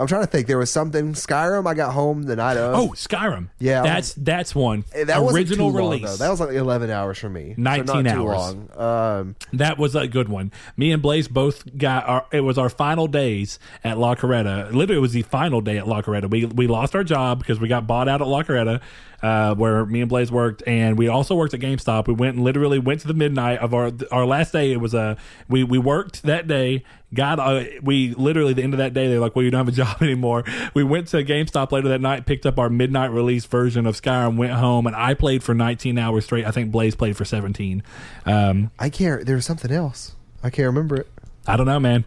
[0.00, 0.46] I'm trying to think.
[0.46, 1.66] There was something Skyrim.
[1.66, 2.74] I got home the night of.
[2.74, 3.50] Oh, Skyrim.
[3.58, 3.82] Yeah.
[3.82, 6.10] that's that's one Eh, that original long, release.
[6.10, 6.16] though.
[6.16, 7.52] That was like 11 hours for me.
[7.54, 8.54] So 19 not too hours.
[8.76, 9.20] long.
[9.20, 10.50] Um, That was a good one.
[10.76, 12.26] Me and Blaze both got our.
[12.32, 14.72] It was our final days at La Coretta.
[14.72, 16.30] Literally, it was the final day at La Coretta.
[16.30, 18.80] We we lost our job because we got bought out at La Coretta,
[19.22, 22.06] uh, where me and Blaze worked, and we also worked at GameStop.
[22.06, 24.72] We went and literally went to the midnight of our our last day.
[24.72, 25.16] It was a
[25.48, 26.84] we we worked that day.
[27.12, 29.68] Got uh, we literally the end of that day they're like, well, you don't have
[29.68, 30.44] a job anymore.
[30.74, 34.36] We went to GameStop later that night, picked up our midnight release version of Skyrim,
[34.36, 36.46] went home, and I played for 19 hours straight.
[36.46, 37.82] I think Blaze played for 17.
[38.26, 39.26] Um, I can't.
[39.26, 40.14] There was something else.
[40.42, 41.08] I can't remember it.
[41.46, 42.04] I don't know, man.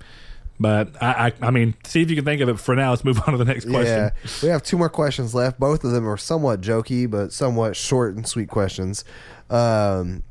[0.64, 2.57] But I, I, I mean, see if you can think of it.
[2.57, 3.85] For now, let's move on to the next question.
[3.85, 4.11] Yeah,
[4.41, 5.60] we have two more questions left.
[5.60, 9.03] Both of them are somewhat jokey, but somewhat short and sweet questions.
[9.49, 10.23] Um,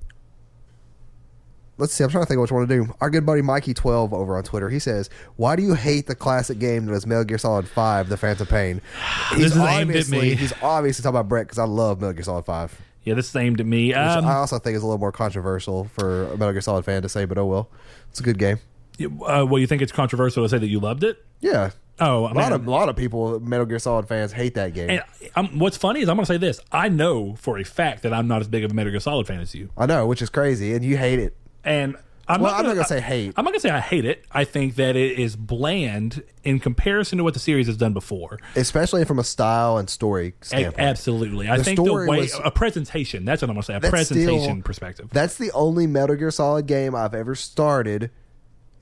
[1.77, 2.03] let's see.
[2.03, 2.95] I'm trying to think of which want to do.
[3.03, 4.71] Our good buddy Mikey12 over on Twitter.
[4.71, 8.09] He says, "Why do you hate the classic game that is Metal Gear Solid 5:
[8.09, 8.81] The Phantom Pain?"
[9.37, 10.35] This is aimed at obviously me.
[10.35, 12.81] he's obviously talking about Brett because I love Metal Gear Solid 5.
[13.05, 13.93] Yeah, this is aimed at me.
[13.93, 17.03] Um, I also think is a little more controversial for a Metal Gear Solid fan
[17.03, 17.69] to say, but oh well.
[18.09, 18.61] It's a good game.
[19.01, 21.25] Uh, well, you think it's controversial to say that you loved it?
[21.41, 21.71] Yeah.
[22.01, 24.75] Oh, I A lot of a lot of people, Metal Gear Solid fans, hate that
[24.75, 24.91] game.
[24.91, 25.03] And
[25.37, 26.59] um, what's funny is I'm going to say this.
[26.73, 29.27] I know for a fact that I'm not as big of a Metal Gear Solid
[29.27, 29.69] fan as you.
[29.77, 31.37] I know, which is crazy, and you hate it.
[31.65, 31.97] And
[32.27, 33.35] I'm Well, not not gonna say hate.
[33.37, 34.25] I'm not going to say I hate it.
[34.33, 38.39] I think that it is bland in comparison to what the series has done before.
[38.57, 40.81] especially from a style and story A- standpoint.
[40.81, 41.49] absolutely.
[41.49, 43.81] I The think the way was- a presentation, that's what I'm going to say, a
[43.81, 45.09] presentation still- perspective.
[45.13, 48.11] That's the only Metal Gear Solid game I've ever started,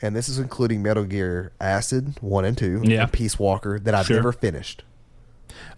[0.02, 3.02] and this is including Metal Gear Acid one and two, Yeah.
[3.02, 4.16] and Peace Walker that I've Sure.
[4.16, 4.82] never finished.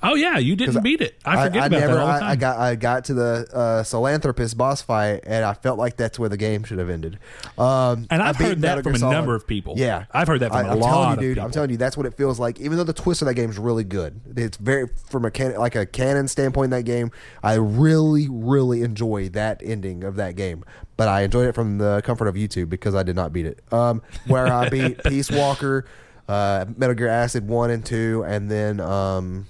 [0.03, 1.19] Oh yeah, you didn't beat it.
[1.25, 2.31] I forget about never, that all the I, time.
[2.31, 6.19] I got I got to the uh, Philanthropist boss fight, and I felt like that's
[6.19, 7.19] where the game should have ended.
[7.59, 9.13] Um, And I I've heard that Metal from Gear a Solid.
[9.15, 9.75] number of people.
[9.77, 11.35] Yeah, I've heard that from I, a I'm lot telling you, of dude.
[11.37, 11.45] people.
[11.47, 12.61] I'm telling you, that's what it feels like.
[12.61, 15.55] Even though the twist of that game is really good, it's very from a can,
[15.57, 16.67] like a canon standpoint.
[16.67, 17.11] in That game,
[17.43, 20.65] I really, really enjoy that ending of that game.
[20.97, 23.61] But I enjoyed it from the comfort of YouTube because I did not beat it.
[23.73, 25.87] Um, where I beat Peace Walker,
[26.29, 29.47] uh, Metal Gear Acid one and two, and then um,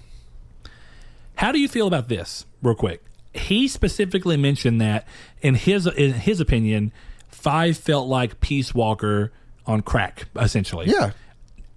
[1.42, 3.02] How do you feel about this, real quick?
[3.34, 5.08] He specifically mentioned that
[5.40, 6.92] in his in his opinion,
[7.30, 9.32] five felt like Peace Walker
[9.66, 10.86] on crack, essentially.
[10.86, 11.10] yeah,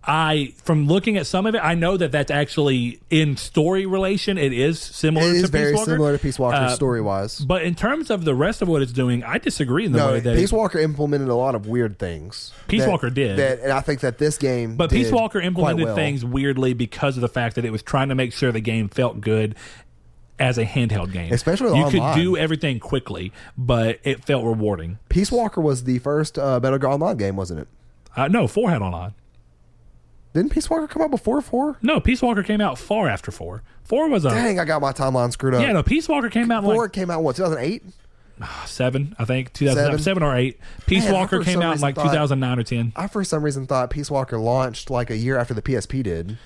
[0.07, 4.37] I from looking at some of it, I know that that's actually in story relation.
[4.37, 5.91] It is similar it to is very Peace Walker.
[5.91, 7.39] similar to Peace Walker Uh, story wise.
[7.39, 10.11] But in terms of the rest of what it's doing, I disagree in the No,
[10.11, 12.53] way that Peace it, Walker implemented a lot of weird things.
[12.67, 13.37] Peace that- Walker did.
[13.37, 14.75] that, and I think that this game.
[14.75, 15.95] But Peace Walker implemented well.
[15.95, 18.89] things weirdly because of the fact that it was trying to make sure the game
[18.89, 19.55] felt good
[20.37, 21.31] as a handheld game.
[21.33, 22.13] Especially you online.
[22.13, 24.99] could do everything quickly, but it felt rewarding.
[25.09, 27.67] Peace Walker was the first uh, Gear Online game, wasn't it?
[28.15, 29.13] Uh, no, four had online.
[30.35, 31.77] Didn't Peace Walker come out before four?
[31.81, 33.63] No, Peace Walker came out far after four.
[33.85, 35.61] Four was a Dang, I got my timeline screwed up.
[35.61, 35.71] yeah.
[35.71, 37.81] No, Peace Walker came out four like came out what 2008?
[38.41, 39.99] Ah, seven, I think, two thousand Seven?
[39.99, 40.59] seven or eight.
[40.87, 42.59] Peace Man, I Walker for came some out in reason like thought- two thousand nine
[42.59, 42.91] or ten.
[42.97, 46.37] I for some reason thought Peace Walker launched like a year after the PSP did.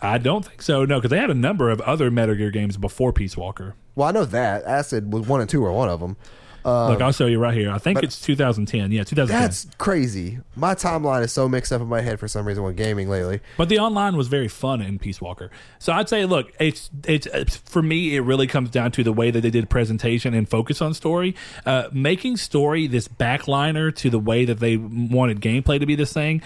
[0.00, 0.86] I don't think so.
[0.86, 3.74] No, because they had a number of other Metal Gear games before Peace Walker.
[3.94, 6.16] Well, I know that Acid was one and two or one of them.
[6.64, 7.70] Uh, Look, I'll show you right here.
[7.70, 8.90] I think it's 2010.
[8.90, 9.40] Yeah, 2010.
[9.42, 10.38] that's crazy.
[10.56, 13.40] My timeline is so mixed up in my head for some reason with gaming lately.
[13.58, 15.50] But the online was very fun in Peace Walker.
[15.78, 18.16] So I'd say, look, it's, it's it's for me.
[18.16, 21.34] It really comes down to the way that they did presentation and focus on story,
[21.66, 26.12] uh, making story this backliner to the way that they wanted gameplay to be this
[26.12, 26.40] thing.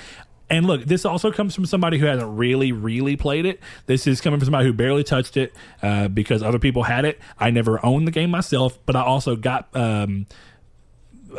[0.51, 3.61] And look, this also comes from somebody who hasn't really, really played it.
[3.87, 7.21] This is coming from somebody who barely touched it uh, because other people had it.
[7.39, 10.27] I never owned the game myself, but I also got um,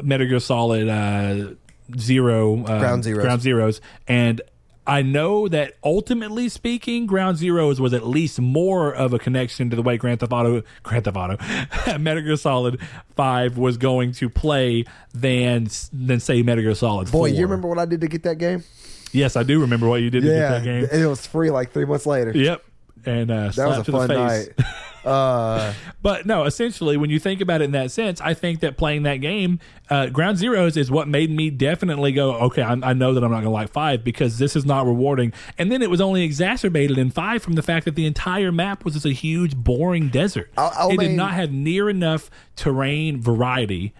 [0.03, 1.53] Metal Gear Solid uh,
[1.98, 3.22] Zero, uh, Ground Zeroes.
[3.22, 4.41] Ground Zeroes, and
[4.86, 9.76] I know that ultimately speaking, Ground Zeroes was at least more of a connection to
[9.76, 12.80] the way Grand Theft Auto, Grand Theft Auto, Metal Gear Solid
[13.15, 17.11] Five was going to play than than say Metal Gear Solid.
[17.11, 17.38] Boy, 4.
[17.38, 18.64] you remember what I did to get that game?
[19.11, 20.88] Yes, I do remember what you did to get that game.
[20.91, 22.31] and it was free like three months later.
[22.36, 22.64] Yep,
[23.06, 24.49] and uh, That was a fun night.
[25.06, 28.76] Uh, But no, essentially, when you think about it in that sense, I think that
[28.76, 29.60] playing that game,
[29.90, 33.31] uh, Ground Zeroes, is what made me definitely go, okay, I, I know that I'm
[33.31, 35.31] not going to like five because this is not rewarding.
[35.57, 38.84] And then it was only exacerbated in five from the fact that the entire map
[38.84, 40.52] was just a huge, boring desert.
[40.57, 43.94] I'll- I'll it did not have near enough terrain variety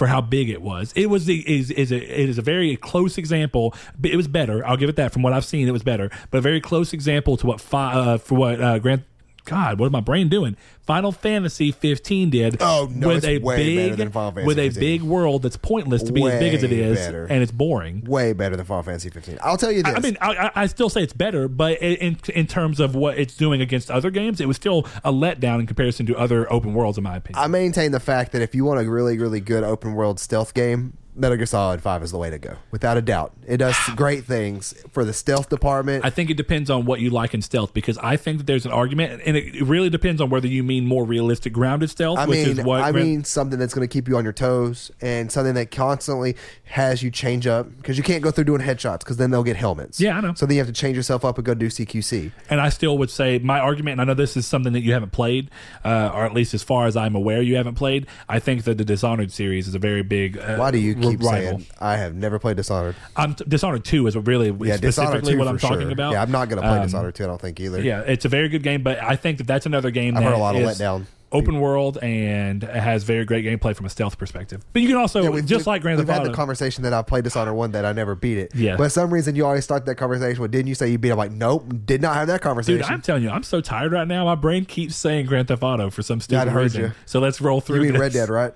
[0.00, 0.94] for how big it was.
[0.96, 3.74] It was the is is a it is a very close example.
[4.02, 4.66] It was better.
[4.66, 5.12] I'll give it that.
[5.12, 7.92] From what I've seen, it was better, but a very close example to what fi,
[7.92, 9.04] uh, for what uh, Grand.
[9.44, 10.56] God, what is my brain doing?
[10.82, 12.56] Final Fantasy 15 did.
[12.60, 14.80] Oh, no, with it's a way big better than Final Fantasy with a 15.
[14.80, 17.26] big world that's pointless to be as big as it is, better.
[17.26, 18.04] and it's boring.
[18.06, 19.38] way better than Final Fantasy 15.
[19.42, 19.94] I'll tell you this.
[19.94, 22.94] I I mean, I, I- I still say it's better, but in in terms of
[22.94, 26.50] what it's doing against other games, it was still a letdown in comparison to other
[26.52, 27.42] open worlds, in my opinion.
[27.42, 30.54] I maintain the fact that if you want a really, really good open world stealth
[30.54, 33.34] game, Metal Gear Solid 5 is the way to go, without a doubt.
[33.46, 36.04] It does great things for the stealth department.
[36.04, 38.64] I think it depends on what you like in stealth because I think that there's
[38.64, 42.26] an argument, and it, really depends on whether you mean more realistic, grounded stealth, I
[42.26, 44.90] which mean, is what I mean something that's going to keep you on your toes
[45.00, 46.34] and something that constantly
[46.64, 49.56] has you change up because you can't go through doing headshots because then they'll get
[49.56, 50.00] helmets.
[50.00, 50.34] Yeah, I know.
[50.34, 52.32] So then you have to change yourself up and go do CQC.
[52.48, 54.94] And I still would say my argument, and I know this is something that you
[54.94, 55.50] haven't played,
[55.84, 58.06] uh, or at least as far as I'm aware, you haven't played.
[58.28, 60.38] I think that the Dishonored series is a very big.
[60.38, 61.58] Uh, Why do you keep keep rival.
[61.58, 62.96] saying I have never played Dishonored.
[63.16, 65.90] I'm Dishonored Two is really Yeah, specifically what I'm for talking sure.
[65.92, 66.12] about.
[66.12, 67.80] Yeah, I'm not going to play Um, Dishonored 2, I don't think either.
[67.80, 70.28] Yeah, it's a very good game, but I think that that's another game I've that
[70.30, 71.06] heard a lot of letdown.
[71.32, 74.64] open world and has very great gameplay from a stealth perspective.
[74.72, 76.18] But you can also Yeah, just like Grand Theft Auto.
[76.18, 78.52] we've had the conversation that I played Dishonored 1 that I never beat it.
[78.54, 78.76] Yeah.
[78.76, 81.10] But for some reason, you always start that conversation with, didn't you say you beat
[81.10, 81.12] it?
[81.12, 82.78] I'm like, nope, did not have that conversation.
[82.82, 84.24] Dude, I'm telling you, I'm so tired right now.
[84.24, 86.82] My brain keeps saying Grand Theft Auto for some stupid I heard reason.
[86.82, 86.92] you.
[87.06, 87.76] So let's roll through.
[87.76, 88.00] you mean this.
[88.00, 88.52] Red Dead, right?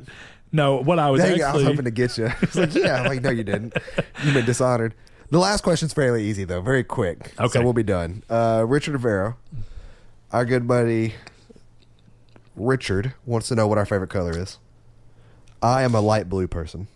[0.54, 2.30] No, what I was Dang, actually I was hoping to get you.
[2.42, 3.00] It's like, yeah.
[3.02, 3.74] I'm like, no, you didn't.
[4.22, 4.94] You've been Dishonored.
[5.30, 6.60] The last question's fairly easy, though.
[6.60, 7.32] Very quick.
[7.40, 7.48] Okay.
[7.58, 8.22] So we'll be done.
[8.30, 9.34] Uh, Richard Avero,
[10.32, 11.14] our good buddy
[12.56, 14.58] Richard, wants to know what our favorite color is.
[15.62, 16.88] I am a light blue person.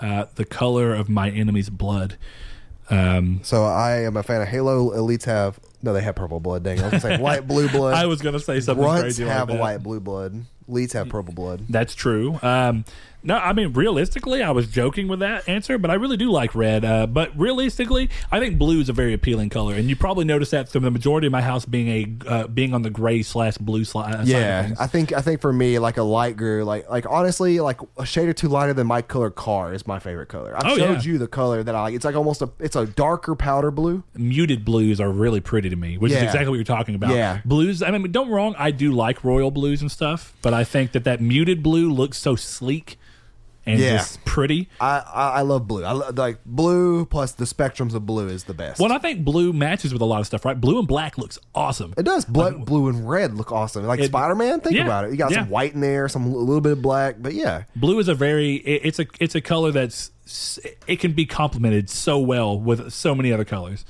[0.00, 2.16] uh, the color of my enemy's blood.
[2.90, 4.90] Um, So I am a fan of Halo.
[4.90, 6.62] Elites have, no, they have purple blood.
[6.62, 7.94] Dang, I was going to say light blue blood.
[7.94, 9.62] I was gonna say something Grunts crazy have like that.
[9.62, 10.44] light blue blood.
[10.68, 11.64] Elites have purple blood.
[11.68, 12.38] That's true.
[12.42, 12.84] Um,
[13.24, 16.54] no, I mean realistically, I was joking with that answer, but I really do like
[16.54, 16.84] red.
[16.84, 20.50] Uh, but realistically, I think blue is a very appealing color, and you probably noticed
[20.52, 23.56] that from the majority of my house being a uh, being on the gray slash
[23.58, 24.22] blue sli- uh.
[24.24, 24.72] Yeah.
[24.78, 28.06] I think I think for me, like a light green, like like honestly, like a
[28.06, 30.54] shade or two lighter than my color car is my favorite color.
[30.56, 31.12] I Oh, showed yeah.
[31.12, 31.94] you the color that I like.
[31.94, 34.02] It's like almost a it's a darker powder blue.
[34.16, 37.14] muted blues are really pretty to me, which is exactly what you're talking about.
[37.14, 37.40] Yeah.
[37.44, 37.82] blues.
[37.82, 41.04] I mean, don't wrong, I do like royal blues and stuff, but I think that
[41.04, 42.98] that muted blue looks so sleek
[43.66, 43.96] and Yeah.
[43.98, 44.68] just pretty.
[44.80, 45.84] I I, I love blue.
[45.84, 48.80] I lo- like blue plus the spectrums of blue is the best.
[48.80, 50.60] Well, I think blue matches with a lot of stuff, right?
[50.60, 51.94] Blue and black looks awesome.
[51.96, 52.24] it does.
[52.24, 53.84] Blue, blue and red look awesome.
[53.86, 54.60] Like Spider Man.
[54.60, 55.10] Think yeah, about it.
[55.12, 55.40] You got yeah.
[55.40, 58.14] some white in there, some a little bit of black, but yeah, Blue is a
[58.14, 60.10] very it- it's a it's a color that's
[60.86, 63.84] it can be complemented so well with so many other colors.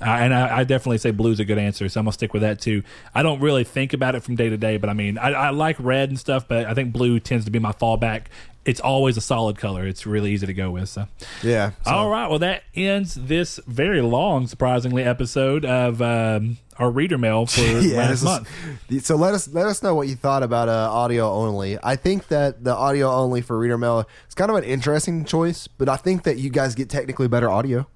[0.00, 2.60] And I, I definitely say blue's a good answer, so I'm gonna stick with that
[2.60, 2.84] too.
[3.12, 5.50] I don't really think about it from day to day, but I mean, I, I
[5.50, 8.26] like red and stuff, but I think blue tends to be my fallback.
[8.68, 9.86] It's always a solid color.
[9.86, 10.88] It's really easy to go with.
[10.90, 11.06] So,
[11.42, 11.70] yeah.
[11.84, 17.16] So, all right, well, that ends this very long, surprisingly, episode of um, our reader
[17.16, 19.04] mail for yeah, last this is- month.
[19.06, 21.78] so let us let us know what you thought about uh, audio only.
[21.82, 25.66] I think that the audio only for reader mail is kind of an interesting choice,
[25.66, 27.86] but I think that you guys get technically better audio.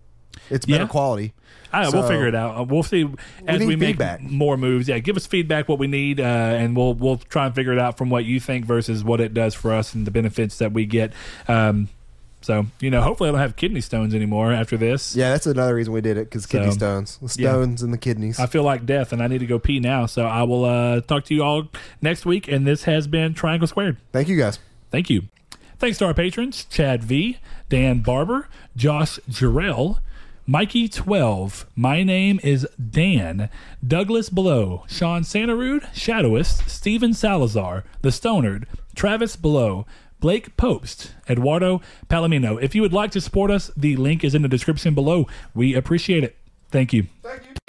[0.48, 0.88] It's better Yeah.
[0.88, 1.34] quality.
[1.72, 2.58] I, we'll figure it out.
[2.58, 3.08] Uh, We'll see
[3.46, 4.20] as we, need make feedback.
[4.22, 4.88] more moves.
[4.88, 7.78] Yeah, give us feedback what we need, uh, and we'll we'll try and figure it
[7.78, 10.72] out from what you think versus what it does for us and the benefits that
[10.72, 11.12] we get.
[11.48, 11.88] Um,
[12.40, 15.14] so you know, hopefully, I don't have kidney stones anymore after this.
[15.14, 17.50] Yeah, that's another reason we did it because kidney So, stones, the yeah.
[17.50, 18.40] stones in the kidneys.
[18.40, 20.06] I feel like death, and I need to go pee now.
[20.06, 21.68] So I will uh, talk to you all
[22.00, 22.48] next week.
[22.48, 23.96] And this has been Triangle Squared.
[24.12, 24.58] Thank you guys.
[24.90, 25.22] Thank you.
[25.78, 27.38] Thanks to our patrons Chad V,
[27.68, 29.98] Dan Barber, Josh Jarrell,
[30.46, 33.48] Mikey 12, my name is Dan,
[33.86, 38.64] Douglas Blow, Sean Santarud, Shadowist, Steven Salazar, The Stonard,
[38.96, 39.86] Travis Blow,
[40.18, 42.60] Blake Post, Eduardo Palomino.
[42.60, 45.28] If you would like to support us, the link is in the description below.
[45.54, 46.36] We appreciate it.
[46.72, 47.06] Thank you.
[47.22, 47.61] Thank you.